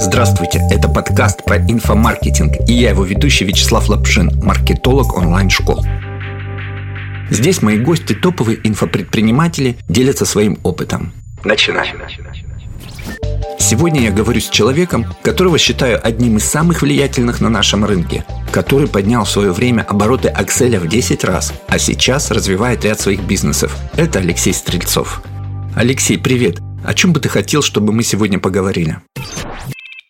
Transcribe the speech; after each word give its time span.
Здравствуйте, 0.00 0.60
это 0.70 0.88
подкаст 0.88 1.44
про 1.44 1.58
инфомаркетинг, 1.58 2.68
и 2.68 2.72
я 2.72 2.90
его 2.90 3.04
ведущий 3.04 3.44
Вячеслав 3.44 3.88
Лапшин, 3.88 4.42
маркетолог 4.42 5.16
онлайн-школ. 5.16 5.84
Здесь 7.30 7.62
мои 7.62 7.78
гости, 7.78 8.12
топовые 8.12 8.58
инфопредприниматели, 8.64 9.76
делятся 9.88 10.24
своим 10.24 10.58
опытом. 10.62 11.12
Начинаем. 11.44 11.96
Сегодня 13.58 14.02
я 14.02 14.10
говорю 14.10 14.40
с 14.40 14.48
человеком, 14.48 15.06
которого 15.22 15.58
считаю 15.58 16.04
одним 16.04 16.38
из 16.38 16.44
самых 16.44 16.82
влиятельных 16.82 17.40
на 17.40 17.48
нашем 17.48 17.84
рынке, 17.84 18.24
который 18.52 18.88
поднял 18.88 19.24
в 19.24 19.30
свое 19.30 19.52
время 19.52 19.82
обороты 19.82 20.28
Акселя 20.28 20.80
в 20.80 20.88
10 20.88 21.24
раз, 21.24 21.52
а 21.68 21.78
сейчас 21.78 22.30
развивает 22.30 22.84
ряд 22.84 23.00
своих 23.00 23.22
бизнесов. 23.22 23.76
Это 23.96 24.18
Алексей 24.18 24.52
Стрельцов. 24.52 25.22
Алексей, 25.76 26.18
привет! 26.18 26.58
О 26.84 26.92
чем 26.92 27.12
бы 27.12 27.20
ты 27.20 27.30
хотел, 27.30 27.62
чтобы 27.62 27.92
мы 27.92 28.02
сегодня 28.02 28.38
поговорили? 28.38 28.98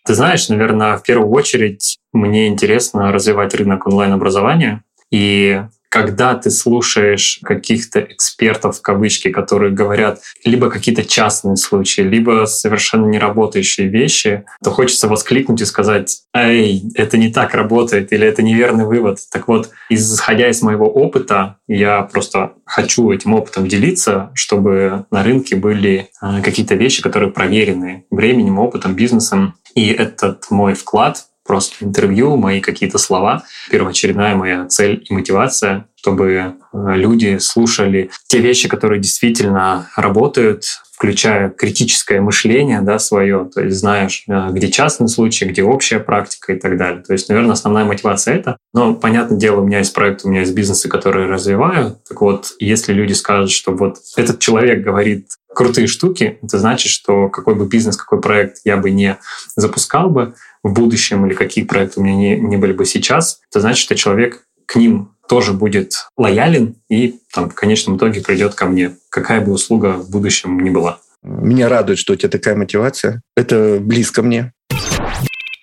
Ты 0.05 0.14
знаешь, 0.14 0.48
наверное, 0.48 0.98
в 0.98 1.02
первую 1.02 1.30
очередь 1.30 1.98
мне 2.12 2.48
интересно 2.48 3.10
развивать 3.10 3.55
рынок 3.55 3.87
онлайн-образования. 3.87 4.84
И 5.10 5.62
когда 5.95 6.34
ты 6.34 6.51
слушаешь 6.51 7.39
каких-то 7.45 8.01
экспертов 8.01 8.79
в 8.79 8.83
кавычки, 8.83 9.30
которые 9.30 9.71
говорят 9.71 10.19
либо 10.45 10.69
какие-то 10.69 11.05
частные 11.05 11.57
случаи, 11.57 12.01
либо 12.01 12.47
совершенно 12.47 13.07
не 13.07 13.21
работающие 13.21 13.87
вещи, 13.87 14.43
то 14.65 14.73
хочется 14.73 15.07
воскликнуть 15.07 15.61
и 15.61 15.65
сказать, 15.65 16.23
эй, 16.35 16.83
это 16.97 17.16
не 17.16 17.33
так 17.33 17.55
работает, 17.55 18.12
или 18.12 18.27
это 18.27 18.43
неверный 18.43 18.87
вывод. 18.87 19.21
Так 19.30 19.47
вот, 19.47 19.71
исходя 19.88 20.49
из 20.49 20.62
моего 20.62 20.88
опыта, 20.88 21.59
я 21.69 22.02
просто 22.02 22.55
хочу 22.65 23.13
этим 23.13 23.33
опытом 23.33 23.69
делиться, 23.69 24.33
чтобы 24.35 25.07
на 25.13 25.23
рынке 25.23 25.55
были 25.55 26.09
а, 26.21 26.41
какие-то 26.41 26.74
вещи, 26.74 27.02
которые 27.02 27.30
проверены 27.30 28.05
временем, 28.11 28.59
опытом, 28.59 28.97
бизнесом. 28.97 29.55
И 29.77 29.93
этот 29.93 30.51
мой 30.51 30.74
вклад 30.74 31.27
просто 31.45 31.84
интервью, 31.84 32.37
мои 32.37 32.60
какие-то 32.60 32.99
слова. 32.99 33.45
Первоочередная 33.71 34.35
моя 34.35 34.66
цель 34.66 35.05
и 35.09 35.13
мотивация, 35.15 35.87
чтобы 35.96 36.32
э, 36.32 36.52
люди 36.73 37.38
слушали 37.38 38.10
те 38.27 38.38
вещи, 38.38 38.68
которые 38.68 39.01
действительно 39.01 39.91
работают, 39.96 40.65
включая 40.93 41.51
критическое 41.51 42.21
мышление 42.21 42.80
да, 42.80 42.99
свое, 42.99 43.51
то 43.52 43.63
есть 43.63 43.77
знаешь, 43.77 44.24
э, 44.29 44.49
где 44.52 44.71
частный 44.71 45.09
случай, 45.09 45.45
где 45.45 45.63
общая 45.63 45.99
практика 45.99 46.52
и 46.52 46.59
так 46.59 46.77
далее. 46.77 47.02
То 47.02 47.13
есть, 47.13 47.29
наверное, 47.29 47.52
основная 47.52 47.85
мотивация 47.85 48.37
это. 48.37 48.57
Но, 48.73 48.95
понятное 48.95 49.38
дело, 49.38 49.61
у 49.61 49.66
меня 49.66 49.79
есть 49.79 49.93
проект, 49.93 50.24
у 50.24 50.29
меня 50.29 50.40
есть 50.40 50.55
бизнесы, 50.55 50.88
которые 50.88 51.27
развиваю. 51.27 51.99
Так 52.09 52.21
вот, 52.21 52.52
если 52.59 52.93
люди 52.93 53.13
скажут, 53.13 53.51
что 53.51 53.73
вот 53.73 53.96
этот 54.16 54.38
человек 54.38 54.83
говорит 54.83 55.29
крутые 55.55 55.87
штуки, 55.87 56.38
это 56.43 56.59
значит, 56.59 56.90
что 56.90 57.29
какой 57.29 57.55
бы 57.55 57.66
бизнес, 57.66 57.96
какой 57.96 58.21
проект 58.21 58.59
я 58.65 58.77
бы 58.77 58.90
не 58.90 59.18
запускал 59.57 60.11
бы, 60.11 60.35
в 60.65 60.73
будущем 60.73 61.24
или 61.26 61.34
какие 61.34 61.65
проекты 61.65 62.01
у 62.01 62.02
меня 62.02 62.16
не, 62.16 62.37
не 62.40 62.57
были 62.57 62.73
бы 62.73 62.84
сейчас, 62.87 63.40
это 63.51 63.60
значит, 63.60 63.84
что 63.84 63.95
человек 63.95 64.44
к 64.66 64.75
ним 64.76 65.10
тоже 65.28 65.53
будет 65.53 66.09
лоялен 66.16 66.76
и 66.88 67.21
там, 67.32 67.50
в 67.50 67.54
конечном 67.54 67.97
итоге 67.97 68.21
придет 68.21 68.54
ко 68.54 68.66
мне, 68.66 68.97
какая 69.10 69.41
бы 69.41 69.53
услуга 69.53 69.93
в 69.93 70.10
будущем 70.10 70.59
ни 70.59 70.71
была. 70.71 70.98
Меня 71.22 71.69
радует, 71.69 71.98
что 71.98 72.12
у 72.12 72.16
тебя 72.16 72.28
такая 72.28 72.56
мотивация. 72.56 73.22
Это 73.37 73.78
близко 73.81 74.22
мне. 74.22 74.53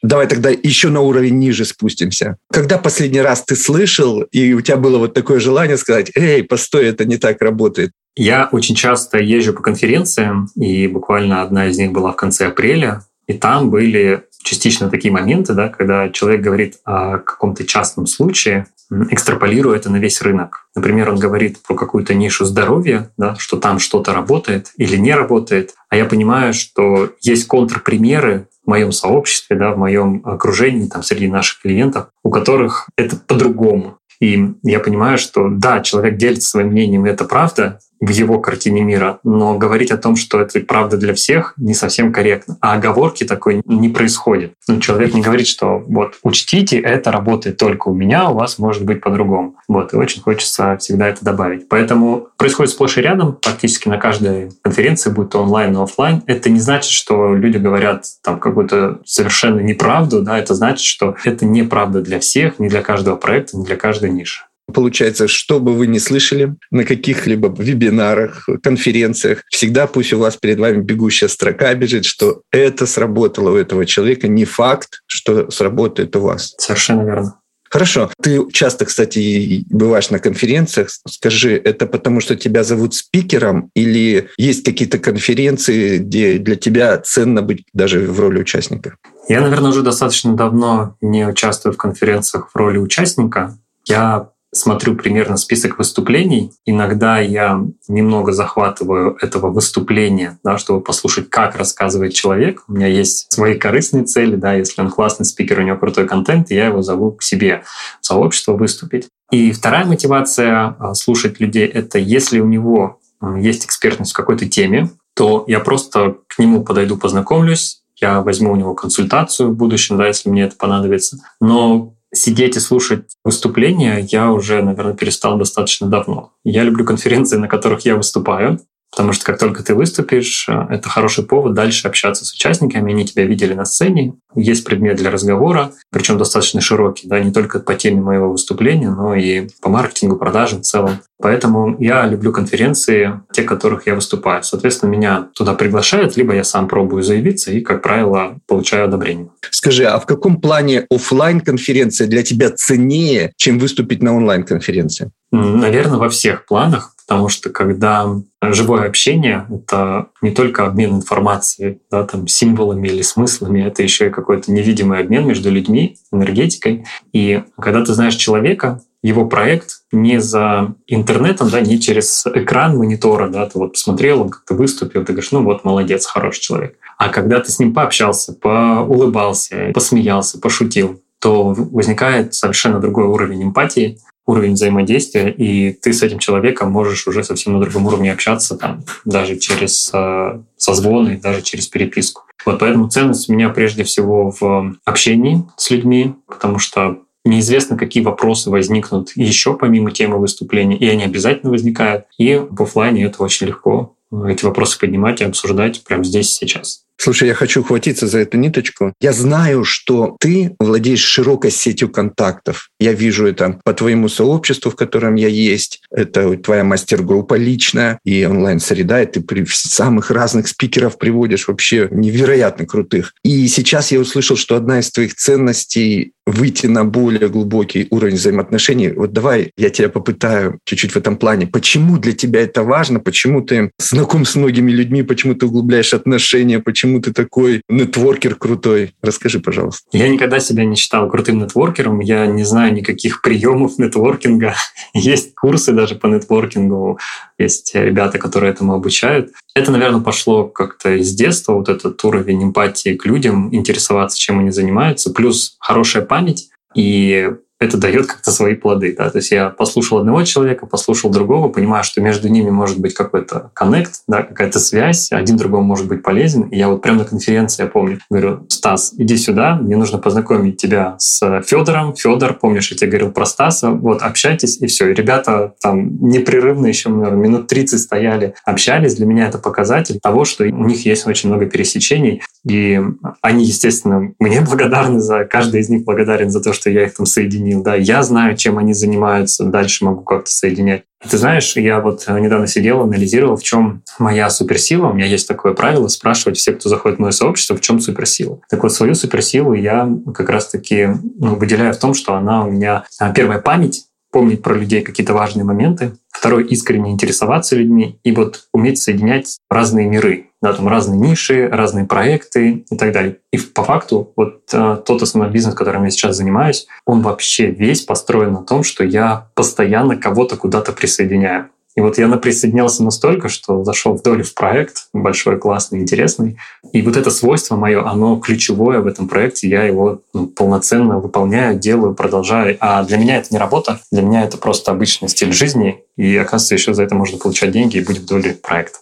Давай 0.02 0.25
тогда 0.25 0.49
еще 0.49 0.89
на 0.89 1.02
уровень 1.02 1.38
ниже 1.38 1.63
спустимся. 1.65 2.38
Когда 2.52 2.80
последний 2.80 3.21
раз 3.21 3.43
ты 3.43 3.55
слышал, 3.55 4.21
и 4.31 4.53
у 4.53 4.61
тебя 4.61 4.77
было 4.77 4.97
вот 4.97 5.13
такое 5.13 5.39
желание 5.39 5.77
сказать, 5.77 6.11
эй, 6.15 6.43
постой, 6.43 6.88
это 6.88 7.05
не 7.05 7.17
так 7.17 7.39
работает? 7.41 7.91
Я 8.15 8.49
очень 8.52 8.75
часто 8.75 9.19
езжу 9.19 9.53
по 9.53 9.61
конференциям, 9.61 10.49
и 10.55 10.88
буквально 10.88 11.43
одна 11.43 11.67
из 11.67 11.77
них 11.77 11.91
была 11.91 12.11
в 12.11 12.15
конце 12.15 12.47
апреля, 12.47 13.03
и 13.27 13.33
там 13.33 13.69
были 13.69 14.25
частично 14.44 14.89
такие 14.89 15.14
моменты, 15.14 15.53
да, 15.53 15.69
когда 15.69 16.09
человек 16.09 16.41
говорит 16.41 16.77
о 16.86 17.19
каком-то 17.19 17.66
частном 17.66 18.08
случае, 18.08 18.67
экстраполируя 19.09 19.77
это 19.77 19.89
на 19.89 19.97
весь 19.97 20.22
рынок. 20.22 20.67
Например, 20.76 21.09
он 21.09 21.20
говорит 21.20 21.61
про 21.64 21.76
какую-то 21.76 22.14
нишу 22.14 22.45
здоровья, 22.45 23.11
да, 23.17 23.36
что 23.36 23.58
там 23.58 23.80
что-то 23.80 24.14
работает 24.14 24.71
или 24.77 24.98
не 24.98 25.15
работает, 25.15 25.76
а 25.89 25.95
я 25.95 26.05
понимаю, 26.05 26.54
что 26.54 27.11
есть 27.21 27.48
контрпримеры 27.48 28.48
в 28.65 28.70
моем 28.70 28.92
сообществе, 28.92 29.55
да, 29.55 29.71
в 29.71 29.77
моем 29.77 30.21
окружении, 30.26 30.88
там, 30.88 31.03
среди 31.03 31.27
наших 31.27 31.61
клиентов, 31.61 32.08
у 32.23 32.30
которых 32.30 32.89
это 32.98 33.15
по-другому. 33.15 33.98
И 34.20 34.53
я 34.64 34.80
понимаю, 34.80 35.17
что 35.17 35.49
да, 35.49 35.80
человек 35.80 36.17
делится 36.17 36.49
своим 36.49 36.67
мнением, 36.70 37.05
и 37.05 37.09
это 37.09 37.26
правда, 37.26 37.80
в 38.02 38.10
его 38.10 38.39
картине 38.39 38.82
мира, 38.82 39.20
но 39.23 39.58
говорить 39.58 39.92
о 39.92 39.98
том, 39.98 40.16
что 40.16 40.42
это 40.42 40.60
правда 40.60 40.98
для 40.98 41.14
всех, 41.14 41.54
не 41.58 41.73
совсем 41.73 42.12
корректно. 42.12 42.58
А 42.60 42.73
оговорки 42.73 43.23
такой 43.23 43.62
не 43.66 43.89
происходит. 43.89 44.54
Ну, 44.67 44.80
человек 44.80 45.14
не 45.14 45.22
говорит, 45.22 45.48
что 45.48 45.84
вот 45.88 46.16
учтите, 46.23 46.80
это 46.80 47.12
работает 47.12 47.58
только 47.58 47.89
у 47.89 47.94
меня, 47.94 48.30
у 48.30 48.34
вас 48.34 48.58
может 48.58 48.84
быть 48.84 49.02
по-другому. 49.02 49.56
Вот, 49.67 49.94
и 49.94 49.98
очень 49.98 50.22
хочется 50.22 50.78
всегда 50.78 51.08
это 51.08 51.23
добавить. 51.23 51.70
Поэтому 51.70 52.28
происходит 52.38 52.72
сплошь 52.72 52.98
и 52.98 53.02
рядом, 53.02 53.38
практически 53.42 53.88
на 53.88 53.98
каждой 53.98 54.52
конференции, 54.64 55.12
будь 55.12 55.30
то 55.30 55.44
онлайн, 55.44 55.73
но 55.73 55.83
офлайн. 55.83 56.23
Это 56.26 56.50
не 56.50 56.60
значит, 56.60 56.92
что 56.92 57.36
люди 57.36 57.58
говорят 57.58 58.06
там 58.23 58.39
какую-то 58.39 59.00
совершенно 59.06 59.60
неправду, 59.60 60.23
да, 60.23 60.39
это 60.39 60.56
значит, 60.56 60.86
что 60.86 61.16
это 61.23 61.45
неправда 61.45 62.02
для 62.02 62.20
всех, 62.20 62.58
не 62.58 62.68
для 62.68 62.82
каждого 62.82 63.16
проекта, 63.16 63.58
не 63.58 63.66
для 63.66 63.76
каждой 63.76 64.10
ниши. 64.10 64.44
Получается, 64.71 65.27
что 65.27 65.59
бы 65.59 65.73
вы 65.73 65.87
ни 65.87 65.98
слышали 65.98 66.55
на 66.71 66.83
каких-либо 66.83 67.54
вебинарах, 67.58 68.48
конференциях, 68.64 69.43
всегда 69.49 69.87
пусть 69.87 70.14
у 70.14 70.20
вас 70.20 70.37
перед 70.37 70.59
вами 70.59 70.82
бегущая 70.82 71.27
строка 71.27 71.73
бежит, 71.73 72.05
что 72.05 72.42
это 72.52 72.86
сработало 72.86 73.52
у 73.52 73.55
этого 73.55 73.86
человека, 73.86 74.27
не 74.27 74.45
факт, 74.45 75.02
что 75.08 75.49
сработает 75.52 76.15
у 76.15 76.21
вас. 76.21 76.55
Совершенно 76.58 77.04
верно. 77.04 77.36
Хорошо. 77.71 78.11
Ты 78.21 78.52
часто, 78.52 78.83
кстати, 78.83 79.65
бываешь 79.70 80.09
на 80.09 80.20
конференциях. 80.20 80.89
Скажи, 81.08 81.53
это 81.55 81.88
потому, 81.88 82.20
что 82.20 82.36
тебя 82.36 82.65
зовут 82.65 82.93
спикером 82.93 83.71
или 83.73 84.27
есть 84.38 84.65
какие-то 84.65 84.99
конференции, 84.99 85.99
где 85.99 86.38
для 86.38 86.58
тебя 86.58 86.98
ценно 86.98 87.42
быть 87.42 87.64
даже 87.71 88.02
в 88.02 88.20
роли 88.20 88.42
участника? 88.42 88.98
Я, 89.30 89.39
наверное, 89.39 89.70
уже 89.70 89.83
достаточно 89.83 90.36
давно 90.36 90.98
не 90.99 91.26
участвую 91.26 91.73
в 91.73 91.77
конференциях 91.77 92.49
в 92.53 92.55
роли 92.58 92.77
участника. 92.77 93.58
Я 93.88 94.32
смотрю 94.54 94.95
примерно 94.95 95.38
список 95.38 95.78
выступлений. 95.78 96.52
Иногда 96.66 97.20
я 97.20 97.62
немного 97.88 98.34
захватываю 98.34 99.17
этого 99.22 99.50
выступления, 99.50 100.39
да, 100.44 100.58
чтобы 100.58 100.82
послушать, 100.82 101.30
как 101.30 101.56
рассказывает 101.56 102.14
человек. 102.14 102.64
У 102.67 102.73
меня 102.73 102.88
есть 102.88 103.32
свои 103.32 103.58
корыстные 103.58 104.04
цели, 104.04 104.36
да, 104.36 104.54
если 104.54 104.82
он 104.82 104.89
классный 104.89 105.26
спикер, 105.26 105.60
у 105.60 105.64
него 105.64 105.78
крутой 105.78 106.08
контент, 106.08 106.52
я 106.52 106.67
его 106.67 106.82
зову 106.82 107.12
к 107.12 107.23
себе 107.23 107.64
в 108.02 108.06
сообщество 108.06 108.54
выступить. 108.54 109.08
И 109.32 109.52
вторая 109.54 109.86
мотивация 109.86 110.76
а, 110.78 110.94
слушать 110.94 111.39
людей— 111.39 111.66
это 111.68 111.98
если 111.98 112.39
у 112.39 112.48
него 112.48 113.00
есть 113.38 113.66
экспертность 113.66 114.12
в 114.12 114.16
какой-то 114.16 114.50
теме, 114.50 114.89
то 115.16 115.44
я 115.48 115.60
просто 115.60 116.18
к 116.28 116.39
нему 116.39 116.64
подойду, 116.64 116.98
познакомлюсь, 116.98 117.82
я 117.98 118.22
возьму 118.22 118.52
у 118.52 118.56
него 118.56 118.73
консультацию 118.73 119.50
в 119.50 119.56
будущем, 119.56 119.98
да, 119.98 120.08
если 120.08 120.30
мне 120.30 120.44
это 120.44 120.56
понадобится. 120.56 121.18
Но 121.39 121.94
сидеть 122.14 122.58
и 122.58 122.60
слушать 122.60 123.16
выступления 123.23 123.99
я 123.99 124.32
уже, 124.32 124.61
наверное, 124.61 124.94
перестал 124.94 125.38
достаточно 125.38 125.88
давно. 125.88 126.33
Я 126.44 126.64
люблю 126.64 126.86
конференции, 126.86 127.38
на 127.38 127.48
которых 127.48 127.86
я 127.86 127.95
выступаю, 127.95 128.60
Потому 128.91 129.13
что 129.13 129.25
как 129.25 129.39
только 129.39 129.63
ты 129.63 129.74
выступишь, 129.74 130.47
э, 130.50 130.68
это 130.69 130.89
хороший 130.89 131.24
повод 131.24 131.53
дальше 131.53 131.88
общаться 131.88 132.25
с 132.25 132.33
участниками. 132.33 132.91
Они 132.91 133.06
тебя 133.06 133.25
видели 133.25 133.53
на 133.53 133.63
сцене, 133.63 134.15
есть 134.35 134.65
предмет 134.65 134.97
для 134.97 135.09
разговора, 135.12 135.71
причем 135.91 136.18
достаточно 136.18 136.59
широкий, 136.62 137.07
да, 137.07 137.19
не 137.19 137.31
только 137.31 137.59
по 137.59 137.74
теме 137.75 138.01
моего 138.01 138.31
выступления, 138.31 138.89
но 138.89 139.15
и 139.15 139.47
по 139.62 139.69
маркетингу, 139.69 140.18
продажам 140.18 140.62
в 140.62 140.65
целом. 140.65 141.00
Поэтому 141.21 141.75
я 141.79 142.06
люблю 142.06 142.33
конференции, 142.33 143.21
те, 143.31 143.44
которых 143.44 143.88
я 143.88 143.95
выступаю. 143.95 144.44
Соответственно, 144.44 144.89
меня 144.89 145.29
туда 145.35 145.53
приглашают, 145.53 146.18
либо 146.18 146.33
я 146.33 146.44
сам 146.44 146.68
пробую 146.68 147.03
заявиться 147.03 147.51
и, 147.51 147.62
как 147.62 147.81
правило, 147.81 148.39
получаю 148.47 148.85
одобрение. 148.85 149.29
Скажи, 149.51 149.85
а 149.85 149.99
в 149.99 150.05
каком 150.05 150.41
плане 150.41 150.85
офлайн 150.89 151.39
конференция 151.39 152.07
для 152.07 152.23
тебя 152.23 152.49
ценнее, 152.49 153.31
чем 153.37 153.59
выступить 153.59 154.01
на 154.01 154.15
онлайн-конференции? 154.15 155.11
Наверное, 155.31 155.97
во 155.97 156.09
всех 156.09 156.45
планах, 156.45 156.94
потому 157.11 157.27
что 157.27 157.49
когда 157.49 158.07
живое 158.41 158.87
общение— 158.87 159.45
это 159.53 160.07
не 160.21 160.31
только 160.31 160.65
обмен 160.65 160.95
информацией, 160.95 161.81
да, 161.91 162.05
там, 162.05 162.25
символами 162.25 162.87
или 162.87 163.01
смыслами, 163.01 163.67
это 163.67 163.83
еще 163.83 164.07
и 164.07 164.09
какой-то 164.09 164.49
невидимый 164.49 164.99
обмен 164.99 165.27
между 165.27 165.51
людьми, 165.51 165.97
энергетикой. 166.13 166.85
И 167.11 167.43
когда 167.59 167.83
ты 167.83 167.93
знаешь 167.93 168.15
человека, 168.15 168.79
его 169.03 169.25
проект 169.25 169.81
не 169.91 170.21
за 170.21 170.73
интернетом, 170.87 171.49
да, 171.49 171.59
не 171.59 171.81
через 171.81 172.25
экран 172.27 172.77
монитора, 172.77 173.27
да, 173.27 173.45
ты 173.45 173.59
вот 173.59 173.73
посмотрел, 173.73 174.21
он 174.21 174.29
как-то 174.29 174.53
выступил, 174.53 175.03
ты 175.03 175.11
говоришь, 175.11 175.33
ну 175.33 175.43
вот, 175.43 175.65
молодец, 175.65 176.05
хороший 176.05 176.39
человек. 176.39 176.77
А 176.97 177.09
когда 177.09 177.41
ты 177.41 177.51
с 177.51 177.59
ним 177.59 177.73
пообщался, 177.73 178.31
поулыбался, 178.31 179.71
посмеялся, 179.73 180.39
пошутил, 180.39 181.01
то 181.19 181.53
возникает 181.53 182.35
совершенно 182.35 182.79
другой 182.79 183.07
уровень 183.07 183.43
эмпатии, 183.43 183.99
уровень 184.31 184.54
взаимодействия, 184.54 185.30
и 185.30 185.74
ты 185.74 185.94
с 185.94 186.01
этим 186.01 186.19
человеком 186.19 186.72
можешь 186.72 187.07
уже 187.07 187.24
совсем 187.24 187.54
на 187.54 187.60
другом 187.60 187.86
уровне 187.88 188.12
общаться, 188.12 188.57
там, 188.57 188.83
даже 189.06 189.38
через 189.38 189.92
э, 189.94 190.39
созвоны, 190.57 191.19
даже 191.22 191.42
через 191.42 191.68
переписку. 191.68 192.24
Вот 192.45 192.60
поэтому 192.60 192.89
ценность 192.89 193.30
у 193.30 193.33
меня 193.33 193.50
прежде 193.50 193.83
всего 193.83 194.33
в 194.39 194.75
общении 194.86 195.44
с 195.57 195.69
людьми, 195.69 196.16
потому 196.28 196.60
что 196.60 197.00
Неизвестно, 197.24 197.78
какие 197.78 198.01
вопросы 198.01 198.50
возникнут 198.50 199.12
еще 199.16 199.56
помимо 199.56 199.92
темы 199.92 200.18
выступления, 200.18 200.75
и 200.75 200.88
они 200.88 201.04
обязательно 201.04 201.51
возникают. 201.51 202.06
И 202.18 202.36
в 202.50 202.63
офлайне 202.63 203.04
это 203.04 203.22
очень 203.22 203.45
легко 203.45 203.95
эти 204.28 204.44
вопросы 204.44 204.80
поднимать 204.80 205.22
и 205.22 205.25
обсуждать 205.25 205.83
прямо 205.83 206.04
здесь 206.04 206.33
сейчас. 206.33 206.83
Слушай, 207.03 207.30
я 207.30 207.33
хочу 207.33 207.63
хватиться 207.63 208.06
за 208.06 208.19
эту 208.19 208.38
ниточку. 208.38 208.94
Я 209.01 209.12
знаю, 209.12 209.63
что 209.63 210.18
ты 210.19 210.56
владеешь 210.59 211.00
широкой 211.00 211.50
сетью 211.50 211.89
контактов. 211.89 212.69
Я 212.80 212.94
вижу 212.94 213.25
это 213.25 213.59
по 213.63 213.74
твоему 213.74 214.07
сообществу, 214.07 214.69
в 214.69 214.75
котором 214.75 215.15
я 215.15 215.27
есть. 215.27 215.81
Это 215.89 216.38
твоя 216.38 216.63
мастер-группа 216.63 217.33
личная 217.33 217.98
и 218.06 218.24
онлайн-среда. 218.24 219.01
И 219.01 219.07
ты 219.07 219.21
при 219.21 219.44
самых 219.50 220.12
разных 220.12 220.48
спикеров 220.48 221.00
приводишь 221.00 221.48
вообще 221.48 221.88
невероятно 221.89 222.68
крутых. 222.68 223.13
И 223.24 223.47
сейчас 223.47 223.92
я 223.92 224.00
услышал, 224.00 224.38
что 224.38 224.56
одна 224.56 224.80
из 224.80 224.92
твоих 224.92 225.15
ценностей 225.15 226.13
выйти 226.25 226.68
на 226.68 226.86
более 226.86 227.30
глубокий 227.30 227.88
уровень 227.89 228.15
взаимоотношений. 228.15 228.92
Вот 228.92 229.12
давай 229.12 229.51
я 229.57 229.69
тебя 229.69 229.89
попытаю 229.89 230.59
чуть-чуть 230.65 230.92
в 230.92 230.97
этом 230.97 231.18
плане. 231.18 231.47
Почему 231.47 231.97
для 231.97 232.13
тебя 232.13 232.42
это 232.42 232.63
важно? 232.63 233.00
Почему 233.00 233.42
ты 233.42 233.71
знаком 233.80 234.25
с 234.25 234.36
многими 234.36 234.71
людьми? 234.71 235.04
Почему 235.04 235.33
ты 235.36 235.45
углубляешь 235.45 235.94
отношения? 235.94 236.59
Почему 236.59 236.90
ты 236.99 237.13
такой 237.13 237.61
нетворкер 237.69 238.35
крутой? 238.35 238.95
Расскажи, 239.01 239.39
пожалуйста. 239.39 239.88
Я 239.91 240.09
никогда 240.09 240.39
себя 240.39 240.65
не 240.65 240.75
считал 240.75 241.07
крутым 241.09 241.39
нетворкером. 241.39 241.99
Я 241.99 242.25
не 242.25 242.43
знаю 242.43 242.73
никаких 242.73 243.21
приемов 243.21 243.77
нетворкинга. 243.77 244.55
Есть 244.93 245.35
курсы 245.35 245.71
даже 245.71 245.95
по 245.95 246.07
нетворкингу. 246.07 246.99
Есть 247.38 247.75
ребята, 247.75 248.17
которые 248.17 248.51
этому 248.51 248.73
обучают. 248.73 249.31
Это, 249.53 249.71
наверное, 249.71 250.01
пошло 250.01 250.45
как-то 250.47 250.95
из 250.95 251.13
детства, 251.13 251.53
вот 251.53 251.69
этот 251.69 252.03
уровень 252.03 252.43
эмпатии 252.43 252.95
к 252.95 253.05
людям, 253.05 253.53
интересоваться, 253.53 254.19
чем 254.19 254.39
они 254.39 254.51
занимаются, 254.51 255.11
плюс 255.11 255.57
хорошая 255.59 256.03
память 256.03 256.49
и 256.75 257.31
это 257.61 257.77
дает 257.77 258.07
как-то 258.07 258.31
свои 258.31 258.55
плоды. 258.55 258.95
Да? 258.97 259.11
То 259.11 259.19
есть 259.19 259.31
я 259.31 259.49
послушал 259.49 259.99
одного 259.99 260.23
человека, 260.23 260.65
послушал 260.65 261.11
другого, 261.11 261.47
понимаю, 261.47 261.83
что 261.83 262.01
между 262.01 262.27
ними 262.27 262.49
может 262.49 262.79
быть 262.79 262.95
какой-то 262.95 263.51
коннект, 263.53 264.01
да, 264.07 264.23
какая-то 264.23 264.59
связь, 264.59 265.11
один 265.11 265.37
другому 265.37 265.63
может 265.63 265.87
быть 265.87 266.01
полезен. 266.01 266.43
И 266.49 266.57
я 266.57 266.69
вот 266.69 266.81
прямо 266.81 266.99
на 266.99 267.05
конференции, 267.05 267.63
я 267.63 267.69
помню, 267.69 267.99
говорю, 268.09 268.45
Стас, 268.49 268.95
иди 268.97 269.15
сюда, 269.15 269.59
мне 269.61 269.77
нужно 269.77 269.99
познакомить 269.99 270.57
тебя 270.57 270.95
с 270.97 271.41
Федором. 271.43 271.95
Федор, 271.95 272.33
помнишь, 272.33 272.71
я 272.71 272.77
тебе 272.77 272.89
говорил 272.89 273.11
про 273.11 273.25
Стаса, 273.25 273.69
вот 273.69 274.01
общайтесь, 274.01 274.57
и 274.59 274.65
все. 274.65 274.89
И 274.89 274.95
ребята 274.95 275.53
там 275.61 275.99
непрерывно 276.01 276.65
еще, 276.65 276.89
наверное, 276.89 277.19
минут 277.19 277.47
30 277.47 277.79
стояли, 277.79 278.33
общались. 278.43 278.95
Для 278.95 279.05
меня 279.05 279.27
это 279.27 279.37
показатель 279.37 279.99
того, 279.99 280.25
что 280.25 280.45
у 280.45 280.65
них 280.65 280.83
есть 280.87 281.05
очень 281.05 281.29
много 281.29 281.45
пересечений. 281.45 282.23
И 282.43 282.81
они, 283.21 283.45
естественно, 283.45 284.13
мне 284.17 284.41
благодарны 284.49 284.99
за, 284.99 285.25
каждый 285.25 285.61
из 285.61 285.69
них 285.69 285.83
благодарен 285.83 286.31
за 286.31 286.41
то, 286.41 286.53
что 286.53 286.71
я 286.71 286.85
их 286.85 286.95
там 286.95 287.05
соединил 287.05 287.50
соединил, 287.51 287.63
да, 287.63 287.75
я 287.75 288.03
знаю, 288.03 288.38
чем 288.38 288.57
они 288.57 288.74
занимаются, 288.74 289.44
дальше 289.45 289.86
могу 289.86 290.03
как-то 290.03 290.31
соединять. 290.31 290.83
Ты 291.09 291.18
знаешь, 291.18 291.56
я 291.56 291.80
вот 291.80 292.07
недавно 292.07 292.48
сидел, 292.48 292.81
анализировал, 292.81 293.36
в 293.36 293.44
чем 293.44 293.81
моя 294.00 294.30
суперсила. 294.30 294.88
У 294.88 294.94
меня 294.94 295.07
есть 295.07 295.27
такое 295.27 295.53
правило 295.53 295.88
спрашивать 295.88 296.38
всех, 296.38 296.59
кто 296.59 296.69
заходит 296.69 297.00
в 297.00 297.01
мое 297.01 297.12
сообщество, 297.12 297.56
в 297.57 297.62
чем 297.62 297.80
суперсила. 297.80 298.39
Так 298.50 298.63
вот, 298.63 298.71
свою 298.71 298.94
суперсилу 298.94 299.53
я 299.53 299.89
как 300.13 300.30
раз-таки 300.30 300.89
ну, 301.19 301.36
выделяю 301.36 301.74
в 301.74 301.77
том, 301.77 301.94
что 301.94 302.13
она 302.13 302.45
у 302.45 302.51
меня 302.51 302.86
а, 303.00 303.12
первая 303.12 303.39
память, 303.39 303.86
помнить 304.12 304.44
про 304.44 304.54
людей 304.54 304.81
какие-то 304.81 305.13
важные 305.13 305.44
моменты. 305.44 305.94
Второй— 306.12 306.44
искренне 306.50 306.92
интересоваться 306.92 307.56
людьми 307.56 308.00
и 308.04 308.12
вот 308.12 308.44
уметь 308.54 308.80
соединять 308.80 309.38
разные 309.50 309.88
миры, 309.88 310.27
да, 310.41 310.53
там 310.53 310.67
разные 310.67 310.99
ниши, 310.99 311.47
разные 311.47 311.85
проекты 311.85 312.65
и 312.69 312.77
так 312.77 312.91
далее. 312.91 313.17
И 313.31 313.38
по 313.38 313.63
факту 313.63 314.11
вот 314.15 314.41
э, 314.51 314.77
тот 314.85 315.01
основной 315.01 315.31
бизнес, 315.31 315.53
которым 315.53 315.83
я 315.83 315.91
сейчас 315.91 316.17
занимаюсь, 316.17 316.67
он 316.85 317.01
вообще 317.01 317.47
весь 317.47 317.81
построен 317.81 318.33
на 318.33 318.43
том, 318.43 318.63
что 318.63 318.83
я 318.83 319.27
постоянно 319.35 319.97
кого-то 319.97 320.38
куда-то 320.38 320.71
присоединяю. 320.71 321.49
И 321.75 321.81
вот 321.81 321.97
я 321.97 322.09
присоединялся 322.09 322.83
настолько, 322.83 323.29
что 323.29 323.63
зашел 323.63 323.95
в 323.95 324.01
долю 324.01 324.25
в 324.25 324.33
проект, 324.33 324.88
большой, 324.93 325.38
классный, 325.38 325.79
интересный. 325.79 326.38
И 326.73 326.81
вот 326.81 326.97
это 326.97 327.09
свойство 327.11 327.55
мое, 327.55 327.87
оно 327.87 328.17
ключевое 328.17 328.81
в 328.81 328.87
этом 328.87 329.07
проекте. 329.07 329.47
Я 329.47 329.63
его 329.63 330.01
ну, 330.13 330.27
полноценно 330.27 330.99
выполняю, 330.99 331.57
делаю, 331.57 331.94
продолжаю. 331.94 332.57
А 332.59 332.83
для 332.83 332.97
меня 332.97 333.17
это 333.17 333.29
не 333.31 333.37
работа, 333.37 333.79
для 333.89 334.01
меня 334.01 334.23
это 334.23 334.37
просто 334.37 334.71
обычный 334.71 335.07
стиль 335.07 335.31
жизни. 335.31 335.83
И, 335.95 336.17
оказывается, 336.17 336.55
еще 336.55 336.73
за 336.73 336.83
это 336.83 336.95
можно 336.95 337.17
получать 337.17 337.51
деньги 337.51 337.77
и 337.77 337.85
быть 337.85 337.99
в 337.99 338.05
доле 338.05 338.33
проекта. 338.33 338.79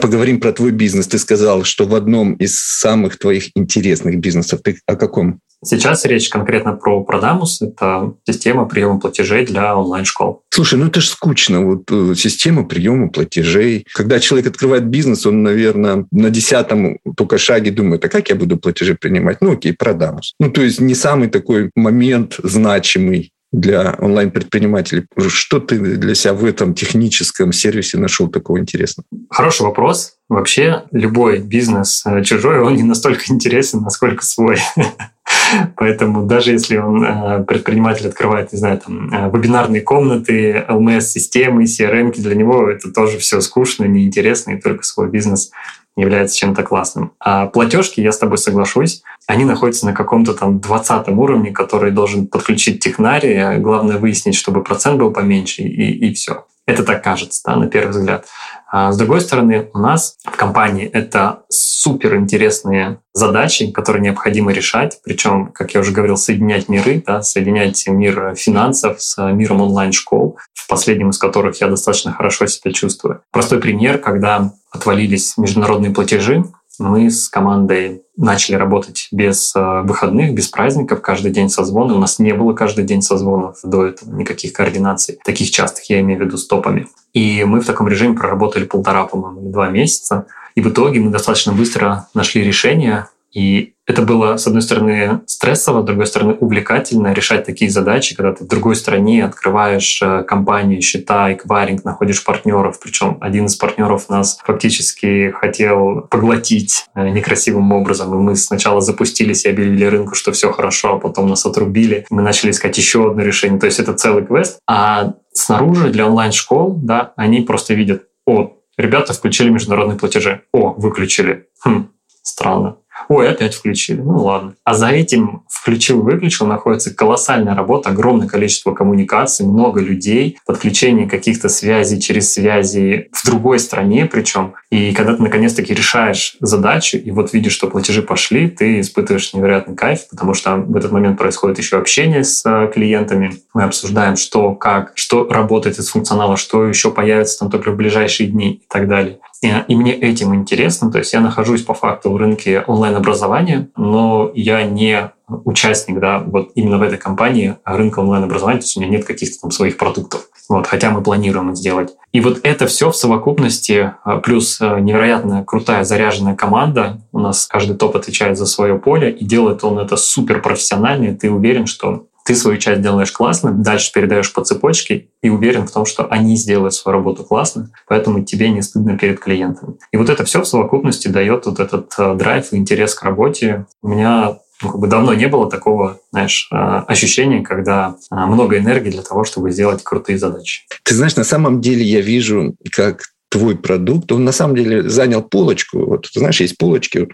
Поговорим 0.00 0.40
про 0.40 0.52
твой 0.52 0.70
бизнес. 0.70 1.06
Ты 1.06 1.18
сказал, 1.18 1.64
что 1.64 1.86
в 1.86 1.94
одном 1.94 2.34
из 2.34 2.58
самых 2.58 3.18
твоих 3.18 3.50
интересных 3.54 4.18
бизнесов. 4.18 4.60
Ты 4.62 4.78
о 4.86 4.96
каком? 4.96 5.40
Сейчас 5.62 6.06
речь 6.06 6.30
конкретно 6.30 6.72
про 6.72 7.04
Продамус. 7.04 7.60
Это 7.60 8.14
система 8.26 8.66
приема 8.66 8.98
платежей 8.98 9.44
для 9.44 9.76
онлайн-школ. 9.76 10.42
Слушай, 10.48 10.78
ну 10.78 10.86
это 10.86 11.02
же 11.02 11.08
скучно. 11.08 11.60
Вот 11.60 11.82
э, 11.90 12.14
система 12.16 12.64
приема 12.64 13.08
платежей. 13.08 13.84
Когда 13.92 14.20
человек 14.20 14.48
открывает 14.48 14.86
бизнес, 14.86 15.26
он, 15.26 15.42
наверное, 15.42 16.06
на 16.10 16.30
десятом 16.30 16.98
только 17.14 17.36
шаге 17.36 17.70
думает, 17.70 18.02
а 18.04 18.08
как 18.08 18.30
я 18.30 18.36
буду 18.36 18.56
платежи 18.56 18.94
принимать? 18.94 19.42
Ну 19.42 19.52
окей, 19.52 19.74
Продамус. 19.74 20.34
Ну 20.40 20.50
то 20.50 20.62
есть 20.62 20.80
не 20.80 20.94
самый 20.94 21.28
такой 21.28 21.70
момент 21.74 22.36
значимый 22.42 23.32
для 23.52 23.96
онлайн-предпринимателей? 23.98 25.06
Что 25.28 25.60
ты 25.60 25.78
для 25.78 26.14
себя 26.14 26.34
в 26.34 26.44
этом 26.44 26.74
техническом 26.74 27.52
сервисе 27.52 27.98
нашел 27.98 28.28
такого 28.28 28.58
интересного? 28.58 29.06
Хороший 29.30 29.62
вопрос. 29.62 30.14
Вообще 30.28 30.84
любой 30.92 31.40
бизнес 31.40 32.04
э, 32.06 32.22
чужой, 32.22 32.60
он 32.60 32.76
не 32.76 32.84
настолько 32.84 33.24
интересен, 33.30 33.82
насколько 33.82 34.24
свой. 34.24 34.58
Поэтому 35.76 36.24
даже 36.24 36.52
если 36.52 36.76
он, 36.76 37.04
э, 37.04 37.44
предприниматель 37.44 38.06
открывает, 38.06 38.52
не 38.52 38.58
знаю, 38.58 38.78
там, 38.78 39.12
э, 39.12 39.30
вебинарные 39.36 39.82
комнаты, 39.82 40.64
LMS-системы, 40.68 41.64
CRM, 41.64 42.12
для 42.12 42.36
него 42.36 42.70
это 42.70 42.92
тоже 42.92 43.18
все 43.18 43.40
скучно, 43.40 43.84
неинтересно, 43.84 44.52
и 44.52 44.60
только 44.60 44.84
свой 44.84 45.08
бизнес 45.08 45.50
является 45.96 46.36
чем-то 46.36 46.62
классным. 46.62 47.12
А 47.18 47.46
платежки, 47.46 48.00
я 48.00 48.12
с 48.12 48.18
тобой 48.18 48.38
соглашусь, 48.38 49.02
они 49.26 49.44
находятся 49.44 49.86
на 49.86 49.92
каком-то 49.92 50.34
там 50.34 50.60
20 50.60 51.08
уровне, 51.08 51.50
который 51.50 51.90
должен 51.90 52.26
подключить 52.26 52.80
технарий, 52.80 53.58
главное 53.58 53.98
выяснить, 53.98 54.34
чтобы 54.34 54.62
процент 54.62 54.98
был 54.98 55.12
поменьше, 55.12 55.62
и, 55.62 56.08
и 56.08 56.14
все. 56.14 56.46
Это 56.70 56.84
так 56.84 57.02
кажется, 57.02 57.42
да, 57.44 57.56
на 57.56 57.66
первый 57.66 57.90
взгляд. 57.90 58.26
А 58.72 58.92
с 58.92 58.96
другой 58.96 59.20
стороны, 59.20 59.68
у 59.74 59.78
нас 59.78 60.16
в 60.24 60.36
компании 60.36 60.86
это 60.86 61.42
супер 61.48 62.14
интересные 62.16 63.00
задачи, 63.12 63.72
которые 63.72 64.02
необходимо 64.02 64.52
решать. 64.52 65.00
Причем, 65.02 65.50
как 65.52 65.74
я 65.74 65.80
уже 65.80 65.90
говорил, 65.90 66.16
соединять 66.16 66.68
миры, 66.68 67.02
да, 67.04 67.22
соединять 67.22 67.84
мир 67.88 68.34
финансов 68.36 69.02
с 69.02 69.20
миром 69.32 69.60
онлайн-школ, 69.60 70.38
в 70.54 70.68
последнем 70.68 71.10
из 71.10 71.18
которых 71.18 71.60
я 71.60 71.66
достаточно 71.66 72.12
хорошо 72.12 72.46
себя 72.46 72.72
чувствую. 72.72 73.22
Простой 73.32 73.58
пример, 73.58 73.98
когда 73.98 74.52
отвалились 74.70 75.36
международные 75.36 75.90
платежи, 75.90 76.44
мы 76.80 77.10
с 77.10 77.28
командой 77.28 78.02
начали 78.16 78.56
работать 78.56 79.08
без 79.12 79.54
э, 79.54 79.82
выходных, 79.82 80.34
без 80.34 80.48
праздников, 80.48 81.02
каждый 81.02 81.30
день 81.30 81.48
созвоны. 81.48 81.94
У 81.94 81.98
нас 81.98 82.18
не 82.18 82.32
было 82.32 82.54
каждый 82.54 82.84
день 82.84 83.02
созвонов 83.02 83.58
до 83.62 83.86
этого, 83.86 84.12
никаких 84.14 84.52
координаций, 84.52 85.18
таких 85.24 85.50
частых, 85.50 85.88
я 85.90 86.00
имею 86.00 86.20
в 86.20 86.24
виду, 86.24 86.36
с 86.36 86.46
топами. 86.46 86.88
И 87.12 87.44
мы 87.44 87.60
в 87.60 87.66
таком 87.66 87.86
режиме 87.86 88.16
проработали 88.16 88.64
полтора, 88.64 89.04
по-моему, 89.04 89.50
два 89.50 89.68
месяца. 89.68 90.26
И 90.54 90.60
в 90.60 90.68
итоге 90.68 91.00
мы 91.00 91.10
достаточно 91.10 91.52
быстро 91.52 92.08
нашли 92.14 92.42
решение, 92.42 93.08
и 93.32 93.74
это 93.86 94.02
было, 94.02 94.36
с 94.36 94.46
одной 94.46 94.62
стороны, 94.62 95.20
стрессово, 95.26 95.82
с 95.82 95.84
другой 95.84 96.06
стороны, 96.06 96.34
увлекательно 96.34 97.12
решать 97.12 97.44
такие 97.44 97.70
задачи, 97.70 98.14
когда 98.14 98.32
ты 98.32 98.44
в 98.44 98.46
другой 98.46 98.76
стране 98.76 99.24
открываешь 99.24 100.00
э, 100.02 100.22
компанию, 100.22 100.80
счета, 100.80 101.32
эквайринг, 101.32 101.84
находишь 101.84 102.24
партнеров. 102.24 102.78
Причем 102.80 103.18
один 103.20 103.46
из 103.46 103.56
партнеров 103.56 104.08
нас 104.08 104.38
фактически 104.44 105.30
хотел 105.30 106.02
поглотить 106.02 106.86
э, 106.94 107.08
некрасивым 107.08 107.72
образом. 107.72 108.14
И 108.14 108.18
мы 108.18 108.36
сначала 108.36 108.80
запустились 108.80 109.44
и 109.44 109.48
объявили 109.48 109.84
рынку, 109.84 110.14
что 110.14 110.30
все 110.30 110.52
хорошо, 110.52 110.94
а 110.94 110.98
потом 110.98 111.28
нас 111.28 111.44
отрубили. 111.44 112.06
Мы 112.10 112.22
начали 112.22 112.52
искать 112.52 112.78
еще 112.78 113.10
одно 113.10 113.22
решение. 113.22 113.58
То 113.58 113.66
есть 113.66 113.80
это 113.80 113.94
целый 113.94 114.24
квест. 114.24 114.60
А 114.68 115.14
снаружи 115.32 115.90
для 115.90 116.06
онлайн-школ, 116.06 116.78
да, 116.82 117.12
они 117.16 117.40
просто 117.40 117.74
видят, 117.74 118.04
о, 118.24 118.56
ребята 118.76 119.14
включили 119.14 119.50
международные 119.50 119.98
платежи. 119.98 120.42
О, 120.52 120.74
выключили. 120.76 121.46
Хм, 121.64 121.88
странно 122.22 122.76
ой, 123.10 123.28
опять 123.28 123.54
включили, 123.54 124.00
ну 124.00 124.22
ладно. 124.22 124.54
А 124.64 124.74
за 124.74 124.88
этим 124.88 125.42
включил-выключил 125.48 126.46
находится 126.46 126.94
колоссальная 126.94 127.56
работа, 127.56 127.90
огромное 127.90 128.28
количество 128.28 128.72
коммуникаций, 128.72 129.44
много 129.44 129.80
людей, 129.80 130.38
подключение 130.46 131.08
каких-то 131.08 131.48
связей 131.48 132.00
через 132.00 132.32
связи 132.32 133.08
в 133.12 133.26
другой 133.26 133.58
стране 133.58 134.06
причем. 134.06 134.54
И 134.70 134.92
когда 134.94 135.16
ты 135.16 135.22
наконец-таки 135.22 135.74
решаешь 135.74 136.36
задачу, 136.40 136.98
и 136.98 137.10
вот 137.10 137.32
видишь, 137.32 137.52
что 137.52 137.66
платежи 137.66 138.00
пошли, 138.00 138.48
ты 138.48 138.78
испытываешь 138.78 139.34
невероятный 139.34 139.74
кайф, 139.74 140.08
потому 140.08 140.32
что 140.32 140.54
в 140.54 140.76
этот 140.76 140.92
момент 140.92 141.18
происходит 141.18 141.58
еще 141.58 141.78
общение 141.78 142.22
с 142.22 142.46
э, 142.46 142.70
клиентами. 142.72 143.32
Мы 143.52 143.64
обсуждаем, 143.64 144.14
что, 144.14 144.54
как, 144.54 144.92
что 144.94 145.26
работает 145.28 145.80
из 145.80 145.88
функционала, 145.88 146.36
что 146.36 146.64
еще 146.64 146.92
появится 146.92 147.40
там 147.40 147.50
только 147.50 147.72
в 147.72 147.76
ближайшие 147.76 148.28
дни 148.28 148.52
и 148.52 148.66
так 148.68 148.86
далее. 148.86 149.18
И 149.42 149.74
мне 149.74 149.94
этим 149.94 150.34
интересно. 150.34 150.90
То 150.90 150.98
есть 150.98 151.12
я 151.12 151.20
нахожусь 151.20 151.62
по 151.62 151.72
факту 151.72 152.10
в 152.10 152.16
рынке 152.16 152.62
онлайн-образования, 152.66 153.68
но 153.76 154.30
я 154.34 154.64
не 154.64 155.12
участник, 155.44 156.00
да, 156.00 156.18
вот 156.18 156.50
именно 156.54 156.78
в 156.78 156.82
этой 156.82 156.98
компании 156.98 157.56
рынка 157.64 158.00
онлайн-образования, 158.00 158.58
то 158.58 158.64
есть 158.64 158.76
у 158.76 158.80
меня 158.80 158.90
нет 158.90 159.04
каких-то 159.04 159.42
там 159.42 159.50
своих 159.50 159.76
продуктов. 159.76 160.28
Вот, 160.48 160.66
хотя 160.66 160.90
мы 160.90 161.00
планируем 161.00 161.54
сделать. 161.54 161.94
И 162.10 162.20
вот 162.20 162.40
это 162.42 162.66
все 162.66 162.90
в 162.90 162.96
совокупности, 162.96 163.94
а, 164.02 164.16
плюс 164.16 164.60
а, 164.60 164.80
невероятно 164.80 165.44
крутая 165.44 165.84
заряженная 165.84 166.34
команда. 166.34 167.00
У 167.12 167.20
нас 167.20 167.46
каждый 167.46 167.76
топ 167.76 167.94
отвечает 167.94 168.36
за 168.36 168.46
свое 168.46 168.76
поле, 168.76 169.12
и 169.12 169.24
делает 169.24 169.62
он 169.62 169.78
это 169.78 169.96
супер 169.96 170.42
профессионально, 170.42 171.04
и 171.04 171.14
ты 171.14 171.30
уверен, 171.30 171.66
что 171.66 172.06
ты 172.24 172.34
свою 172.34 172.58
часть 172.58 172.82
делаешь 172.82 173.12
классно, 173.12 173.52
дальше 173.52 173.92
передаешь 173.92 174.32
по 174.32 174.44
цепочке 174.44 175.08
и 175.22 175.28
уверен 175.28 175.66
в 175.66 175.72
том, 175.72 175.86
что 175.86 176.06
они 176.06 176.36
сделают 176.36 176.74
свою 176.74 176.98
работу 176.98 177.24
классно, 177.24 177.70
поэтому 177.86 178.24
тебе 178.24 178.50
не 178.50 178.62
стыдно 178.62 178.98
перед 178.98 179.20
клиентами. 179.20 179.74
И 179.92 179.96
вот 179.96 180.10
это 180.10 180.24
все 180.24 180.42
в 180.42 180.46
совокупности 180.46 181.08
дает 181.08 181.46
вот 181.46 181.60
этот 181.60 181.92
э, 181.98 182.14
драйв 182.14 182.52
и 182.52 182.56
интерес 182.56 182.94
к 182.94 183.02
работе. 183.02 183.66
У 183.82 183.88
меня 183.88 184.38
ну, 184.62 184.70
как 184.70 184.80
бы 184.80 184.86
давно 184.86 185.14
не 185.14 185.26
было 185.26 185.50
такого, 185.50 186.00
знаешь, 186.12 186.48
э, 186.52 186.56
ощущения, 186.56 187.42
когда 187.42 187.96
э, 188.10 188.14
много 188.14 188.58
энергии 188.58 188.90
для 188.90 189.02
того, 189.02 189.24
чтобы 189.24 189.50
сделать 189.50 189.82
крутые 189.82 190.18
задачи. 190.18 190.62
Ты 190.84 190.94
знаешь, 190.94 191.16
на 191.16 191.24
самом 191.24 191.60
деле 191.60 191.82
я 191.82 192.00
вижу, 192.00 192.54
как 192.72 193.02
твой 193.30 193.56
продукт, 193.56 194.10
он 194.12 194.24
на 194.24 194.32
самом 194.32 194.56
деле 194.56 194.88
занял 194.88 195.22
полочку. 195.22 195.86
Вот, 195.86 196.08
знаешь, 196.12 196.40
есть 196.40 196.58
полочки. 196.58 196.98
Вот, 196.98 197.10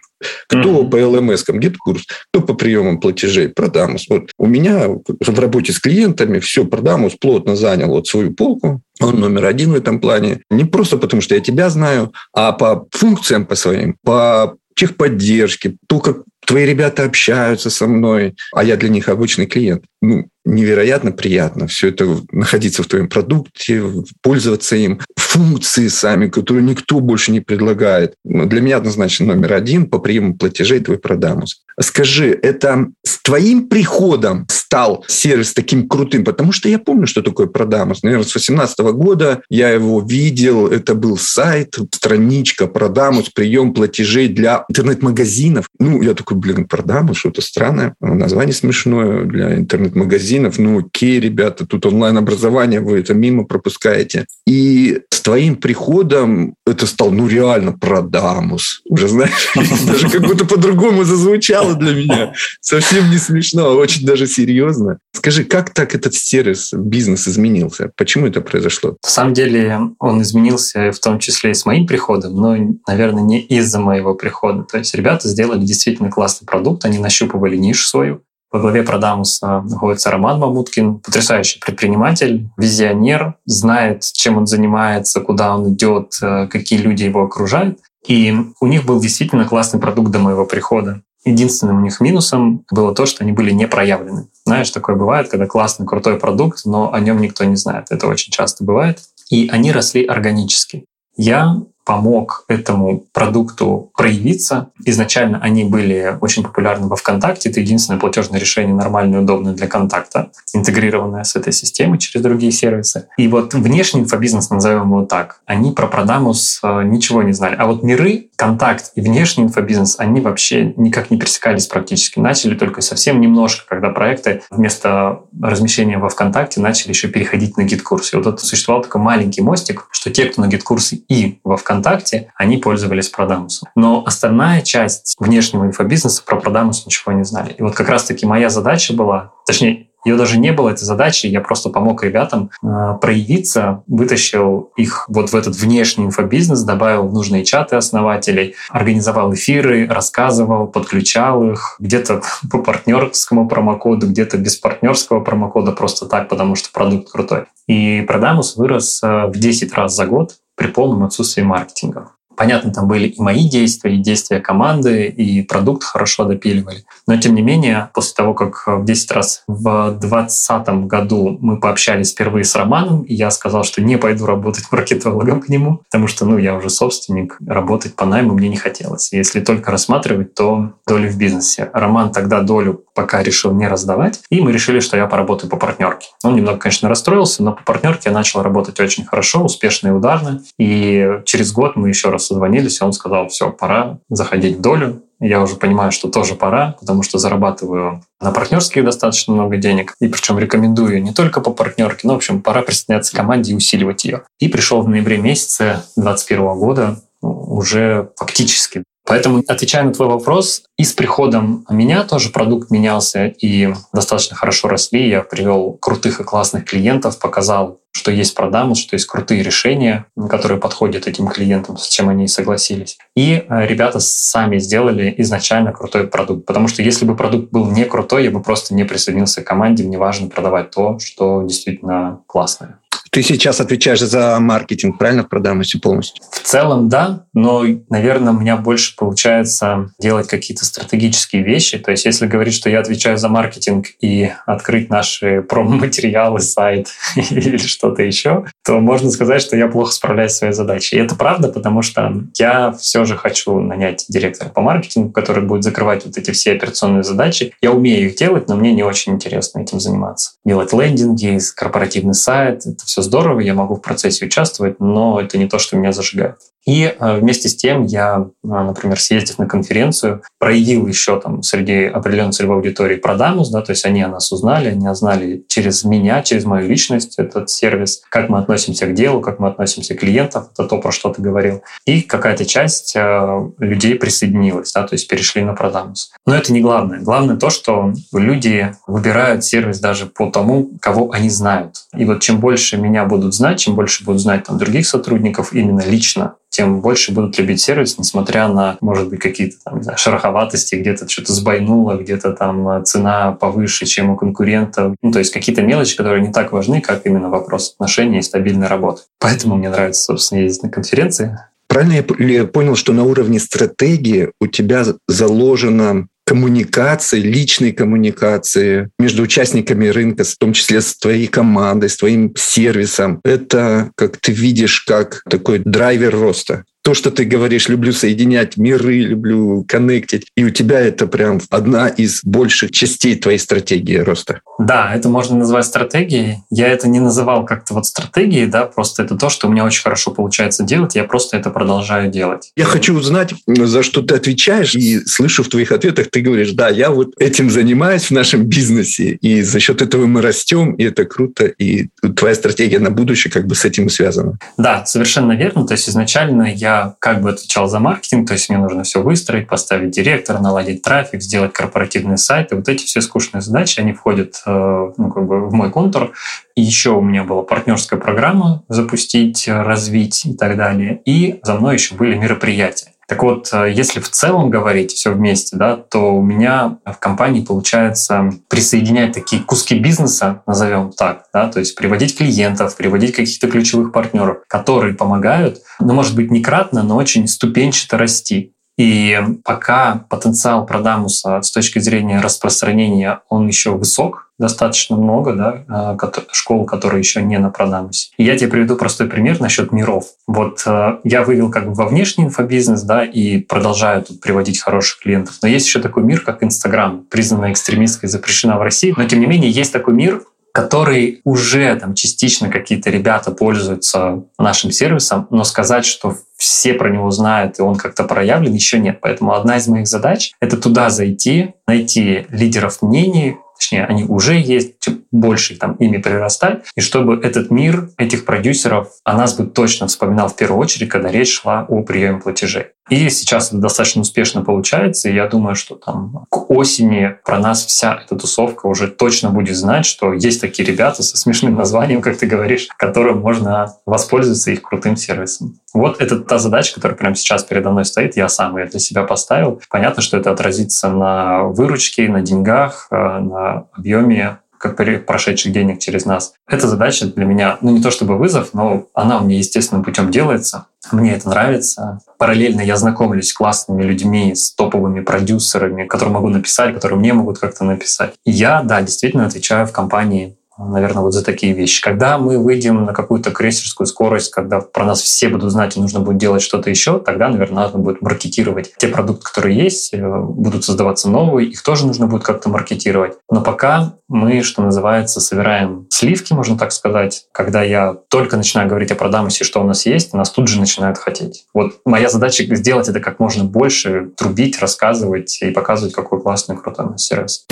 кто 0.49 0.83
mm-hmm. 0.83 0.91
по 0.91 0.97
LMS, 0.97 1.45
GetCourse, 1.47 2.07
кто 2.31 2.41
по 2.41 2.55
приемам 2.55 3.01
платежей, 3.01 3.49
Продамус. 3.49 4.07
Вот 4.09 4.31
у 4.39 4.47
меня 4.47 4.89
в 4.89 5.39
работе 5.39 5.73
с 5.73 5.79
клиентами 5.79 6.39
все, 6.39 6.65
Продамус 6.65 7.15
плотно 7.21 7.55
занял 7.55 7.89
вот 7.89 8.09
свою 8.09 8.33
полку. 8.33 8.81
Он 9.01 9.21
номер 9.21 9.45
один 9.45 9.73
в 9.73 9.77
этом 9.77 10.01
плане. 10.01 10.41
Не 10.51 10.65
просто 10.65 10.97
потому, 10.97 11.21
что 11.21 11.35
я 11.35 11.41
тебя 11.41 11.69
знаю, 11.69 12.13
а 12.33 12.53
по 12.53 12.87
функциям 12.93 13.45
по 13.45 13.55
своим, 13.55 13.97
по 14.03 14.57
техподдержке, 14.75 15.77
то, 15.89 16.01
как 16.01 16.19
твои 16.47 16.65
ребята 16.65 17.05
общаются 17.05 17.71
со 17.71 17.87
мной, 17.87 18.37
а 18.53 18.65
я 18.65 18.77
для 18.77 18.89
них 18.89 19.09
обычный 19.09 19.47
клиент. 19.47 19.85
Ну, 20.01 20.29
невероятно 20.45 21.13
приятно 21.13 21.67
все 21.67 21.89
это 21.89 22.21
находиться 22.31 22.83
в 22.83 22.87
твоем 22.87 23.09
продукте, 23.09 23.83
пользоваться 24.23 24.77
им. 24.77 25.01
Функции 25.17 25.89
сами, 25.89 26.29
которые 26.29 26.65
никто 26.65 27.01
больше 27.01 27.33
не 27.33 27.41
предлагает. 27.41 28.15
Для 28.25 28.61
меня 28.61 28.79
однозначно 28.79 29.27
номер 29.27 29.55
один 29.55 29.87
по 29.91 29.99
приему 29.99 30.37
платежей 30.37 30.81
твой 30.81 30.99
продамус. 30.99 31.63
Скажи, 31.81 32.39
это 32.43 32.87
с 33.05 33.21
твоим 33.21 33.69
приходом 33.69 34.47
стал 34.49 35.05
сервис 35.09 35.53
таким 35.53 35.89
крутым? 35.89 36.25
Потому 36.25 36.53
что 36.53 36.69
я 36.69 36.79
помню, 36.79 37.07
что 37.07 37.23
такое 37.23 37.49
продамус. 37.49 38.03
Наверное, 38.03 38.25
с 38.25 38.33
2018 38.33 38.79
года 38.95 39.43
я 39.51 39.71
его 39.71 40.01
видел. 40.01 40.69
Это 40.69 40.95
был 40.95 41.19
сайт, 41.19 41.77
страничка 41.93 42.67
продамус, 42.67 43.29
прием 43.29 43.75
платежей 43.75 44.29
для 44.29 44.65
интернет-магазинов. 44.71 45.69
Ну, 45.79 46.01
я 46.03 46.15
такой, 46.15 46.36
блин, 46.37 46.67
продамус, 46.67 47.19
что-то 47.19 47.43
странное. 47.43 47.95
Название 48.01 48.55
смешное 48.55 49.25
для 49.25 49.57
интернет-магазина 49.57 50.17
магазинов, 50.17 50.59
ну 50.59 50.81
окей, 50.81 51.21
ребята, 51.21 51.67
тут 51.67 51.87
онлайн-образование, 51.87 52.81
вы 52.81 53.01
это 53.01 53.15
мимо 53.15 53.45
пропускаете. 53.45 54.27
И 54.47 55.01
с 55.11 55.21
твоим 55.21 55.57
приходом 55.57 56.55
это 56.67 56.87
стал, 56.87 57.11
ну 57.11 57.29
реально, 57.29 57.73
продамус. 57.73 58.83
Уже 58.89 59.09
знаешь, 59.09 59.53
даже 59.87 60.09
как 60.09 60.23
будто 60.23 60.45
по-другому 60.45 61.05
зазвучало 61.05 61.75
для 61.75 61.95
меня. 61.95 62.33
Совсем 62.61 63.11
не 63.11 63.19
смешно, 63.19 63.67
а 63.67 63.75
очень 63.75 64.07
даже 64.07 64.27
серьезно. 64.27 64.99
Скажи, 65.13 65.45
как 65.45 65.71
так 65.71 65.95
этот 65.95 66.15
сервис, 66.15 66.73
бизнес 66.73 67.29
изменился? 67.29 67.91
Почему 67.97 68.27
это 68.27 68.41
произошло? 68.41 68.97
На 69.03 69.11
самом 69.11 69.35
деле 69.35 69.79
он 69.99 70.23
изменился 70.23 70.93
в 70.93 70.99
том 70.99 71.19
числе 71.19 71.51
и 71.51 71.55
с 71.55 71.67
моим 71.67 71.87
приходом, 71.87 72.35
но, 72.35 72.57
наверное, 72.87 73.23
не 73.23 73.41
из-за 73.41 73.81
моего 73.81 74.15
прихода. 74.15 74.63
То 74.63 74.79
есть 74.79 74.95
ребята 74.95 75.29
сделали 75.29 75.65
действительно 75.65 76.11
классный 76.27 76.47
продукт, 76.47 76.85
они 76.85 76.99
нащупывали 76.99 77.57
нишу 77.57 77.87
свою, 77.87 78.21
во 78.51 78.61
главе 78.61 78.83
Продамуса 78.83 79.63
находится 79.63 80.11
Роман 80.11 80.41
Мамуткин, 80.41 80.99
потрясающий 81.01 81.61
предприниматель, 81.61 82.49
визионер, 82.57 83.35
знает, 83.45 84.03
чем 84.13 84.39
он 84.39 84.47
занимается, 84.47 85.21
куда 85.21 85.55
он 85.55 85.75
идет, 85.75 86.19
э, 86.23 86.47
какие 86.47 86.79
люди 86.79 87.05
его 87.05 87.23
окружают. 87.23 87.79
И 88.07 88.35
у 88.61 88.67
них 88.67 88.87
был 88.87 89.01
действительно 89.01 89.45
классный 89.45 89.81
продукт 89.81 90.11
до 90.11 90.19
моего 90.19 90.47
прихода. 90.47 91.03
Единственным 91.25 91.79
у 91.79 91.81
них 91.81 92.01
минусом 92.01 92.65
было 92.71 92.95
то, 92.95 93.05
что 93.05 93.25
они 93.25 93.33
были 93.33 93.51
не 93.51 93.67
проявлены. 93.67 94.29
Знаешь, 94.45 94.71
такое 94.71 94.97
бывает, 94.97 95.29
когда 95.29 95.47
классный, 95.47 95.87
крутой 95.87 96.19
продукт, 96.19 96.65
но 96.65 96.93
о 96.93 97.01
нем 97.01 97.21
никто 97.21 97.45
не 97.45 97.57
знает. 97.57 97.87
Это 97.91 98.07
очень 98.07 98.33
часто 98.33 98.65
бывает. 98.65 99.01
И 99.29 99.49
они 99.49 99.73
росли 99.73 100.05
органически. 100.05 100.85
Я 101.17 101.57
помог 101.87 102.45
этому 102.49 103.05
продукту 103.13 103.91
проявиться. 103.97 104.71
Изначально 104.85 105.39
они 105.41 105.65
были 105.65 106.19
очень 106.21 106.43
популярны 106.43 106.89
во 106.89 106.97
ВКонтакте. 106.97 107.49
Это 107.49 107.61
единственное 107.61 108.01
платежное 108.01 108.41
решение 108.41 108.75
нормальное 108.75 109.21
удобное 109.21 109.55
для 109.55 109.69
контакта, 109.69 110.33
интегрированное 110.53 111.23
с 111.23 111.37
этой 111.37 111.53
системой 111.53 111.99
через 111.99 112.23
другие 112.23 112.51
сервисы. 112.51 113.07
И 113.17 113.29
вот 113.29 113.55
внешний 113.55 114.01
инфобизнес, 114.01 114.51
назовем 114.51 114.89
его 114.89 115.07
так, 115.07 115.41
они 115.47 115.71
про 115.71 115.87
Продамус 115.87 116.61
э, 116.63 116.83
ничего 116.83 117.23
не 117.23 117.33
знали. 117.33 117.55
А 117.57 117.67
вот 117.67 117.85
миры, 117.85 118.31
контакт 118.35 118.91
и 118.97 119.01
внешний 119.01 119.45
инфобизнес, 119.45 119.97
они 119.99 120.21
вообще 120.21 120.75
никак 120.77 121.11
не 121.11 121.19
пересекались 121.19 121.67
практически. 121.67 122.19
Начали 122.19 122.57
только 122.57 122.81
совсем 122.81 123.21
немножко, 123.21 123.65
когда 123.69 123.91
проекты 123.91 124.43
вместо 124.51 125.21
размещения 125.41 125.99
во 125.99 126.09
ВКонтакте 126.09 126.61
начали 126.61 126.89
еще 126.89 127.07
переходить 127.09 127.57
на 127.57 127.63
гид-курсы. 127.63 128.17
Вот 128.17 128.27
это 128.27 128.45
существовал 128.45 128.83
такой 128.83 129.01
маленький 129.01 129.41
мостик, 129.41 129.87
что 129.93 130.11
те, 130.11 130.25
кто 130.27 130.43
на 130.43 130.49
гид-курсы 130.49 130.97
и 131.09 131.39
во 131.45 131.57
ВКонтакте, 131.57 131.76
ВКонтакте, 131.77 132.33
они 132.37 132.57
пользовались 132.59 133.09
Продамусом. 133.09 133.69
Но 133.75 134.03
остальная 134.07 134.63
часть 134.63 135.15
внешнего 135.19 135.65
инфобизнеса 135.65 136.23
про 136.25 136.37
Продамус 136.37 136.87
ничего 136.87 137.13
не 137.13 137.25
знали. 137.25 137.55
И 137.57 137.63
вот 137.63 137.75
как 137.75 137.89
раз-таки 137.89 138.27
моя 138.27 138.49
задача 138.49 138.95
была, 138.95 139.33
точнее, 139.47 139.89
ее 140.05 140.15
даже 140.15 140.39
не 140.39 140.53
было, 140.53 140.69
этой 140.69 140.85
задачи, 140.85 141.27
я 141.27 141.41
просто 141.41 141.69
помог 141.69 142.05
ребятам 142.05 142.51
э, 142.63 142.95
проявиться, 143.01 143.83
вытащил 143.89 144.71
их 144.77 145.05
вот 145.09 145.31
в 145.31 145.35
этот 145.35 145.57
внешний 145.57 146.05
инфобизнес, 146.05 146.63
добавил 146.63 147.09
в 147.09 147.13
нужные 147.13 147.45
чаты 147.45 147.75
основателей, 147.75 148.55
организовал 148.71 149.35
эфиры, 149.35 149.89
рассказывал, 149.89 150.69
подключал 150.69 151.51
их, 151.51 151.77
где-то 151.81 152.23
по 152.53 152.59
партнерскому 152.59 153.49
промокоду, 153.49 154.07
где-то 154.07 154.39
без 154.39 154.55
партнерского 154.55 155.21
промокода, 155.21 155.73
просто 155.73 156.07
так, 156.07 156.29
потому 156.29 156.55
что 156.55 156.71
продукт 156.73 157.11
крутой. 157.11 157.47
И 157.67 158.03
Продамус 158.03 158.55
вырос 158.55 159.03
э, 159.03 159.27
в 159.27 159.33
10 159.33 159.75
раз 159.75 159.97
за 159.97 160.07
год, 160.07 160.37
при 160.57 160.69
полном 160.69 161.05
отсутствии 161.05 161.43
маркетинга. 161.43 162.16
Понятно, 162.37 162.73
там 162.73 162.87
были 162.87 163.09
и 163.09 163.21
мои 163.21 163.49
действия, 163.49 163.95
и 163.95 163.99
действия 163.99 164.41
команды, 164.41 165.07
и 165.07 165.43
продукт 165.43 165.85
хорошо 165.85 166.25
допиливали. 166.25 166.85
Но, 167.07 167.17
тем 167.17 167.35
не 167.35 167.43
менее, 167.43 167.91
после 167.95 168.15
того, 168.15 168.35
как 168.35 168.65
в 168.67 168.85
10 168.85 169.11
раз 169.13 169.43
в 169.47 169.91
2020 169.99 170.69
году 170.87 171.39
мы 171.41 171.59
пообщались 171.59 172.13
впервые 172.13 172.45
с 172.45 172.55
Романом, 172.55 173.03
и 173.03 173.15
я 173.15 173.31
сказал, 173.31 173.65
что 173.65 173.83
не 173.83 173.97
пойду 173.97 174.27
работать 174.27 174.65
маркетологом 174.71 175.41
к 175.41 175.49
нему, 175.49 175.83
потому 175.91 176.07
что, 176.07 176.27
ну, 176.27 176.39
я 176.39 176.55
уже 176.55 176.71
собственник, 176.71 177.39
работать 177.47 177.95
по 177.95 178.05
найму 178.05 178.35
мне 178.35 178.49
не 178.49 178.57
хотелось. 178.57 179.13
Если 179.13 179.41
только 179.41 179.71
рассматривать, 179.71 180.35
то 180.35 180.73
долю 180.87 181.11
в 181.11 181.17
бизнесе. 181.17 181.71
Роман 181.73 182.13
тогда 182.13 182.43
долю 182.43 182.85
пока 182.95 183.23
решил 183.23 183.53
не 183.53 183.69
раздавать, 183.69 184.21
и 184.31 184.41
мы 184.41 184.53
решили, 184.53 184.81
что 184.81 184.97
я 184.97 185.07
поработаю 185.07 185.51
по 185.51 185.57
партнерке. 185.57 186.09
Он 186.23 186.35
немного, 186.35 186.59
конечно, 186.59 186.89
расстроился, 186.89 187.43
но 187.43 187.53
по 187.53 187.63
партнерке 187.63 188.11
я 188.11 188.13
начал 188.13 188.43
работать 188.43 188.81
очень 188.81 189.05
хорошо, 189.05 189.45
успешно 189.45 189.89
и 189.89 189.91
ударно. 189.91 190.43
И 190.59 191.21
через 191.25 191.53
год 191.53 191.77
мы 191.77 191.89
еще 191.89 192.11
раз 192.11 192.26
созвонились, 192.27 192.81
и 192.81 192.85
он 192.85 192.93
сказал, 192.93 193.29
все, 193.29 193.51
пора 193.51 193.99
заходить 194.09 194.59
в 194.59 194.61
долю. 194.61 195.03
Я 195.19 195.41
уже 195.41 195.57
понимаю, 195.57 195.93
что 195.93 196.09
тоже 196.09 196.35
пора, 196.35 196.77
потому 196.81 197.03
что 197.03 197.19
зарабатываю 197.19 198.03
на 198.21 198.33
партнерских 198.33 198.85
достаточно 198.85 199.33
много 199.33 199.57
денег. 199.57 199.95
И 200.01 200.09
причем 200.09 200.39
рекомендую 200.39 201.03
не 201.03 201.13
только 201.13 201.41
по 201.41 201.53
партнерке, 201.53 202.07
но, 202.07 202.15
в 202.15 202.17
общем, 202.17 202.43
пора 202.43 202.63
присоединяться 202.63 203.13
к 203.13 203.17
команде 203.17 203.53
и 203.53 203.57
усиливать 203.57 204.05
ее. 204.05 204.23
И 204.39 204.49
пришел 204.49 204.83
в 204.83 204.89
ноябре 204.89 205.17
месяце 205.17 205.83
2021 205.97 206.59
года 206.59 207.01
уже 207.23 208.11
фактически 208.17 208.85
Поэтому, 209.07 209.45
отвечая 209.47 209.85
на 209.85 209.93
твой 209.93 210.09
вопрос, 210.09 210.65
и 210.77 210.83
с 210.83 210.93
приходом 210.93 211.65
меня 211.71 212.03
тоже 212.03 212.31
продукт 212.31 212.73
менялся 212.73 213.27
и 213.27 213.73
достаточно 213.93 214.37
хорошо 214.37 214.67
росли. 214.67 215.09
Я 215.09 215.23
привел 215.23 215.75
крутых 215.81 216.21
и 216.21 216.25
классных 216.25 216.65
клиентов, 216.65 217.21
показал, 217.21 217.79
что 218.07 218.13
есть 218.13 218.37
Продамус, 218.37 218.79
что 218.79 218.95
есть 218.95 219.07
крутые 219.07 219.43
решения, 219.43 220.07
которые 220.31 220.61
подходят 220.61 221.09
этим 221.09 221.27
клиентам, 221.27 221.77
с 221.77 221.89
чем 221.89 222.09
они 222.09 222.29
согласились. 222.29 222.99
И 223.17 223.45
э, 223.49 223.67
ребята 223.67 223.99
сами 223.99 224.59
сделали 224.59 225.13
изначально 225.19 225.73
крутой 225.73 226.07
продукт. 226.07 226.47
Потому 226.47 226.69
что 226.69 226.83
если 226.83 227.05
бы 227.05 227.17
продукт 227.17 227.51
был 227.51 227.69
не 227.69 227.85
крутой, 227.85 228.23
я 228.23 228.31
бы 228.31 228.41
просто 228.41 228.75
не 228.75 228.85
присоединился 228.85 229.43
к 229.43 229.45
команде. 229.45 229.83
Мне 229.83 229.99
важно 229.99 230.29
продавать 230.29 230.71
то, 230.71 231.01
что 231.01 231.43
действительно 231.43 232.21
классное. 232.29 232.79
Ты 233.17 233.23
сейчас 233.23 233.63
отвечаешь 233.63 234.01
за 234.01 234.39
маркетинг, 234.41 234.99
правильно, 234.99 235.25
в 235.25 235.31
продамусе 235.31 235.79
полностью? 235.79 236.23
В 236.31 236.43
целом, 236.43 236.91
да, 236.91 237.25
но, 237.33 237.65
наверное, 237.89 238.35
у 238.35 238.39
меня 238.39 238.59
больше 238.59 238.95
получается 238.95 239.91
делать 239.99 240.29
какие-то 240.29 240.67
стратегические 240.67 241.43
вещи. 241.43 241.79
То 241.79 241.93
есть, 241.93 242.05
если 242.05 242.27
говорить, 242.27 242.53
что 242.53 242.69
я 242.69 242.79
отвечаю 242.79 243.17
за 243.17 243.31
маркетинг 243.31 243.87
и 244.03 244.31
открыть 244.45 244.91
наши 244.91 245.41
промо-материалы, 245.49 246.41
сайт 246.41 246.89
или 247.17 247.57
что-то 247.57 248.03
еще, 248.03 248.45
то 248.63 248.81
можно 248.81 249.11
сказать, 249.11 249.41
что 249.41 249.57
я 249.57 249.69
плохо 249.69 249.93
справляюсь 249.93 250.33
с 250.33 250.37
своей 250.37 250.53
задачей. 250.53 250.97
И 250.97 250.99
это 250.99 251.15
правда, 251.15 251.49
потому 251.49 251.81
что 251.81 252.13
я 252.35 252.73
все 252.73 253.07
же 253.07 253.17
хочу 253.17 253.59
нанять 253.61 254.05
директора 254.11 254.51
по 254.51 254.61
маркетингу, 254.61 255.11
который 255.11 255.43
будет 255.43 255.63
закрывать 255.63 256.05
вот 256.05 256.19
эти 256.19 256.33
все 256.33 256.53
операционные 256.53 257.03
задачи. 257.03 257.55
Я 257.63 257.73
умею 257.73 258.11
их 258.11 258.17
делать, 258.17 258.47
но 258.47 258.57
мне 258.57 258.75
не 258.75 258.83
очень 258.83 259.15
интересно 259.15 259.61
этим 259.61 259.81
заниматься. 259.81 260.33
Делать 260.45 260.75
лендинги, 260.75 261.39
корпоративный 261.55 262.13
сайт, 262.13 262.67
это 262.67 262.85
все 262.85 263.06
здорово, 263.07 263.41
я 263.41 263.55
могу 263.55 263.77
в 263.77 263.81
процессе 263.81 264.27
участвовать, 264.27 264.81
но 264.81 265.21
это 265.21 265.39
не 265.39 265.49
то, 265.49 265.59
что 265.59 265.77
меня 265.77 265.93
зажигает. 265.93 266.37
И 266.67 266.83
э, 266.99 267.19
вместе 267.19 267.49
с 267.49 267.57
тем 267.57 267.85
я, 267.85 268.27
э, 268.45 268.49
например, 268.49 269.01
съездив 269.01 269.39
на 269.39 269.47
конференцию, 269.47 270.23
проявил 270.39 270.87
еще 270.87 271.21
там 271.21 271.43
среди 271.43 271.85
определенной 271.85 272.33
целевой 272.33 272.57
аудитории 272.57 272.97
Продамус, 272.97 273.51
да, 273.51 273.63
то 273.63 273.71
есть 273.71 273.85
они 273.85 274.03
о 274.03 274.09
нас 274.09 274.33
узнали, 274.33 274.71
они 274.71 274.89
узнали 274.89 275.45
через 275.49 275.85
меня, 275.85 276.23
через 276.23 276.45
мою 276.45 276.69
личность 276.69 277.19
этот 277.19 277.51
сервис, 277.51 278.03
как 278.11 278.29
мы 278.29 278.39
относимся 278.39 278.87
к 278.87 278.95
делу, 278.95 279.21
как 279.21 279.39
мы 279.39 279.49
относимся 279.49 279.95
к 279.95 280.01
клиентам, 280.01 280.49
это 280.53 280.65
то, 280.65 280.79
про 280.79 280.91
что 280.91 281.13
ты 281.13 281.23
говорил. 281.23 281.63
И 281.85 282.03
какая-то 282.03 282.45
часть 282.45 282.95
э, 282.97 283.51
людей 283.59 283.95
присоединилась, 283.95 284.73
да, 284.73 284.83
то 284.83 284.95
есть 284.95 285.07
перешли 285.07 285.45
на 285.45 285.55
Продамус. 285.55 286.13
Но 286.27 286.35
это 286.35 286.53
не 286.53 286.61
главное. 286.61 287.01
Главное 287.01 287.37
то, 287.37 287.49
что 287.49 287.93
люди 288.13 288.75
выбирают 288.89 289.45
сервис 289.45 289.79
даже 289.79 290.07
по 290.07 290.31
тому, 290.31 290.71
кого 290.81 291.13
они 291.13 291.31
знают. 291.31 291.87
И 291.97 292.05
вот 292.05 292.21
чем 292.21 292.41
больше 292.41 292.77
меня 292.77 293.05
будут 293.05 293.35
знать, 293.35 293.61
чем 293.61 293.77
больше 293.77 294.05
будут 294.05 294.21
знать 294.21 294.45
там 294.45 294.59
других 294.59 294.87
сотрудников 294.87 295.53
именно 295.53 295.83
лично, 295.83 296.35
тем 296.57 296.81
больше 296.81 297.13
будут 297.13 297.39
любить 297.39 297.61
сервис, 297.61 297.99
несмотря 297.99 298.49
на, 298.49 298.79
может 298.81 299.11
быть, 299.11 299.21
какие-то 299.21 299.57
там, 299.63 299.83
знаю, 299.83 299.99
шероховатости, 299.99 300.75
где-то 300.77 301.07
что-то 301.07 301.35
сбойнуло, 301.35 301.99
где-то 301.99 302.33
там 302.33 302.67
э, 302.69 302.83
цена 302.85 303.33
повыше, 303.33 303.85
чем 303.85 304.11
у 304.11 304.17
конкурента. 304.17 304.95
Ну, 305.03 305.13
то 305.13 305.19
есть 305.19 305.33
какие-то 305.33 305.61
мелочи, 305.61 305.97
которые 305.97 306.27
не 306.27 306.33
так 306.33 306.53
важны, 306.53 306.81
как 306.81 307.05
именно 307.05 307.29
вопрос 307.29 307.75
отношений 307.75 308.21
и 308.21 308.23
стабильной 308.23 308.69
работы. 308.69 309.03
Поэтому 309.19 309.57
мне 309.57 309.69
нравится, 309.69 310.03
собственно, 310.03 310.41
ездить 310.41 310.63
на 310.63 310.71
конференции. 310.71 311.39
Правильно 311.69 312.03
я 312.19 312.45
понял, 312.45 312.75
что 312.75 312.95
на 312.95 313.05
уровне 313.05 313.39
стратегии 313.39 314.31
у 314.41 314.47
тебя 314.47 314.85
заложено 315.09 316.09
коммуникации, 316.27 317.21
личной 317.21 317.73
коммуникации 317.73 318.91
между 318.99 319.23
участниками 319.23 319.87
рынка, 319.87 320.25
в 320.25 320.37
том 320.37 320.53
числе 320.53 320.81
с 320.81 320.97
твоей 320.99 321.29
командой, 321.29 321.89
с 321.89 321.97
твоим 321.97 322.35
сервисом. 322.37 323.21
Это, 323.25 323.91
как 323.95 324.17
ты 324.19 324.33
видишь, 324.33 324.81
как 324.81 325.23
такой 325.29 325.61
драйвер 325.65 326.15
роста 326.19 326.65
то, 326.87 326.95
что 326.95 327.11
ты 327.11 327.25
говоришь, 327.25 327.69
люблю 327.69 327.93
соединять 327.93 328.57
миры, 328.57 329.01
люблю 329.01 329.65
коннектить, 329.67 330.29
и 330.37 330.45
у 330.45 330.51
тебя 330.51 330.79
это 330.79 331.09
прям 331.09 331.41
одна 331.51 331.89
из 331.89 332.21
больших 332.23 332.71
частей 332.71 333.17
твоей 333.17 333.39
стратегии 333.39 333.97
роста. 333.97 334.41
Да, 334.61 334.95
это 334.95 335.09
можно 335.09 335.37
назвать 335.37 335.67
стратегией. 335.67 336.45
Я 336.49 336.69
это 336.69 336.87
не 336.87 337.01
называл 337.01 337.45
как-то 337.45 337.75
вот 337.75 337.87
стратегией, 337.87 338.47
да, 338.47 338.67
просто 338.67 339.03
это 339.03 339.17
то, 339.17 339.31
что 339.31 339.49
у 339.49 339.51
меня 339.51 339.65
очень 339.65 339.83
хорошо 339.83 340.13
получается 340.13 340.63
делать, 340.63 340.95
я 340.95 341.03
просто 341.03 341.37
это 341.37 341.51
продолжаю 341.51 342.09
делать. 342.09 342.53
Я 342.57 342.65
хочу 342.65 342.97
узнать, 342.97 343.35
за 343.49 343.83
что 343.83 344.03
ты 344.03 344.15
отвечаешь, 344.15 344.77
и 344.77 345.05
слышу 345.07 345.43
в 345.43 345.49
твоих 345.49 345.73
ответах, 345.73 346.09
ты 346.09 346.21
говоришь, 346.21 346.53
да, 346.53 346.69
я 346.69 346.91
вот 346.93 347.15
этим 347.19 347.51
занимаюсь 347.51 348.05
в 348.05 348.11
нашем 348.13 348.45
бизнесе, 348.45 349.19
и 349.21 349.43
за 349.43 349.59
счет 349.59 349.83
этого 349.83 350.07
мы 350.07 350.23
растем, 350.23 350.75
и 350.75 350.85
это 350.85 351.05
круто, 351.05 351.47
и 351.47 351.89
твоя 352.15 352.37
стратегия 352.37 352.79
на 352.79 352.93
будущее 352.93 353.33
как 353.33 353.49
бы 353.49 353.57
с 353.57 353.65
этим 353.65 353.87
и 353.87 353.91
связана. 353.91 354.39
Да, 354.57 354.87
совершенно 354.87 355.33
верно. 355.33 355.67
То 355.67 355.73
есть 355.73 355.89
изначально 355.89 356.55
я 356.55 356.76
как 356.99 357.23
бы 357.23 357.31
отвечал 357.31 357.69
за 357.69 357.79
маркетинг, 357.79 358.29
то 358.29 358.35
есть 358.35 358.49
мне 358.49 358.59
нужно 358.59 358.83
все 358.83 359.03
выстроить, 359.03 359.49
поставить 359.49 359.91
директора, 359.91 360.39
наладить 360.39 360.83
трафик, 360.83 361.23
сделать 361.23 361.53
корпоративные 361.53 362.17
сайты. 362.17 362.57
Вот 362.57 362.69
эти 362.69 362.85
все 362.85 363.01
скучные 363.01 363.41
задачи, 363.41 363.81
они 363.81 363.93
входят 363.93 364.43
э, 364.47 364.93
ну, 364.97 365.11
как 365.11 365.27
бы 365.27 365.49
в 365.49 365.53
мой 365.53 365.71
контур. 365.71 366.13
И 366.55 366.63
еще 366.63 366.91
у 366.91 367.01
меня 367.01 367.25
была 367.25 367.43
партнерская 367.43 368.01
программа 368.01 368.65
запустить, 368.69 369.47
развить 369.47 370.25
и 370.27 370.35
так 370.35 370.57
далее. 370.57 371.01
И 371.05 371.41
за 371.43 371.55
мной 371.55 371.75
еще 371.75 371.95
были 371.95 372.15
мероприятия. 372.17 372.96
Так 373.09 373.23
вот, 373.23 373.51
э, 373.53 373.73
если 373.73 374.01
в 374.01 374.11
целом 374.11 374.51
говорить 374.51 374.93
все 374.93 375.13
вместе, 375.13 375.57
да, 375.57 375.77
то 375.77 376.17
у 376.17 376.23
меня 376.23 376.79
в 376.85 376.99
компании 376.99 377.45
получается 377.45 378.33
присоединять 378.49 379.13
такие 379.13 379.43
куски 379.43 379.79
бизнеса, 379.79 380.43
назовем 380.47 380.91
так, 380.93 381.27
да, 381.33 381.49
то 381.49 381.61
есть 381.61 381.77
приводить 381.77 382.17
клиентов, 382.19 382.77
приводить 382.77 383.15
каких-то 383.15 383.49
ключевых 383.49 383.93
партнеров, 383.93 384.39
которые 384.49 384.95
помогают, 384.95 385.59
ну, 385.79 385.95
может 385.95 386.17
быть, 386.17 386.31
не 386.31 386.43
кратно, 386.43 386.83
но 386.83 386.97
очень 386.97 387.29
ступенчато 387.29 387.97
расти. 387.97 388.56
И 388.77 389.19
пока 389.45 390.05
потенциал 390.11 390.67
Продамуса 390.67 391.41
с 391.41 391.51
точки 391.51 391.79
зрения 391.79 392.21
распространения, 392.21 393.21
он 393.29 393.47
еще 393.47 393.71
высок, 393.71 394.27
достаточно 394.39 394.97
много, 394.97 395.33
да, 395.33 395.65
а, 395.69 395.99
школ, 396.33 396.67
которые 396.67 397.01
еще 397.01 397.23
не 397.23 397.39
на 397.39 397.51
Продамусе. 397.51 398.11
И 398.19 398.25
я 398.25 398.37
тебе 398.37 398.51
приведу 398.51 398.77
простой 398.77 399.09
пример 399.09 399.41
насчет 399.41 399.73
миров. 399.73 400.09
Вот 400.27 400.63
э, 400.67 400.99
я 401.05 401.23
вывел 401.23 401.51
как 401.51 401.67
бы 401.67 401.75
во 401.75 401.87
внешний 401.87 402.25
инфобизнес, 402.25 402.83
да, 402.83 403.05
и 403.05 403.39
продолжаю 403.39 404.03
тут 404.03 404.21
приводить 404.21 404.61
хороших 404.61 405.01
клиентов. 405.01 405.39
Но 405.43 405.49
есть 405.49 405.67
еще 405.67 405.81
такой 405.81 406.03
мир, 406.03 406.21
как 406.21 406.43
Инстаграм, 406.43 407.05
признанная 407.11 407.53
экстремистской, 407.53 408.11
запрещена 408.11 408.59
в 408.59 408.63
России. 408.63 408.93
Но 408.97 409.05
тем 409.05 409.21
не 409.21 409.27
менее 409.27 409.51
есть 409.51 409.73
такой 409.73 409.95
мир, 409.95 410.23
который 410.57 411.21
уже 411.25 411.77
там 411.77 411.93
частично 411.93 412.49
какие-то 412.49 412.89
ребята 412.89 413.31
пользуются 413.31 414.23
нашим 414.39 414.71
сервисом, 414.71 415.27
но 415.29 415.45
сказать, 415.45 415.85
что 415.85 416.17
все 416.39 416.73
про 416.73 416.89
него 416.89 417.11
знают 417.11 417.59
и 417.59 417.63
он 417.63 417.77
как-то 417.77 418.05
проявлен, 418.05 418.55
еще 418.55 418.79
нет. 418.79 419.01
Поэтому 419.03 419.35
одна 419.35 419.59
из 419.59 419.69
моих 419.69 419.87
задач— 419.87 420.33
это 420.41 420.57
туда 420.57 420.89
зайти, 420.89 421.53
найти 421.67 422.25
лидеров 422.31 422.81
мнений, 422.81 423.37
точнее, 423.59 423.85
они 423.85 424.05
уже 424.05 424.41
есть, 424.41 424.73
больше 425.11 425.57
там 425.57 425.75
ими 425.75 425.99
прирастать, 425.99 426.65
и 426.75 426.81
чтобы 426.81 427.21
этот 427.23 427.51
мир 427.51 427.91
этих 427.99 428.25
продюсеров 428.25 428.89
о 429.05 429.15
нас 429.15 429.37
бы 429.37 429.45
точно 429.45 429.89
вспоминал 429.89 430.29
в 430.29 430.37
первую 430.37 430.59
очередь, 430.59 430.89
когда 430.89 431.11
речь 431.11 431.39
шла 431.39 431.67
о 431.69 431.83
приеме 431.83 432.19
платежей. 432.19 432.69
И 432.89 433.11
сейчас 433.11 433.49
это 433.49 433.59
достаточно 433.59 434.03
успешно 434.03 434.43
получается, 434.43 435.09
и 435.09 435.15
я 435.15 435.27
думаю, 435.27 435.57
что 435.57 435.75
там 435.75 436.27
к 436.31 436.51
осени 436.51 437.17
про 437.25 437.41
нас 437.41 437.65
вся 437.67 438.01
эта 438.05 438.15
тусовка 438.17 438.67
уже 438.67 438.87
точно 438.87 439.31
будет 439.31 439.57
знать, 439.57 439.85
что 439.85 440.13
есть 440.13 440.41
такие 440.41 440.67
ребята 440.69 441.03
со 441.03 441.17
смешным 441.17 441.57
названием, 441.57 442.01
как 442.01 442.17
ты 442.17 442.27
говоришь, 442.27 442.69
которым 442.77 443.21
можно 443.21 443.75
воспользоваться 443.87 444.53
их 444.53 444.63
крутым 444.63 444.97
сервисом. 444.97 445.59
Вот 445.75 446.01
это 446.01 446.21
та 446.21 446.39
задача, 446.39 446.75
которая 446.75 446.97
прямо 446.97 447.17
сейчас 447.17 447.43
передо 447.43 447.71
мной 447.71 447.85
стоит, 447.85 448.17
я 448.17 448.29
сам 448.29 448.57
ее 448.57 448.67
для 448.67 448.79
себя 448.79 449.03
поставил. 449.03 449.61
Понятно, 449.69 450.01
что 450.01 450.17
это 450.17 450.31
отразится 450.31 450.89
на 450.89 451.45
выручке, 451.45 452.09
на 452.09 452.23
деньгах, 452.23 452.87
э, 452.91 452.97
на 452.97 453.67
объеме 453.77 454.39
как 454.59 454.77
прошедших 455.07 455.53
денег 455.53 455.79
через 455.79 456.05
нас. 456.05 456.35
Эта 456.49 456.69
задача 456.69 457.07
для 457.07 457.25
меня, 457.25 457.59
ну 457.61 457.71
не 457.71 457.83
то 457.83 457.91
чтобы 457.91 458.17
вызов, 458.19 458.51
но 458.53 458.87
она 458.95 459.19
у 459.19 459.25
меня 459.25 459.39
естественным 459.39 459.85
путем 459.85 460.11
делается. 460.11 460.67
Мне 460.93 461.15
это 461.15 461.29
нравится. 461.29 462.01
Параллельно 462.19 462.61
я 462.61 462.77
знакомлюсь 462.77 463.29
с 463.29 463.33
классными 463.33 463.83
людьми, 463.83 464.35
с 464.35 464.55
топовыми 464.55 465.01
продюсерами, 465.01 465.87
которым 465.87 466.15
могу 466.15 466.29
написать, 466.29 466.75
которые 466.75 466.99
мне 466.99 467.13
могут 467.13 467.39
как-то 467.39 467.65
написать. 467.65 468.15
И 468.25 468.31
я, 468.31 468.63
да, 468.63 468.81
действительно 468.83 469.27
отвечаю 469.27 469.67
в 469.67 469.73
компании 469.73 470.37
наверное, 470.59 471.03
вот 471.03 471.13
за 471.13 471.25
такие 471.25 471.53
вещи. 471.53 471.83
Когда 471.83 472.19
мы 472.19 472.39
выйдем 472.39 472.85
на 472.85 472.93
какую-то 472.93 473.31
крейсерскую 473.31 473.87
скорость, 473.87 474.31
когда 474.31 474.61
про 474.61 474.85
нас 474.85 475.01
все 475.01 475.29
будут 475.29 475.53
знать 475.53 475.77
и 475.77 475.81
нужно 475.81 476.01
будет 476.01 476.19
делать 476.19 476.43
что-то 476.43 476.71
еще, 476.71 476.99
тогда, 476.99 477.29
наверное, 477.29 477.65
надо 477.65 477.79
будет 477.79 478.03
маркетировать 478.03 478.73
те 478.79 478.89
продукты, 478.89 479.25
которые 479.25 479.57
есть, 479.57 479.93
э, 479.93 480.21
будут 480.21 480.65
создаваться 480.65 481.09
новые, 481.09 481.49
их 481.49 481.63
тоже 481.63 481.87
нужно 481.87 482.07
будет 482.07 482.25
как-то 482.25 482.49
маркетировать. 482.49 483.15
Но 483.31 483.43
пока 483.43 483.95
мы, 484.09 484.43
что 484.43 484.63
называется, 484.63 485.21
собираем 485.21 485.87
сливки, 485.91 486.33
можно 486.33 486.57
так 486.57 486.73
сказать. 486.73 487.27
Когда 487.33 487.63
я 487.63 487.95
только 488.09 488.37
начинаю 488.37 488.69
говорить 488.69 488.91
о 488.93 488.95
продамусе, 488.95 489.45
что 489.45 489.61
у 489.61 489.65
нас 489.65 489.87
есть, 489.87 490.15
нас 490.15 490.31
тут 490.31 490.49
же 490.49 490.61
начинают 490.61 490.99
хотеть. 490.99 491.47
Вот 491.53 491.81
моя 491.85 492.09
задача 492.09 492.45
сделать 492.55 492.89
это 492.89 493.01
как 493.01 493.19
можно 493.19 493.45
больше, 493.45 494.11
трубить, 494.17 494.61
рассказывать 494.61 495.43
и 495.43 495.51
показывать, 495.51 495.95
какой 495.95 496.21
классный, 496.21 496.57
крутой 496.57 496.87
у 496.87 496.91
нас 496.91 497.05
сервис. 497.05 497.47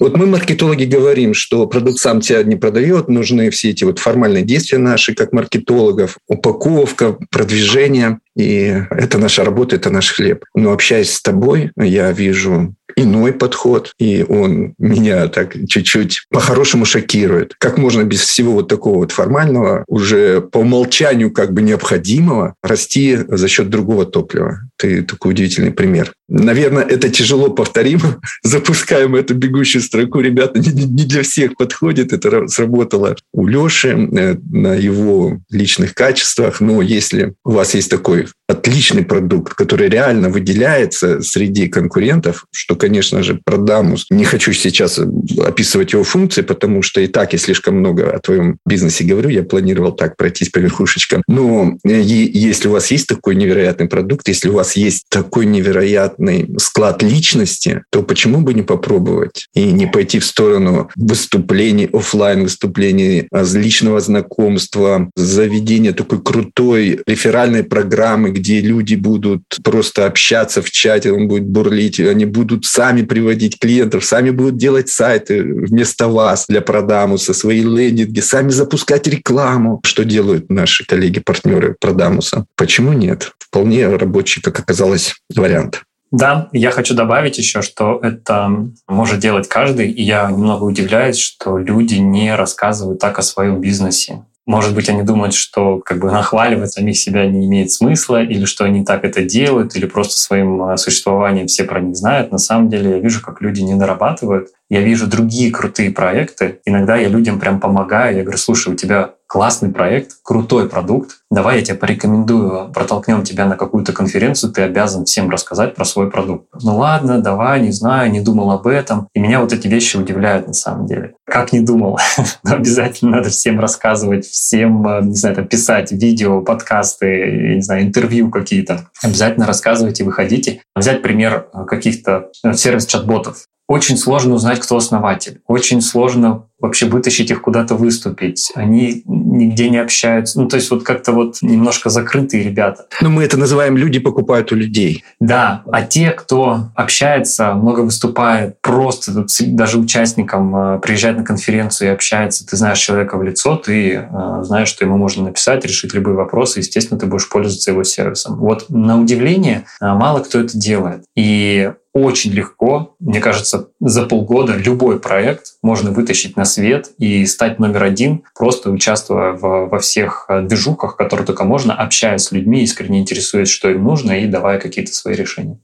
Вот 0.00 0.16
мы, 0.16 0.24
маркетологи, 0.24 0.84
говорим, 0.84 1.34
что 1.34 1.66
продукт 1.66 1.98
сам 1.98 2.22
тебя 2.22 2.42
не 2.42 2.56
продает, 2.56 3.08
нужны 3.08 3.50
все 3.50 3.68
эти 3.68 3.84
вот 3.84 3.98
формальные 3.98 4.44
действия 4.44 4.78
наши, 4.78 5.14
как 5.14 5.34
маркетологов, 5.34 6.16
упаковка, 6.26 7.18
продвижение. 7.30 8.18
И 8.40 8.74
это 8.90 9.18
наша 9.18 9.44
работа, 9.44 9.76
это 9.76 9.90
наш 9.90 10.12
хлеб. 10.14 10.44
Но 10.54 10.72
общаясь 10.72 11.12
с 11.12 11.20
тобой, 11.20 11.72
я 11.76 12.10
вижу 12.10 12.74
иной 12.96 13.32
подход, 13.32 13.92
и 13.98 14.24
он 14.28 14.74
меня 14.78 15.28
так 15.28 15.54
чуть-чуть 15.68 16.24
по-хорошему 16.30 16.84
шокирует. 16.84 17.54
Как 17.58 17.78
можно 17.78 18.02
без 18.04 18.20
всего 18.20 18.52
вот 18.52 18.68
такого 18.68 18.98
вот 18.98 19.12
формального, 19.12 19.84
уже 19.86 20.40
по 20.40 20.58
умолчанию 20.58 21.30
как 21.30 21.52
бы 21.52 21.62
необходимого, 21.62 22.54
расти 22.62 23.18
за 23.28 23.48
счет 23.48 23.68
другого 23.68 24.06
топлива? 24.06 24.60
Ты 24.76 25.02
такой 25.02 25.32
удивительный 25.32 25.72
пример. 25.72 26.12
Наверное, 26.28 26.84
это 26.84 27.08
тяжело 27.08 27.50
повторимо. 27.50 28.20
Запускаем 28.42 29.16
эту 29.16 29.34
бегущую 29.34 29.82
строку. 29.82 30.20
Ребята, 30.20 30.60
не 30.60 31.04
для 31.04 31.22
всех 31.22 31.56
подходит. 31.56 32.12
Это 32.12 32.46
сработало 32.48 33.16
у 33.32 33.46
Леши 33.46 33.88
э, 33.90 34.36
на 34.50 34.74
его 34.74 35.38
личных 35.50 35.94
качествах. 35.94 36.60
Но 36.60 36.82
если 36.82 37.34
у 37.44 37.50
вас 37.50 37.74
есть 37.74 37.90
такой 37.90 38.28
отличный 38.48 39.04
продукт, 39.04 39.54
который 39.54 39.88
реально 39.88 40.28
выделяется 40.28 41.22
среди 41.22 41.68
конкурентов, 41.68 42.46
что, 42.52 42.74
конечно 42.76 43.22
же, 43.22 43.40
Продамус. 43.44 44.06
Не 44.10 44.24
хочу 44.24 44.52
сейчас 44.52 45.00
описывать 45.38 45.92
его 45.92 46.04
функции, 46.04 46.42
потому 46.42 46.82
что 46.82 47.00
и 47.00 47.06
так 47.06 47.32
я 47.32 47.38
слишком 47.38 47.76
много 47.76 48.10
о 48.10 48.18
твоем 48.18 48.58
бизнесе 48.66 49.04
говорю. 49.04 49.30
Я 49.30 49.42
планировал 49.42 49.92
так 49.92 50.16
пройтись 50.16 50.50
по 50.50 50.58
верхушечкам. 50.58 51.22
Но 51.28 51.78
если 51.84 52.68
у 52.68 52.72
вас 52.72 52.90
есть 52.90 53.06
такой 53.06 53.36
невероятный 53.36 53.88
продукт, 53.88 54.28
если 54.28 54.48
у 54.48 54.54
вас 54.54 54.76
есть 54.76 55.06
такой 55.08 55.46
невероятный 55.46 56.48
склад 56.58 57.02
личности, 57.02 57.82
то 57.90 58.02
почему 58.02 58.40
бы 58.40 58.54
не 58.54 58.62
попробовать 58.62 59.48
и 59.54 59.72
не 59.72 59.86
пойти 59.86 60.18
в 60.18 60.24
сторону 60.24 60.90
выступлений, 60.96 61.88
офлайн 61.92 62.42
выступлений, 62.42 63.28
а, 63.32 63.44
личного 63.44 64.00
знакомства, 64.00 65.10
заведения 65.16 65.92
такой 65.92 66.22
крутой 66.22 67.00
реферальной 67.06 67.64
программы, 67.64 68.09
где 68.16 68.60
люди 68.60 68.94
будут 68.94 69.42
просто 69.62 70.06
общаться 70.06 70.62
в 70.62 70.70
чате, 70.70 71.12
он 71.12 71.28
будет 71.28 71.46
бурлить, 71.46 72.00
они 72.00 72.24
будут 72.24 72.64
сами 72.64 73.02
приводить 73.02 73.58
клиентов, 73.58 74.04
сами 74.04 74.30
будут 74.30 74.56
делать 74.56 74.88
сайты 74.88 75.42
вместо 75.42 76.08
вас 76.08 76.46
для 76.48 76.60
Продамуса, 76.60 77.34
свои 77.34 77.62
лендинги, 77.62 78.20
сами 78.20 78.50
запускать 78.50 79.06
рекламу, 79.06 79.80
что 79.84 80.04
делают 80.04 80.50
наши 80.50 80.84
коллеги-партнеры 80.84 81.76
Продамуса. 81.80 82.46
Почему 82.56 82.92
нет? 82.92 83.32
Вполне 83.38 83.88
рабочий, 83.88 84.40
как 84.40 84.60
оказалось, 84.60 85.14
вариант. 85.34 85.82
Да, 86.10 86.48
я 86.52 86.72
хочу 86.72 86.94
добавить 86.94 87.38
еще, 87.38 87.62
что 87.62 88.00
это 88.02 88.50
может 88.88 89.20
делать 89.20 89.48
каждый, 89.48 89.90
и 89.90 90.02
я 90.02 90.28
немного 90.30 90.64
удивляюсь, 90.64 91.18
что 91.18 91.56
люди 91.56 91.94
не 91.96 92.34
рассказывают 92.34 92.98
так 92.98 93.18
о 93.20 93.22
своем 93.22 93.60
бизнесе. 93.60 94.24
Может 94.50 94.74
быть, 94.74 94.88
они 94.88 95.04
думают, 95.04 95.32
что 95.32 95.78
как 95.78 96.00
бы 96.00 96.10
нахваливать 96.10 96.72
самих 96.72 96.98
себя 96.98 97.24
не 97.24 97.46
имеет 97.46 97.70
смысла, 97.70 98.20
или 98.20 98.46
что 98.46 98.64
они 98.64 98.84
так 98.84 99.04
это 99.04 99.22
делают, 99.22 99.76
или 99.76 99.86
просто 99.86 100.18
своим 100.18 100.60
а, 100.64 100.76
существованием 100.76 101.46
все 101.46 101.62
про 101.62 101.80
них 101.80 101.94
знают. 101.94 102.32
На 102.32 102.38
самом 102.38 102.68
деле 102.68 102.90
я 102.90 102.98
вижу, 102.98 103.22
как 103.22 103.40
люди 103.40 103.60
не 103.60 103.74
нарабатывают. 103.74 104.48
Я 104.70 104.80
вижу 104.82 105.06
другие 105.06 105.50
крутые 105.50 105.90
проекты. 105.90 106.60
Иногда 106.64 106.96
я 106.96 107.08
людям 107.08 107.40
прям 107.40 107.60
помогаю. 107.60 108.16
Я 108.16 108.22
говорю, 108.22 108.38
слушай, 108.38 108.72
у 108.72 108.76
тебя 108.76 109.14
классный 109.30 109.70
проект, 109.70 110.16
крутой 110.24 110.68
продукт, 110.68 111.18
давай 111.30 111.58
я 111.58 111.64
тебе 111.64 111.76
порекомендую, 111.76 112.72
протолкнем 112.72 113.22
тебя 113.22 113.46
на 113.46 113.56
какую-то 113.56 113.92
конференцию, 113.92 114.52
ты 114.52 114.62
обязан 114.62 115.04
всем 115.04 115.30
рассказать 115.30 115.76
про 115.76 115.84
свой 115.84 116.10
продукт. 116.10 116.48
Ну 116.60 116.76
ладно, 116.76 117.20
давай, 117.20 117.60
не 117.60 117.70
знаю, 117.70 118.10
не 118.10 118.20
думал 118.20 118.50
об 118.50 118.66
этом. 118.66 119.06
И 119.14 119.20
меня 119.20 119.40
вот 119.40 119.52
эти 119.52 119.68
вещи 119.68 119.96
удивляют 119.96 120.48
на 120.48 120.52
самом 120.52 120.86
деле. 120.86 121.14
Как 121.24 121.52
не 121.52 121.60
думал? 121.60 122.00
Но 122.42 122.56
обязательно 122.56 123.18
надо 123.18 123.28
всем 123.28 123.60
рассказывать, 123.60 124.26
всем, 124.26 124.84
э, 124.88 125.02
не 125.04 125.14
знаю, 125.14 125.36
там, 125.36 125.46
писать 125.46 125.92
видео, 125.92 126.40
подкасты, 126.40 127.54
не 127.54 127.62
знаю, 127.62 127.84
интервью 127.84 128.30
какие-то. 128.30 128.88
Обязательно 129.00 129.46
рассказывайте, 129.46 130.02
выходите. 130.02 130.62
Взять 130.74 131.02
пример 131.02 131.46
э, 131.54 131.64
каких-то 131.66 132.30
э, 132.42 132.52
сервис-чат-ботов. 132.52 133.44
Очень 133.70 133.96
сложно 133.96 134.34
узнать, 134.34 134.58
кто 134.58 134.76
основатель. 134.76 135.42
Очень 135.46 135.80
сложно 135.80 136.46
вообще 136.58 136.86
вытащить 136.86 137.30
их 137.30 137.40
куда-то 137.40 137.76
выступить. 137.76 138.50
Они 138.56 139.04
нигде 139.06 139.70
не 139.70 139.78
общаются. 139.78 140.40
Ну, 140.40 140.48
то 140.48 140.56
есть 140.56 140.72
вот 140.72 140.82
как-то 140.82 141.12
вот 141.12 141.36
немножко 141.40 141.88
закрытые 141.88 142.42
ребята. 142.42 142.86
Ну, 143.00 143.10
мы 143.10 143.22
это 143.22 143.36
называем 143.36 143.76
«люди 143.76 144.00
покупают 144.00 144.50
у 144.50 144.56
людей». 144.56 145.04
Да, 145.20 145.62
а 145.70 145.82
те, 145.82 146.10
кто 146.10 146.72
общается, 146.74 147.54
много 147.54 147.80
выступает, 147.80 148.60
просто 148.60 149.24
даже 149.46 149.78
участникам 149.78 150.74
э, 150.74 150.78
приезжает 150.80 151.18
на 151.18 151.24
конференцию 151.24 151.90
и 151.90 151.92
общается, 151.92 152.44
ты 152.44 152.56
знаешь 152.56 152.78
человека 152.78 153.16
в 153.16 153.22
лицо, 153.22 153.54
ты 153.54 153.94
э, 153.94 154.42
знаешь, 154.42 154.68
что 154.68 154.84
ему 154.84 154.96
можно 154.96 155.22
написать, 155.22 155.64
решить 155.64 155.94
любые 155.94 156.16
вопросы, 156.16 156.58
естественно, 156.58 156.98
ты 156.98 157.06
будешь 157.06 157.28
пользоваться 157.28 157.70
его 157.70 157.84
сервисом. 157.84 158.36
Вот 158.36 158.68
на 158.68 159.00
удивление 159.00 159.64
э, 159.80 159.86
мало 159.86 160.18
кто 160.18 160.40
это 160.40 160.58
делает. 160.58 161.04
И 161.14 161.70
очень 161.92 162.32
легко, 162.32 162.94
мне 163.00 163.20
кажется, 163.20 163.68
за 163.80 164.04
полгода 164.04 164.54
любой 164.54 165.00
проект 165.00 165.54
можно 165.62 165.90
вытащить 165.90 166.36
на 166.36 166.44
свет 166.44 166.90
и 166.98 167.26
стать 167.26 167.58
номер 167.58 167.84
один, 167.84 168.22
просто 168.36 168.70
участвуя 168.70 169.32
в, 169.32 169.66
во 169.66 169.78
всех 169.78 170.26
э, 170.28 170.42
движухах, 170.42 170.96
которые 170.96 171.26
только 171.26 171.44
можно, 171.44 171.74
общаясь 171.74 172.22
с 172.22 172.32
людьми, 172.32 172.62
искренне 172.62 173.00
интересуясь, 173.00 173.48
что 173.48 173.70
им 173.70 173.82
нужно, 173.84 174.12
и 174.20 174.26
давая 174.26 174.58
какие-то 174.58 174.92
свои 174.92 175.14
решения. 175.14 175.58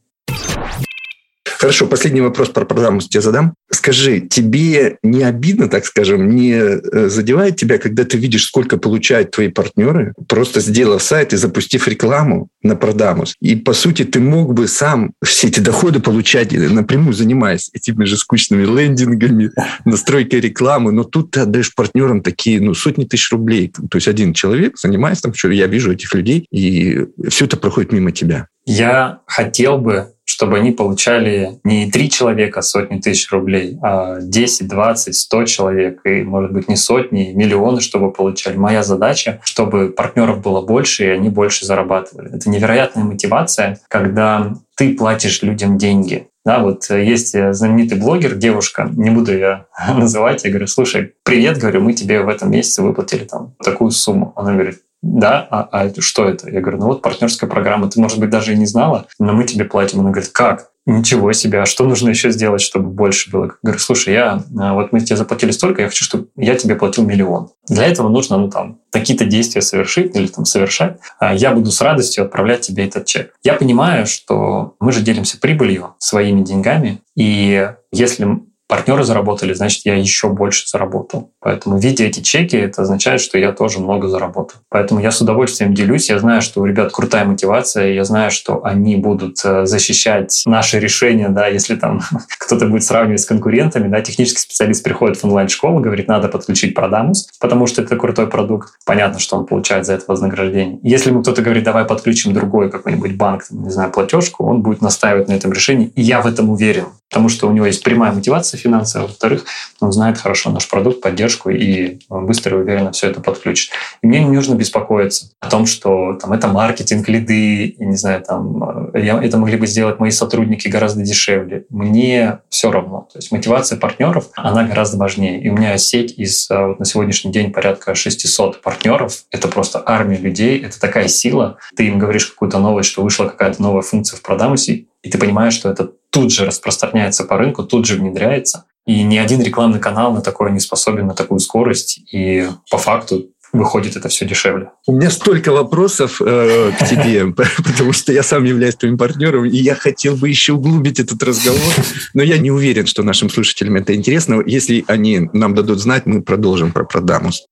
Хорошо, 1.59 1.87
последний 1.87 2.21
вопрос 2.21 2.51
про 2.51 2.65
программу 2.67 3.01
тебе 3.01 3.23
задам. 3.23 3.55
Скажи, 3.71 4.21
тебе 4.21 4.99
не 5.03 5.23
обидно, 5.23 5.69
так 5.69 5.87
скажем, 5.87 6.35
не 6.37 6.53
э, 6.53 7.09
задевает 7.09 7.57
тебя, 7.57 7.79
когда 7.79 8.05
ты 8.05 8.19
видишь, 8.19 8.45
сколько 8.45 8.77
получают 8.77 9.31
твои 9.31 9.49
партнеры, 9.49 10.13
просто 10.29 10.61
сделав 10.61 11.03
сайт 11.03 11.33
и 11.33 11.37
запустив 11.37 11.89
рекламу 11.89 12.49
на 12.63 12.77
Продамус? 12.77 13.35
И, 13.41 13.57
по 13.57 13.73
сути, 13.73 14.05
ты 14.05 14.21
мог 14.21 14.53
бы 14.53 14.69
сам 14.69 15.13
все 15.25 15.49
эти 15.49 15.61
доходы 15.61 16.01
получать, 16.01 16.53
напрямую 16.53 17.15
занимаясь 17.15 17.71
этими 17.73 18.05
же 18.05 18.17
скучными 18.19 18.65
лендингами, 18.65 19.51
настройкой 19.87 20.41
рекламы, 20.41 20.93
но 20.93 21.05
тут 21.05 21.31
ты 21.31 21.41
отдаешь 21.41 21.75
партнерам 21.75 22.21
такие, 22.21 22.61
ну, 22.61 22.75
сотни 22.75 23.05
тысяч 23.05 23.33
рублей. 23.33 23.73
То 23.91 23.97
есть 23.97 24.09
один 24.09 24.35
человек 24.35 24.79
занимается 24.79 25.23
там, 25.25 25.35
что 25.35 25.51
я 25.51 25.67
вижу 25.67 25.93
этих 25.93 26.13
людей, 26.15 26.47
и 26.51 27.07
все 27.29 27.47
это 27.47 27.57
проходит 27.57 27.93
мимо 27.93 28.13
тебя. 28.13 28.49
Я 28.67 29.21
хотел 29.27 29.79
бы 29.79 30.09
чтобы 30.37 30.59
они 30.59 30.71
получали 30.71 31.59
не 31.65 31.91
три 31.91 32.11
человека 32.11 32.61
сотни 32.61 32.99
тысяч 32.99 33.33
рублей, 33.33 33.79
а 33.83 34.21
10, 34.21 34.69
20, 34.69 35.15
100 35.15 35.45
человек, 35.45 36.01
и, 36.05 36.23
может 36.25 36.53
быть, 36.53 36.69
не 36.69 36.77
сотни, 36.77 37.33
миллионы, 37.35 37.81
чтобы 37.81 38.13
получали. 38.13 38.55
Моя 38.55 38.83
задача, 38.83 39.41
чтобы 39.45 39.89
партнеров 39.89 40.43
было 40.43 40.61
больше, 40.61 41.07
и 41.07 41.09
они 41.09 41.31
больше 41.31 41.65
зарабатывали. 41.65 42.37
Это 42.37 42.51
невероятная 42.51 43.05
мотивация, 43.05 43.81
когда 43.89 44.53
ты 44.77 44.95
платишь 44.95 45.41
людям 45.41 45.79
деньги. 45.79 46.29
Да, 46.45 46.59
вот 46.59 46.91
есть 46.91 47.35
знаменитый 47.55 47.99
блогер, 47.99 48.35
девушка, 48.35 48.91
не 48.95 49.09
буду 49.09 49.33
ее 49.33 49.65
называть, 49.97 50.45
я 50.45 50.51
говорю, 50.51 50.67
слушай, 50.67 51.15
привет, 51.23 51.57
говорю, 51.57 51.81
мы 51.81 51.95
тебе 51.95 52.21
в 52.21 52.29
этом 52.29 52.51
месяце 52.51 52.83
выплатили 52.83 53.25
там 53.25 53.55
такую 53.65 53.91
сумму. 53.91 54.35
Она 54.37 54.53
говорит, 54.53 54.83
да, 55.07 55.47
а, 55.51 55.69
а 55.71 56.01
что 56.01 56.29
это? 56.29 56.51
Я 56.51 56.61
говорю, 56.61 56.79
ну 56.79 56.87
вот 56.87 57.03
партнерская 57.03 57.49
программа, 57.49 57.89
ты, 57.89 58.01
может 58.01 58.19
быть, 58.19 58.31
даже 58.31 58.53
и 58.53 58.57
не 58.57 58.67
знала, 58.67 59.07
но 59.19 59.33
мы 59.33 59.45
тебе 59.45 59.65
платим. 59.65 60.01
Она 60.01 60.11
говорит, 60.11 60.31
как? 60.33 60.71
Ничего 60.85 61.33
себе, 61.33 61.63
а 61.63 61.67
что 61.67 61.85
нужно 61.85 62.11
еще 62.11 62.31
сделать, 62.31 62.61
чтобы 62.61 62.91
больше 62.91 63.31
было? 63.31 63.47
Я 63.47 63.51
говорю, 63.63 63.81
слушай, 63.81 64.15
я, 64.15 64.45
а, 64.59 64.75
вот 64.75 64.93
мы 64.93 65.01
тебе 65.01 65.17
заплатили 65.17 65.51
столько, 65.51 65.83
я 65.83 65.89
хочу, 65.89 66.05
чтобы 66.05 66.29
я 66.37 66.55
тебе 66.55 66.77
платил 66.77 67.05
миллион. 67.05 67.49
Для 67.69 67.87
этого 67.87 68.09
нужно, 68.09 68.37
ну, 68.37 68.51
там, 68.51 68.79
какие-то 68.93 69.25
действия 69.25 69.63
совершить 69.63 70.15
или 70.15 70.29
там 70.29 70.45
совершать. 70.45 70.99
А 71.19 71.35
я 71.35 71.53
буду 71.53 71.73
с 71.73 71.81
радостью 71.81 72.25
отправлять 72.25 72.61
тебе 72.61 72.87
этот 72.87 73.07
чек. 73.07 73.35
Я 73.43 73.55
понимаю, 73.55 74.07
что 74.07 74.77
мы 74.79 74.93
же 74.93 75.03
делимся 75.03 75.39
прибылью 75.39 75.95
своими 75.99 76.43
деньгами, 76.43 77.01
и 77.17 77.69
если 77.91 78.39
партнеры 78.69 79.05
заработали, 79.05 79.55
значит, 79.55 79.85
я 79.85 79.95
еще 79.95 80.29
больше 80.29 80.69
заработал. 80.69 81.33
Поэтому, 81.41 81.79
видя 81.79 82.05
эти 82.05 82.21
чеки, 82.21 82.57
это 82.57 82.83
означает, 82.83 83.21
что 83.21 83.39
я 83.39 83.53
тоже 83.53 83.79
много 83.79 84.09
заработал. 84.09 84.59
Поэтому 84.69 85.01
я 85.01 85.11
с 85.11 85.21
удовольствием 85.21 85.75
делюсь. 85.75 86.09
Я 86.09 86.19
знаю, 86.19 86.43
что 86.43 86.61
у 86.61 86.67
ребят 86.67 86.93
крутая 86.93 87.25
мотивация. 87.25 87.93
Я 87.93 88.05
знаю, 88.05 88.31
что 88.31 88.65
они 88.65 88.97
будут 88.97 89.39
э, 89.45 89.67
защищать 89.67 90.43
наши 90.47 90.79
решения, 90.79 91.29
да, 91.29 91.47
если 91.47 91.77
там 91.77 92.01
кто-то 92.39 92.67
будет 92.67 92.85
сравнивать 92.85 93.21
с 93.21 93.27
конкурентами, 93.27 93.89
да, 93.89 94.01
технический 94.01 94.41
специалист 94.41 94.83
приходит 94.83 95.17
в 95.17 95.25
онлайн-школу, 95.25 95.81
говорит, 95.81 96.09
надо 96.09 96.29
подключить 96.29 96.75
Продамус, 96.75 97.29
потому 97.41 97.67
что 97.67 97.83
это 97.83 97.97
крутой 97.97 98.27
продукт. 98.27 98.75
Понятно, 98.85 99.19
что 99.19 99.37
он 99.37 99.47
получает 99.47 99.87
за 99.87 99.95
это 99.95 100.05
вознаграждение. 100.09 100.79
Если 100.83 101.11
ему 101.11 101.23
кто-то 101.23 101.43
говорит, 101.43 101.65
давай 101.65 101.85
подключим 101.85 102.33
другой 102.33 102.71
какой-нибудь 102.71 103.17
банк, 103.17 103.45
не 103.51 103.71
знаю, 103.71 103.93
платежку, 103.93 104.45
он 104.45 104.63
будет 104.63 104.83
настаивать 104.83 105.29
на 105.29 105.33
этом 105.33 105.53
решении. 105.53 105.93
И 105.95 106.03
я 106.03 106.21
в 106.21 106.27
этом 106.27 106.51
уверен 106.51 106.87
потому 107.09 107.29
что 107.29 107.49
у 107.49 107.53
него 107.53 107.67
есть 107.67 107.83
прямая 107.83 108.13
мотивация 108.13 108.56
финансовая, 108.57 109.09
во-вторых, 109.09 109.45
он 109.81 109.93
знает 109.93 110.19
хорошо 110.19 110.51
наш 110.51 110.69
продукт, 110.69 111.01
поддержку 111.01 111.51
и 111.51 111.99
быстро 112.09 112.59
и 112.59 112.63
уверенно 112.63 112.93
все 112.93 113.09
это 113.09 113.21
подключит. 113.21 113.73
И 114.03 114.07
мне 114.07 114.25
не 114.25 114.35
нужно 114.35 114.55
беспокоиться 114.55 115.31
о 115.41 115.49
том, 115.49 115.67
что 115.67 116.15
там, 116.15 116.33
это 116.33 116.49
маркетинг, 116.49 117.09
лиды, 117.09 117.77
я 117.79 117.87
не 117.87 117.97
знаю, 117.97 118.23
там, 118.23 118.91
э, 118.95 119.05
я, 119.05 119.23
это 119.23 119.39
могли 119.39 119.57
бы 119.57 119.67
сделать 119.67 120.01
мои 120.01 120.11
сотрудники 120.11 120.69
гораздо 120.69 121.03
дешевле. 121.03 121.65
Мне 121.71 122.41
все 122.49 122.71
равно. 122.71 123.09
То 123.13 123.19
есть 123.19 123.33
мотивация 123.33 123.79
партнеров, 123.79 124.29
она 124.37 124.65
гораздо 124.65 124.99
важнее. 124.99 125.41
И 125.41 125.49
у 125.49 125.55
меня 125.55 125.77
сеть 125.79 126.15
из 126.17 126.51
э, 126.51 126.67
вот, 126.67 126.79
на 126.79 126.85
сегодняшний 126.85 127.33
день 127.33 127.53
порядка 127.53 127.95
600 127.95 128.63
партнеров. 128.63 129.25
Это 129.31 129.49
просто 129.49 129.83
армия 129.85 130.17
людей, 130.17 130.61
это 130.63 130.81
такая 130.81 131.09
сила. 131.09 131.59
Ты 131.77 131.87
им 131.87 131.99
говоришь 131.99 132.27
какую-то 132.27 132.59
новость, 132.59 132.91
что 132.91 133.03
вышла 133.03 133.27
какая-то 133.27 133.63
новая 133.63 133.83
функция 133.83 134.17
в 134.17 134.23
Продамусе, 134.23 134.87
и 135.07 135.09
ты 135.09 135.19
понимаешь, 135.19 135.55
что 135.55 135.71
это 135.71 135.93
тут 136.11 136.33
же 136.33 136.45
распространяется 136.45 137.23
по 137.23 137.39
рынку, 137.39 137.63
тут 137.63 137.87
же 137.87 137.95
внедряется. 137.95 138.65
И 138.87 139.05
ни 139.05 139.17
один 139.19 139.41
рекламный 139.41 139.79
канал 139.79 140.13
на 140.13 140.21
такое 140.21 140.51
не 140.51 140.59
способен, 140.59 141.07
на 141.07 141.15
такую 141.15 141.39
скорость. 141.39 142.01
И 142.11 142.49
по 142.69 142.77
факту 142.77 143.27
выходит 143.53 143.95
это 143.95 144.09
все 144.09 144.27
дешевле. 144.27 144.71
У 144.89 144.93
меня 144.93 145.11
столько 145.11 145.53
вопросов 145.53 146.21
э, 146.21 146.73
к 146.77 146.89
тебе, 146.89 147.27
потому 147.57 147.93
что 147.93 148.13
я 148.13 148.25
сам 148.25 148.43
являюсь 148.43 148.75
твоим 148.75 148.99
партнером, 148.99 149.45
и 149.45 149.57
я 149.57 149.77
хотел 149.77 150.17
бы 150.17 150.29
еще 150.29 150.55
углубить 150.55 150.99
этот 150.99 151.23
разговор, 151.23 151.73
но 152.13 152.25
я 152.25 152.39
не 152.39 152.51
уверен, 152.51 152.87
что 152.87 153.05
нашим 153.05 153.31
слушателям 153.31 153.77
это 153.77 153.95
интересно. 153.95 154.43
Если 154.45 154.85
они 154.89 155.31
нам 155.33 155.55
дадут 155.55 155.79
знать, 155.79 156.05
мы 156.07 156.21
продолжим 156.21 156.73
про 156.73 156.85
Продамус. 156.85 157.47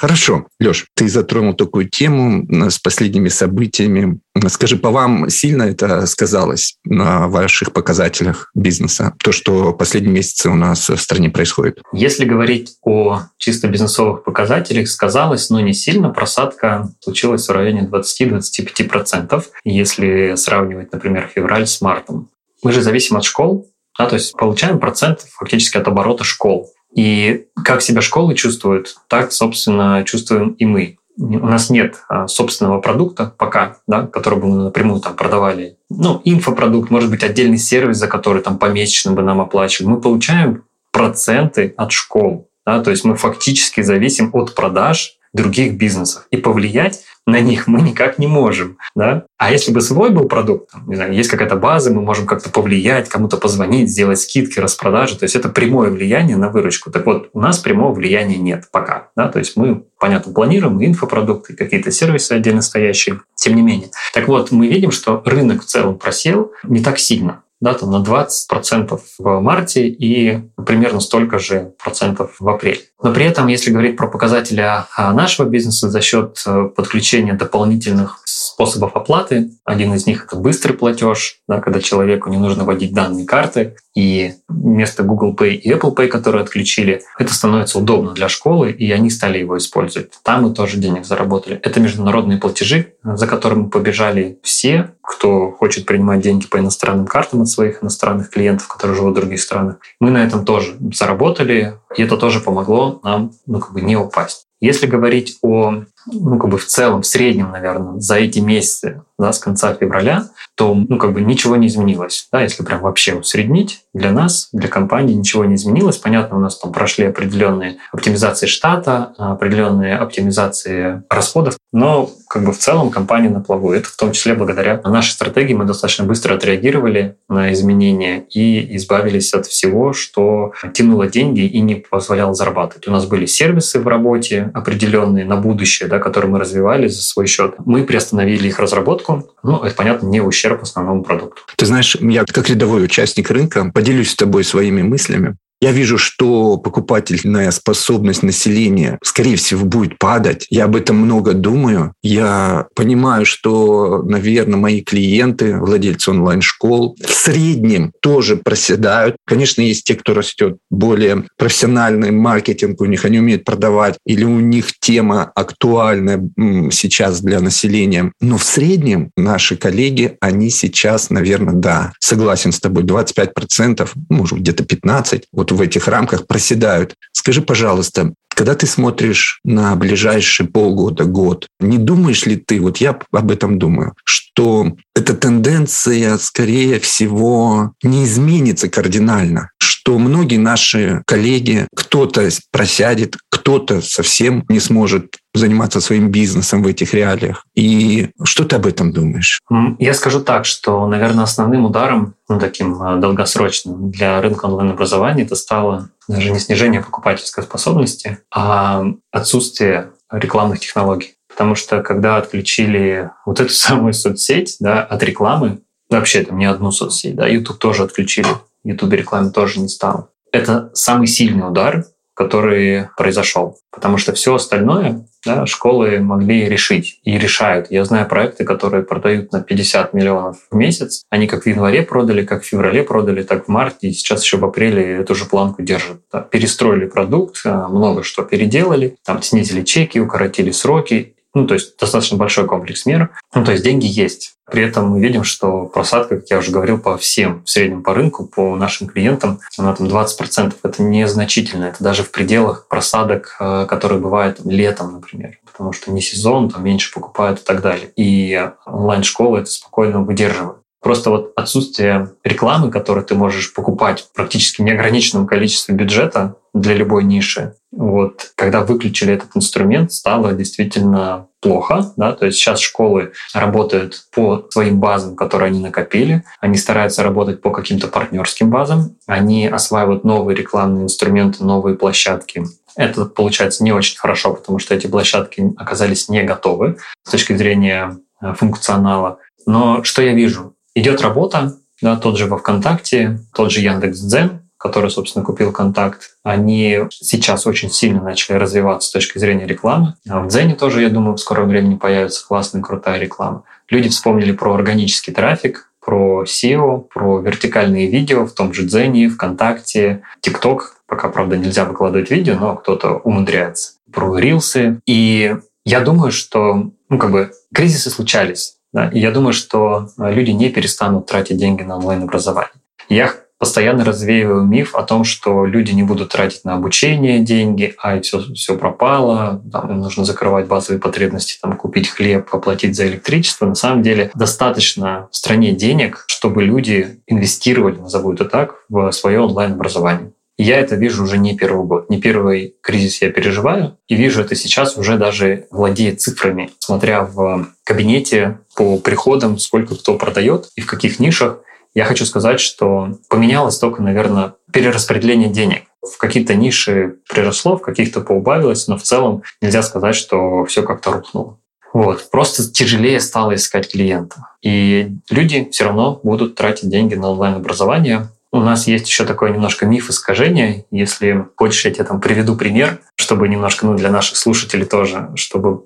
Хорошо, 0.00 0.46
Леш, 0.58 0.86
ты 0.94 1.10
затронул 1.10 1.52
такую 1.52 1.86
тему 1.86 2.46
с 2.70 2.78
последними 2.78 3.28
событиями. 3.28 4.18
Скажи, 4.48 4.78
по 4.78 4.90
вам 4.90 5.28
сильно 5.28 5.64
это 5.64 6.06
сказалось 6.06 6.78
на 6.84 7.28
ваших 7.28 7.74
показателях 7.74 8.50
бизнеса, 8.54 9.12
то, 9.22 9.30
что 9.30 9.74
последние 9.74 10.14
месяцы 10.14 10.48
у 10.48 10.54
нас 10.54 10.88
в 10.88 10.96
стране 10.96 11.28
происходит? 11.28 11.82
Если 11.92 12.24
говорить 12.24 12.76
о 12.82 13.24
чисто 13.36 13.68
бизнесовых 13.68 14.24
показателях, 14.24 14.88
сказалось, 14.88 15.50
но 15.50 15.60
не 15.60 15.74
сильно. 15.74 16.08
Просадка 16.08 16.88
случилась 17.00 17.46
в 17.46 17.52
районе 17.52 17.86
20-25%, 17.86 19.44
если 19.64 20.34
сравнивать, 20.36 20.92
например, 20.94 21.30
февраль 21.34 21.66
с 21.66 21.82
мартом. 21.82 22.30
Мы 22.62 22.72
же 22.72 22.80
зависим 22.80 23.18
от 23.18 23.24
школ, 23.24 23.70
да, 23.98 24.06
то 24.06 24.14
есть 24.14 24.32
получаем 24.32 24.78
процент 24.78 25.26
фактически 25.30 25.76
от 25.76 25.86
оборота 25.88 26.24
школ. 26.24 26.72
И 26.94 27.46
как 27.64 27.82
себя 27.82 28.00
школы 28.00 28.34
чувствуют, 28.34 28.96
так, 29.08 29.32
собственно, 29.32 30.02
чувствуем 30.04 30.50
и 30.50 30.64
мы. 30.64 30.96
У 31.16 31.46
нас 31.46 31.70
нет 31.70 31.96
а, 32.08 32.28
собственного 32.28 32.80
продукта 32.80 33.34
пока, 33.36 33.76
да, 33.86 34.06
который 34.06 34.38
бы 34.38 34.46
мы 34.46 34.56
напрямую 34.64 35.00
там 35.00 35.16
продавали. 35.16 35.76
Ну, 35.90 36.20
инфопродукт, 36.24 36.90
может 36.90 37.10
быть, 37.10 37.22
отдельный 37.22 37.58
сервис, 37.58 37.98
за 37.98 38.08
который 38.08 38.42
там 38.42 38.58
помесячно 38.58 39.12
бы 39.12 39.22
нам 39.22 39.40
оплачивали. 39.40 39.92
Мы 39.92 40.00
получаем 40.00 40.64
проценты 40.92 41.74
от 41.76 41.92
школ. 41.92 42.49
Да, 42.66 42.82
то 42.82 42.90
есть 42.90 43.04
мы 43.04 43.16
фактически 43.16 43.80
зависим 43.80 44.30
от 44.32 44.54
продаж 44.54 45.16
других 45.32 45.74
бизнесов. 45.74 46.26
И 46.30 46.36
повлиять 46.36 47.04
на 47.26 47.40
них 47.40 47.66
мы 47.66 47.82
никак 47.82 48.18
не 48.18 48.26
можем. 48.26 48.78
Да? 48.94 49.24
А 49.38 49.52
если 49.52 49.72
бы 49.72 49.80
свой 49.80 50.10
был 50.10 50.26
продукт, 50.26 50.70
там, 50.72 50.88
не 50.88 50.96
знаю, 50.96 51.12
есть 51.12 51.30
какая-то 51.30 51.56
база, 51.56 51.92
мы 51.92 52.02
можем 52.02 52.26
как-то 52.26 52.50
повлиять, 52.50 53.08
кому-то 53.08 53.36
позвонить, 53.36 53.90
сделать 53.90 54.20
скидки, 54.20 54.58
распродажи, 54.58 55.16
то 55.16 55.24
есть 55.24 55.36
это 55.36 55.48
прямое 55.48 55.90
влияние 55.90 56.36
на 56.36 56.48
выручку. 56.48 56.90
Так 56.90 57.06
вот, 57.06 57.30
у 57.32 57.40
нас 57.40 57.58
прямого 57.58 57.94
влияния 57.94 58.36
нет 58.36 58.64
пока. 58.72 59.08
Да? 59.16 59.28
То 59.28 59.38
есть 59.38 59.56
мы, 59.56 59.84
понятно, 59.98 60.32
планируем 60.32 60.84
инфопродукты, 60.84 61.54
какие-то 61.54 61.90
сервисы 61.90 62.32
отдельно 62.32 62.62
стоящие, 62.62 63.20
тем 63.36 63.54
не 63.54 63.62
менее. 63.62 63.90
Так 64.12 64.26
вот, 64.26 64.50
мы 64.50 64.66
видим, 64.66 64.90
что 64.90 65.22
рынок 65.24 65.62
в 65.62 65.66
целом 65.66 65.98
просел 65.98 66.52
не 66.64 66.82
так 66.82 66.98
сильно 66.98 67.42
да, 67.60 67.74
там 67.74 67.90
на 67.90 68.02
20% 68.02 68.98
в 69.18 69.40
марте 69.40 69.86
и 69.86 70.40
примерно 70.64 71.00
столько 71.00 71.38
же 71.38 71.74
процентов 71.82 72.36
в 72.38 72.48
апреле. 72.48 72.80
Но 73.02 73.12
при 73.12 73.24
этом, 73.24 73.46
если 73.46 73.70
говорить 73.70 73.96
про 73.96 74.08
показатели 74.08 74.60
а, 74.60 75.12
нашего 75.12 75.46
бизнеса 75.46 75.88
за 75.88 76.00
счет 76.00 76.42
э, 76.46 76.68
подключения 76.74 77.32
дополнительных 77.34 78.20
способов 78.24 78.94
оплаты, 78.94 79.50
один 79.64 79.94
из 79.94 80.06
них 80.06 80.26
это 80.26 80.36
быстрый 80.36 80.72
платеж, 80.72 81.40
да, 81.48 81.60
когда 81.60 81.80
человеку 81.80 82.28
не 82.28 82.36
нужно 82.36 82.64
вводить 82.64 82.92
данные 82.92 83.26
карты, 83.26 83.76
и 83.94 84.34
вместо 84.48 85.02
Google 85.02 85.34
Pay 85.34 85.54
и 85.54 85.72
Apple 85.72 85.94
Pay, 85.94 86.08
которые 86.08 86.42
отключили, 86.42 87.02
это 87.18 87.34
становится 87.34 87.78
удобно 87.78 88.12
для 88.12 88.28
школы, 88.28 88.70
и 88.70 88.90
они 88.92 89.10
стали 89.10 89.38
его 89.38 89.56
использовать. 89.56 90.12
Там 90.22 90.44
мы 90.44 90.54
тоже 90.54 90.76
денег 90.76 91.04
заработали. 91.04 91.58
Это 91.62 91.80
международные 91.80 92.38
платежи, 92.38 92.94
за 93.02 93.26
которыми 93.26 93.68
побежали 93.68 94.38
все, 94.42 94.90
кто 95.10 95.50
хочет 95.50 95.86
принимать 95.86 96.20
деньги 96.20 96.46
по 96.46 96.58
иностранным 96.58 97.06
картам 97.06 97.42
от 97.42 97.48
своих 97.48 97.82
иностранных 97.82 98.30
клиентов, 98.30 98.68
которые 98.68 98.96
живут 98.96 99.16
в 99.16 99.20
других 99.20 99.40
странах. 99.40 99.78
Мы 100.00 100.10
на 100.10 100.24
этом 100.24 100.44
тоже 100.44 100.76
заработали, 100.94 101.74
и 101.96 102.02
это 102.02 102.16
тоже 102.16 102.38
помогло 102.38 103.00
нам 103.02 103.32
ну, 103.44 103.58
как 103.58 103.72
бы 103.72 103.80
не 103.80 103.96
упасть. 103.96 104.46
Если 104.60 104.86
говорить 104.86 105.38
о, 105.42 105.82
ну, 106.06 106.38
как 106.38 106.50
бы 106.50 106.58
в 106.58 106.66
целом, 106.66 107.02
в 107.02 107.06
среднем, 107.06 107.50
наверное, 107.50 108.00
за 108.00 108.16
эти 108.16 108.38
месяцы, 108.38 109.02
да, 109.18 109.32
с 109.32 109.38
конца 109.38 109.74
февраля, 109.74 110.28
то, 110.54 110.74
ну, 110.74 110.98
как 110.98 111.12
бы 111.12 111.20
ничего 111.20 111.56
не 111.56 111.66
изменилось. 111.66 112.28
Да, 112.32 112.42
если 112.42 112.62
прям 112.62 112.80
вообще 112.80 113.14
усреднить, 113.14 113.84
для 113.92 114.12
нас, 114.12 114.48
для 114.52 114.68
компании 114.68 115.14
ничего 115.14 115.44
не 115.44 115.56
изменилось. 115.56 115.98
Понятно, 115.98 116.38
у 116.38 116.40
нас 116.40 116.58
там 116.58 116.72
прошли 116.72 117.06
определенные 117.06 117.76
оптимизации 117.92 118.46
штата, 118.46 119.12
определенные 119.18 119.96
оптимизации 119.96 121.02
расходов, 121.10 121.56
но 121.72 122.10
как 122.28 122.44
бы 122.44 122.52
в 122.52 122.58
целом 122.58 122.90
компания 122.90 123.28
на 123.28 123.40
плаву. 123.40 123.72
Это 123.72 123.88
в 123.88 123.96
том 123.96 124.12
числе 124.12 124.34
благодаря 124.34 124.80
нашей 124.84 125.10
стратегии 125.10 125.54
мы 125.54 125.64
достаточно 125.64 126.04
быстро 126.04 126.34
отреагировали 126.34 127.16
на 127.28 127.52
изменения 127.52 128.24
и 128.30 128.76
избавились 128.76 129.34
от 129.34 129.46
всего, 129.46 129.92
что 129.92 130.52
тянуло 130.72 131.08
деньги 131.08 131.40
и 131.40 131.60
не 131.60 131.74
позволяло 131.74 132.34
зарабатывать. 132.34 132.86
У 132.86 132.92
нас 132.92 133.06
были 133.06 133.26
сервисы 133.26 133.80
в 133.80 133.88
работе 133.88 134.50
определенные 134.54 135.24
на 135.24 135.36
будущее, 135.36 135.88
да, 135.90 135.98
которые 135.98 136.30
мы 136.30 136.38
развивали 136.38 136.88
за 136.88 137.02
свой 137.02 137.26
счет. 137.26 137.54
Мы 137.58 137.84
приостановили 137.84 138.48
их 138.48 138.58
разработку. 138.58 139.28
Ну, 139.42 139.62
это, 139.62 139.74
понятно, 139.74 140.06
не 140.06 140.20
ущерб 140.20 140.62
основному 140.62 141.02
продукту. 141.02 141.42
Ты 141.56 141.66
знаешь, 141.66 141.96
я 142.00 142.24
как 142.24 142.48
рядовой 142.48 142.84
участник 142.84 143.30
рынка 143.30 143.70
поделюсь 143.74 144.10
с 144.10 144.16
тобой 144.16 144.44
своими 144.44 144.82
мыслями. 144.82 145.36
Я 145.60 145.72
вижу, 145.72 145.98
что 145.98 146.56
покупательная 146.56 147.50
способность 147.50 148.22
населения, 148.22 148.98
скорее 149.02 149.36
всего, 149.36 149.66
будет 149.66 149.98
падать. 149.98 150.46
Я 150.48 150.64
об 150.64 150.74
этом 150.74 150.96
много 150.96 151.34
думаю. 151.34 151.92
Я 152.02 152.66
понимаю, 152.74 153.26
что, 153.26 154.02
наверное, 154.02 154.56
мои 154.56 154.80
клиенты, 154.80 155.58
владельцы 155.58 156.12
онлайн-школ, 156.12 156.96
в 156.98 157.12
среднем 157.12 157.92
тоже 158.00 158.36
проседают. 158.36 159.16
Конечно, 159.26 159.60
есть 159.60 159.84
те, 159.84 159.96
кто 159.96 160.14
растет 160.14 160.56
более 160.70 161.24
профессиональный 161.36 162.10
маркетинг 162.10 162.80
у 162.80 162.86
них, 162.86 163.04
они 163.04 163.18
умеют 163.18 163.44
продавать, 163.44 163.98
или 164.06 164.24
у 164.24 164.40
них 164.40 164.78
тема 164.80 165.30
актуальна 165.34 166.30
сейчас 166.70 167.20
для 167.20 167.40
населения. 167.40 168.12
Но 168.22 168.38
в 168.38 168.44
среднем 168.44 169.10
наши 169.14 169.56
коллеги, 169.56 170.16
они 170.20 170.48
сейчас, 170.48 171.10
наверное, 171.10 171.54
да, 171.54 171.92
согласен 172.00 172.52
с 172.52 172.60
тобой, 172.60 172.84
25%, 172.84 173.90
может, 174.08 174.38
где-то 174.38 174.64
15%. 174.64 175.24
Вот 175.32 175.49
в 175.54 175.60
этих 175.60 175.88
рамках 175.88 176.26
проседают. 176.26 176.94
Скажи, 177.12 177.42
пожалуйста, 177.42 178.12
когда 178.28 178.54
ты 178.54 178.66
смотришь 178.66 179.40
на 179.44 179.76
ближайшие 179.76 180.48
полгода, 180.48 181.04
год, 181.04 181.46
не 181.60 181.78
думаешь 181.78 182.24
ли 182.24 182.36
ты, 182.36 182.60
вот 182.60 182.78
я 182.78 182.98
об 183.12 183.30
этом 183.30 183.58
думаю, 183.58 183.94
что 184.04 184.76
эта 184.94 185.14
тенденция, 185.14 186.16
скорее 186.16 186.80
всего, 186.80 187.74
не 187.82 188.04
изменится 188.04 188.70
кардинально, 188.70 189.50
что 189.80 189.98
многие 189.98 190.36
наши 190.36 191.02
коллеги, 191.06 191.66
кто-то 191.74 192.28
просядет, 192.52 193.16
кто-то 193.30 193.80
совсем 193.80 194.44
не 194.48 194.60
сможет 194.60 195.16
заниматься 195.32 195.80
своим 195.80 196.10
бизнесом 196.10 196.62
в 196.62 196.66
этих 196.66 196.92
реалиях. 196.92 197.46
И 197.54 198.10
что 198.22 198.44
ты 198.44 198.56
об 198.56 198.66
этом 198.66 198.92
думаешь? 198.92 199.40
Я 199.78 199.94
скажу 199.94 200.20
так, 200.20 200.44
что, 200.44 200.86
наверное, 200.86 201.24
основным 201.24 201.64
ударом, 201.64 202.14
ну, 202.28 202.38
таким 202.38 202.82
а, 202.82 202.96
долгосрочным 202.96 203.90
для 203.90 204.20
рынка 204.20 204.44
онлайн-образования 204.46 205.22
это 205.22 205.34
стало 205.34 205.88
даже 206.08 206.30
не 206.30 206.40
снижение 206.40 206.82
покупательской 206.82 207.42
способности, 207.44 208.18
а 208.30 208.84
отсутствие 209.10 209.92
рекламных 210.10 210.60
технологий. 210.60 211.14
Потому 211.28 211.54
что 211.54 211.82
когда 211.82 212.18
отключили 212.18 213.10
вот 213.24 213.40
эту 213.40 213.52
самую 213.54 213.94
соцсеть 213.94 214.56
да, 214.60 214.82
от 214.82 215.02
рекламы, 215.02 215.60
вообще 215.88 216.22
там 216.22 216.36
не 216.36 216.44
одну 216.44 216.70
соцсеть, 216.70 217.16
да, 217.16 217.26
YouTube 217.26 217.58
тоже 217.58 217.84
отключили, 217.84 218.28
YouTube 218.64 218.92
рекламы 218.92 219.30
тоже 219.30 219.60
не 219.60 219.68
стало. 219.68 220.10
Это 220.32 220.70
самый 220.74 221.06
сильный 221.06 221.48
удар, 221.48 221.84
который 222.14 222.88
произошел. 222.98 223.58
Потому 223.72 223.96
что 223.96 224.12
все 224.12 224.34
остальное 224.34 225.06
да, 225.24 225.46
школы 225.46 226.00
могли 226.00 226.48
решить 226.48 227.00
и 227.02 227.16
решают. 227.18 227.70
Я 227.70 227.84
знаю 227.84 228.06
проекты, 228.06 228.44
которые 228.44 228.82
продают 228.82 229.32
на 229.32 229.42
50 229.42 229.94
миллионов 229.94 230.36
в 230.50 230.54
месяц. 230.54 231.04
Они 231.08 231.26
как 231.26 231.44
в 231.44 231.46
январе 231.46 231.82
продали, 231.82 232.24
как 232.24 232.42
в 232.42 232.46
феврале 232.46 232.82
продали, 232.82 233.22
так 233.22 233.46
в 233.46 233.48
марте, 233.48 233.88
и 233.88 233.92
сейчас 233.92 234.22
еще 234.22 234.36
в 234.36 234.44
апреле 234.44 234.96
эту 234.96 235.14
же 235.14 235.24
планку 235.24 235.62
держат. 235.62 236.02
Да. 236.12 236.20
Перестроили 236.20 236.86
продукт, 236.86 237.40
а, 237.46 237.68
много 237.68 238.02
что 238.02 238.22
переделали, 238.22 238.96
там 239.04 239.22
снизили 239.22 239.62
чеки, 239.62 239.98
укоротили 239.98 240.50
сроки, 240.50 241.16
ну, 241.34 241.46
то 241.46 241.54
есть 241.54 241.78
достаточно 241.78 242.16
большой 242.16 242.46
комплекс 242.46 242.86
мер. 242.86 243.10
Ну, 243.34 243.44
то 243.44 243.52
есть 243.52 243.62
деньги 243.62 243.86
есть. 243.86 244.34
При 244.50 244.64
этом 244.64 244.88
мы 244.90 245.00
видим, 245.00 245.22
что 245.22 245.66
просадка, 245.66 246.16
как 246.16 246.28
я 246.28 246.38
уже 246.38 246.50
говорил, 246.50 246.78
по 246.78 246.98
всем, 246.98 247.44
в 247.44 247.50
среднем 247.50 247.84
по 247.84 247.94
рынку, 247.94 248.26
по 248.26 248.56
нашим 248.56 248.88
клиентам, 248.88 249.38
она 249.56 249.74
там 249.74 249.86
20%. 249.86 250.54
Это 250.62 250.82
незначительно. 250.82 251.66
Это 251.66 251.84
даже 251.84 252.02
в 252.02 252.10
пределах 252.10 252.66
просадок, 252.66 253.36
э, 253.38 253.66
которые 253.68 254.00
бывают 254.00 254.40
летом, 254.44 254.94
например. 254.94 255.38
Потому 255.44 255.72
что 255.72 255.92
не 255.92 256.00
сезон, 256.00 256.50
там 256.50 256.64
меньше 256.64 256.92
покупают 256.92 257.40
и 257.40 257.44
так 257.44 257.62
далее. 257.62 257.92
И 257.94 258.50
онлайн-школы 258.66 259.38
это 259.38 259.50
спокойно 259.50 260.00
выдерживают. 260.00 260.58
Просто 260.82 261.10
вот 261.10 261.32
отсутствие 261.36 262.10
рекламы, 262.24 262.70
которую 262.70 263.04
ты 263.04 263.14
можешь 263.14 263.52
покупать 263.52 264.00
в 264.00 264.12
практически 264.12 264.62
неограниченном 264.62 265.26
количестве 265.26 265.74
бюджета 265.74 266.36
для 266.54 266.74
любой 266.74 267.04
ниши, 267.04 267.54
вот, 267.70 268.32
когда 268.34 268.62
выключили 268.62 269.14
этот 269.14 269.36
инструмент, 269.36 269.92
стало 269.92 270.32
действительно 270.32 271.28
плохо. 271.40 271.92
Да? 271.96 272.12
То 272.12 272.26
есть 272.26 272.38
сейчас 272.38 272.60
школы 272.60 273.12
работают 273.32 274.06
по 274.14 274.46
своим 274.50 274.80
базам, 274.80 275.16
которые 275.16 275.48
они 275.48 275.60
накопили. 275.60 276.24
Они 276.40 276.56
стараются 276.56 277.02
работать 277.02 277.40
по 277.40 277.50
каким-то 277.50 277.88
партнерским 277.88 278.50
базам. 278.50 278.96
Они 279.06 279.46
осваивают 279.46 280.04
новые 280.04 280.36
рекламные 280.36 280.84
инструменты, 280.84 281.44
новые 281.44 281.76
площадки. 281.76 282.44
Это 282.74 283.04
получается 283.04 283.62
не 283.62 283.72
очень 283.72 283.98
хорошо, 283.98 284.34
потому 284.34 284.58
что 284.58 284.74
эти 284.74 284.86
площадки 284.86 285.52
оказались 285.56 286.08
не 286.08 286.22
готовы 286.22 286.78
с 287.04 287.10
точки 287.10 287.36
зрения 287.36 287.98
э, 288.20 288.34
функционала. 288.34 289.18
Но 289.46 289.82
что 289.84 290.02
я 290.02 290.12
вижу? 290.12 290.54
Идет 290.74 291.00
работа, 291.00 291.56
да, 291.82 291.96
тот 291.96 292.16
же 292.16 292.26
во 292.26 292.38
ВКонтакте, 292.38 293.20
тот 293.34 293.50
же 293.50 293.60
Яндекс.Дзен, 293.60 294.42
который, 294.60 294.90
собственно, 294.90 295.24
купил 295.24 295.52
контакт, 295.52 296.16
они 296.22 296.80
сейчас 296.90 297.46
очень 297.46 297.70
сильно 297.70 298.02
начали 298.02 298.36
развиваться 298.36 298.88
с 298.88 298.92
точки 298.92 299.18
зрения 299.18 299.46
рекламы. 299.46 299.94
А 300.08 300.20
в 300.20 300.28
Дзене 300.28 300.54
тоже, 300.54 300.82
я 300.82 300.90
думаю, 300.90 301.16
в 301.16 301.20
скором 301.20 301.48
времени 301.48 301.76
появится 301.76 302.26
классная, 302.26 302.60
крутая 302.60 303.00
реклама. 303.00 303.44
Люди 303.70 303.88
вспомнили 303.88 304.32
про 304.32 304.54
органический 304.54 305.14
трафик, 305.14 305.70
про 305.82 306.24
SEO, 306.24 306.82
про 306.92 307.20
вертикальные 307.20 307.90
видео 307.90 308.26
в 308.26 308.32
том 308.32 308.52
же 308.52 308.64
Дзене, 308.64 309.08
ВКонтакте, 309.08 310.02
ТикТок. 310.20 310.76
Пока, 310.86 311.08
правда, 311.08 311.38
нельзя 311.38 311.64
выкладывать 311.64 312.10
видео, 312.10 312.36
но 312.38 312.56
кто-то 312.56 312.96
умудряется. 312.96 313.72
Про 313.90 314.18
рилсы. 314.18 314.80
И 314.86 315.36
я 315.64 315.80
думаю, 315.80 316.12
что 316.12 316.70
ну, 316.90 316.98
как 316.98 317.12
бы, 317.12 317.32
кризисы 317.54 317.88
случались. 317.88 318.56
И 318.92 319.00
я 319.00 319.10
думаю, 319.10 319.32
что 319.32 319.88
люди 319.98 320.30
не 320.30 320.48
перестанут 320.48 321.06
тратить 321.06 321.36
деньги 321.36 321.62
на 321.62 321.76
онлайн-образование. 321.76 322.52
Я 322.88 323.14
постоянно 323.40 323.84
развеиваю 323.86 324.44
миф 324.44 324.74
о 324.74 324.82
том, 324.82 325.02
что 325.02 325.46
люди 325.46 325.72
не 325.72 325.82
будут 325.82 326.10
тратить 326.10 326.44
на 326.44 326.54
обучение 326.54 327.20
деньги, 327.20 327.74
а 327.82 327.98
все, 328.00 328.20
все 328.34 328.56
пропало, 328.56 329.42
там, 329.50 329.70
им 329.70 329.80
нужно 329.80 330.04
закрывать 330.04 330.46
базовые 330.46 330.78
потребности, 330.78 331.38
там, 331.40 331.56
купить 331.56 331.88
хлеб, 331.88 332.28
оплатить 332.32 332.76
за 332.76 332.86
электричество. 332.86 333.46
На 333.46 333.54
самом 333.54 333.82
деле 333.82 334.10
достаточно 334.14 335.08
в 335.10 335.16
стране 335.16 335.52
денег, 335.52 336.04
чтобы 336.06 336.44
люди 336.44 337.00
инвестировали, 337.06 337.76
назову 337.76 338.12
это 338.12 338.26
так, 338.26 338.56
в 338.68 338.92
свое 338.92 339.20
онлайн-образование. 339.20 340.12
Я 340.42 340.58
это 340.58 340.74
вижу 340.74 341.04
уже 341.04 341.18
не 341.18 341.36
первый 341.36 341.66
год. 341.66 341.90
Не 341.90 342.00
первый 342.00 342.54
кризис 342.62 343.02
я 343.02 343.10
переживаю. 343.10 343.76
И 343.88 343.94
вижу 343.94 344.22
это 344.22 344.34
сейчас 344.34 344.78
уже 344.78 344.96
даже 344.96 345.46
владея 345.50 345.94
цифрами. 345.94 346.50
Смотря 346.60 347.04
в 347.04 347.48
кабинете 347.62 348.38
по 348.56 348.78
приходам, 348.78 349.38
сколько 349.38 349.76
кто 349.76 349.98
продает 349.98 350.48
и 350.56 350.62
в 350.62 350.66
каких 350.66 350.98
нишах, 350.98 351.40
я 351.74 351.84
хочу 351.84 352.06
сказать, 352.06 352.40
что 352.40 352.96
поменялось 353.10 353.58
только, 353.58 353.82
наверное, 353.82 354.32
перераспределение 354.50 355.28
денег. 355.28 355.64
В 355.82 355.98
какие-то 355.98 356.34
ниши 356.34 356.96
приросло, 357.06 357.58
в 357.58 357.62
каких-то 357.62 358.00
поубавилось, 358.00 358.66
но 358.66 358.78
в 358.78 358.82
целом 358.82 359.22
нельзя 359.42 359.62
сказать, 359.62 359.94
что 359.94 360.46
все 360.46 360.62
как-то 360.62 360.92
рухнуло. 360.92 361.38
Вот. 361.74 362.08
Просто 362.10 362.50
тяжелее 362.50 363.00
стало 363.00 363.34
искать 363.34 363.70
клиента. 363.70 364.28
И 364.40 364.90
люди 365.10 365.50
все 365.52 365.64
равно 365.64 366.00
будут 366.02 366.34
тратить 366.34 366.70
деньги 366.70 366.94
на 366.94 367.10
онлайн-образование, 367.10 368.08
у 368.32 368.40
нас 368.40 368.66
есть 368.66 368.86
еще 368.86 369.04
такое 369.04 369.30
немножко 369.30 369.66
миф 369.66 369.90
искажения. 369.90 370.64
Если 370.70 371.26
хочешь, 371.36 371.64
я 371.64 371.72
тебе 371.72 371.84
там 371.84 372.00
приведу 372.00 372.36
пример, 372.36 372.80
чтобы 372.94 373.28
немножко, 373.28 373.66
ну, 373.66 373.74
для 373.74 373.90
наших 373.90 374.16
слушателей 374.16 374.66
тоже, 374.66 375.10
чтобы 375.16 375.64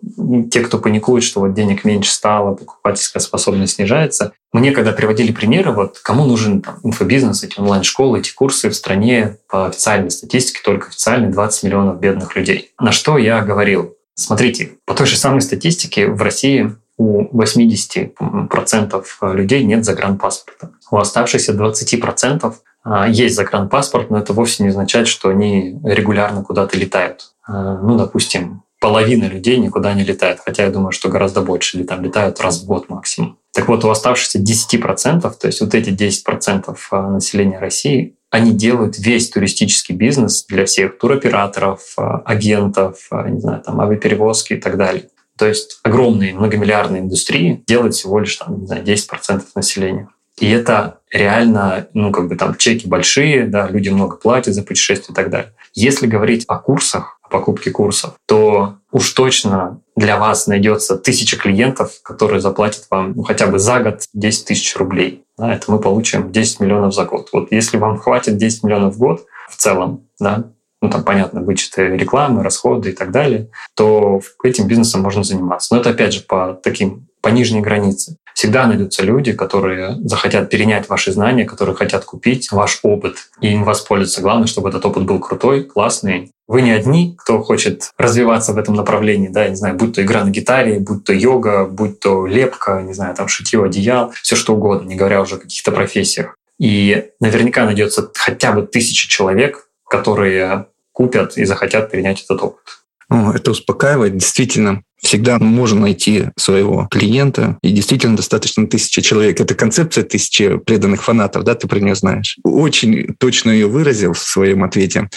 те, 0.50 0.60
кто 0.60 0.78
паникует, 0.78 1.24
что 1.24 1.40
вот 1.40 1.52
денег 1.52 1.84
меньше 1.84 2.10
стало, 2.10 2.54
покупательская 2.54 3.20
способность 3.20 3.74
снижается. 3.74 4.32
Мне 4.52 4.72
когда 4.72 4.92
приводили 4.92 5.32
примеры, 5.32 5.72
вот 5.72 5.98
кому 5.98 6.24
нужен 6.24 6.62
там, 6.62 6.78
инфобизнес, 6.82 7.42
эти 7.42 7.58
онлайн-школы, 7.58 8.20
эти 8.20 8.32
курсы 8.32 8.70
в 8.70 8.74
стране 8.74 9.36
по 9.48 9.66
официальной 9.66 10.10
статистике, 10.10 10.60
только 10.64 10.88
официальной 10.88 11.30
20 11.30 11.64
миллионов 11.64 12.00
бедных 12.00 12.34
людей. 12.34 12.72
На 12.80 12.92
что 12.92 13.18
я 13.18 13.42
говорил? 13.42 13.94
Смотрите, 14.14 14.74
по 14.86 14.94
той 14.94 15.06
же 15.06 15.16
самой 15.16 15.40
статистике 15.40 16.06
в 16.06 16.22
России 16.22 16.76
у 16.96 17.24
80% 17.36 19.04
людей 19.34 19.64
нет 19.64 19.84
загранпаспорта. 19.84 20.70
У 20.90 20.96
оставшихся 20.96 21.52
20% 21.52 22.54
а, 22.84 23.08
есть 23.08 23.34
загранпаспорт, 23.34 24.10
но 24.10 24.18
это 24.18 24.32
вовсе 24.32 24.62
не 24.62 24.68
означает, 24.68 25.08
что 25.08 25.30
они 25.30 25.80
регулярно 25.82 26.42
куда-то 26.42 26.76
летают. 26.78 27.32
А, 27.46 27.78
ну, 27.78 27.96
допустим, 27.96 28.62
половина 28.78 29.24
людей 29.24 29.58
никуда 29.58 29.94
не 29.94 30.04
летает, 30.04 30.40
хотя 30.44 30.64
я 30.64 30.70
думаю, 30.70 30.92
что 30.92 31.08
гораздо 31.08 31.40
больше 31.40 31.78
или 31.78 31.84
там 31.84 32.02
летают 32.02 32.40
раз 32.40 32.62
в 32.62 32.66
год 32.66 32.88
максимум. 32.88 33.38
Так 33.52 33.68
вот, 33.68 33.84
у 33.84 33.90
оставшихся 33.90 34.38
10%, 34.38 35.20
то 35.20 35.46
есть 35.46 35.60
вот 35.60 35.74
эти 35.74 35.90
10% 35.90 36.76
а, 36.90 37.10
населения 37.10 37.58
России, 37.58 38.16
они 38.30 38.50
делают 38.50 38.98
весь 38.98 39.30
туристический 39.30 39.94
бизнес 39.94 40.44
для 40.46 40.66
всех 40.66 40.98
туроператоров, 40.98 41.94
агентов, 41.96 43.08
не 43.28 43.38
знаю, 43.38 43.62
там, 43.62 43.80
авиаперевозки 43.80 44.54
и 44.54 44.56
так 44.56 44.76
далее. 44.76 45.04
То 45.38 45.46
есть 45.46 45.80
огромные 45.82 46.34
многомиллиардные 46.34 47.02
индустрии 47.02 47.62
делают 47.66 47.94
всего 47.94 48.20
лишь 48.20 48.36
там, 48.36 48.60
не 48.60 48.66
знаю, 48.66 48.84
10% 48.84 49.42
населения. 49.54 50.08
И 50.38 50.50
это 50.50 50.98
реально, 51.12 51.88
ну, 51.94 52.10
как 52.10 52.28
бы 52.28 52.36
там 52.36 52.56
чеки 52.56 52.88
большие, 52.88 53.46
да, 53.46 53.68
люди 53.68 53.88
много 53.88 54.16
платят 54.16 54.54
за 54.54 54.62
путешествия 54.62 55.12
и 55.12 55.14
так 55.14 55.30
далее. 55.30 55.52
Если 55.74 56.06
говорить 56.06 56.44
о 56.48 56.58
курсах, 56.58 57.18
о 57.22 57.28
покупке 57.28 57.70
курсов, 57.70 58.14
то 58.26 58.76
уж 58.90 59.10
точно 59.10 59.80
для 59.96 60.18
вас 60.18 60.46
найдется 60.46 60.96
тысяча 60.96 61.36
клиентов, 61.36 62.00
которые 62.02 62.40
заплатят 62.40 62.86
вам 62.90 63.12
ну, 63.14 63.22
хотя 63.22 63.46
бы 63.46 63.58
за 63.58 63.80
год 63.80 64.02
10 64.12 64.46
тысяч 64.46 64.76
рублей. 64.76 65.24
Да, 65.36 65.52
это 65.52 65.70
мы 65.70 65.80
получим 65.80 66.32
10 66.32 66.60
миллионов 66.60 66.94
за 66.94 67.04
год. 67.04 67.28
Вот 67.32 67.52
если 67.52 67.76
вам 67.76 67.98
хватит 67.98 68.36
10 68.36 68.64
миллионов 68.64 68.94
в 68.94 68.98
год 68.98 69.26
в 69.48 69.56
целом, 69.56 70.06
да, 70.18 70.44
ну 70.84 70.90
там, 70.90 71.04
понятно, 71.04 71.42
вычеты 71.42 71.96
рекламы, 71.96 72.42
расходы 72.42 72.90
и 72.90 72.92
так 72.92 73.10
далее, 73.10 73.48
то 73.74 74.20
этим 74.42 74.66
бизнесом 74.66 75.02
можно 75.02 75.24
заниматься. 75.24 75.74
Но 75.74 75.80
это, 75.80 75.90
опять 75.90 76.12
же, 76.12 76.20
по 76.20 76.58
таким 76.62 77.08
по 77.24 77.30
нижней 77.30 77.62
границе. 77.62 78.18
Всегда 78.34 78.66
найдутся 78.66 79.02
люди, 79.02 79.32
которые 79.32 79.96
захотят 80.04 80.50
перенять 80.50 80.90
ваши 80.90 81.10
знания, 81.10 81.46
которые 81.46 81.74
хотят 81.74 82.04
купить 82.04 82.52
ваш 82.52 82.80
опыт 82.82 83.16
и 83.40 83.48
им 83.48 83.64
воспользоваться. 83.64 84.20
Главное, 84.20 84.46
чтобы 84.46 84.68
этот 84.68 84.84
опыт 84.84 85.04
был 85.04 85.20
крутой, 85.20 85.64
классный. 85.64 86.32
Вы 86.46 86.60
не 86.60 86.72
одни, 86.72 87.14
кто 87.16 87.42
хочет 87.42 87.90
развиваться 87.96 88.52
в 88.52 88.58
этом 88.58 88.74
направлении, 88.74 89.28
да, 89.28 89.48
не 89.48 89.56
знаю, 89.56 89.76
будь 89.76 89.94
то 89.94 90.02
игра 90.02 90.22
на 90.22 90.28
гитаре, 90.28 90.78
будь 90.80 91.04
то 91.04 91.14
йога, 91.14 91.64
будь 91.64 91.98
то 91.98 92.26
лепка, 92.26 92.82
не 92.82 92.92
знаю, 92.92 93.14
там 93.14 93.28
шитье 93.28 93.64
одеял, 93.64 94.12
все 94.22 94.36
что 94.36 94.54
угодно, 94.54 94.86
не 94.86 94.96
говоря 94.96 95.22
уже 95.22 95.36
о 95.36 95.38
каких-то 95.38 95.72
профессиях. 95.72 96.36
И 96.58 97.06
наверняка 97.20 97.64
найдется 97.64 98.10
хотя 98.14 98.52
бы 98.52 98.66
тысяча 98.66 99.08
человек, 99.08 99.68
которые 99.88 100.66
купят 100.94 101.36
и 101.36 101.44
захотят 101.44 101.90
перенять 101.90 102.22
этот 102.22 102.40
опыт. 102.40 102.62
Это 103.10 103.50
успокаивает. 103.50 104.16
Действительно, 104.16 104.82
всегда 104.96 105.38
можно 105.38 105.82
найти 105.82 106.30
своего 106.38 106.88
клиента, 106.90 107.58
и 107.62 107.70
действительно 107.70 108.16
достаточно 108.16 108.66
тысячи 108.66 109.02
человек. 109.02 109.40
Это 109.40 109.54
концепция 109.54 110.04
тысячи 110.04 110.56
преданных 110.56 111.04
фанатов, 111.04 111.44
да, 111.44 111.54
ты 111.54 111.68
про 111.68 111.78
нее 111.78 111.94
знаешь. 111.94 112.38
Очень 112.42 113.14
точно 113.18 113.50
ее 113.50 113.66
выразил 113.66 114.14
в 114.14 114.18
своем 114.18 114.64
ответе. 114.64 115.10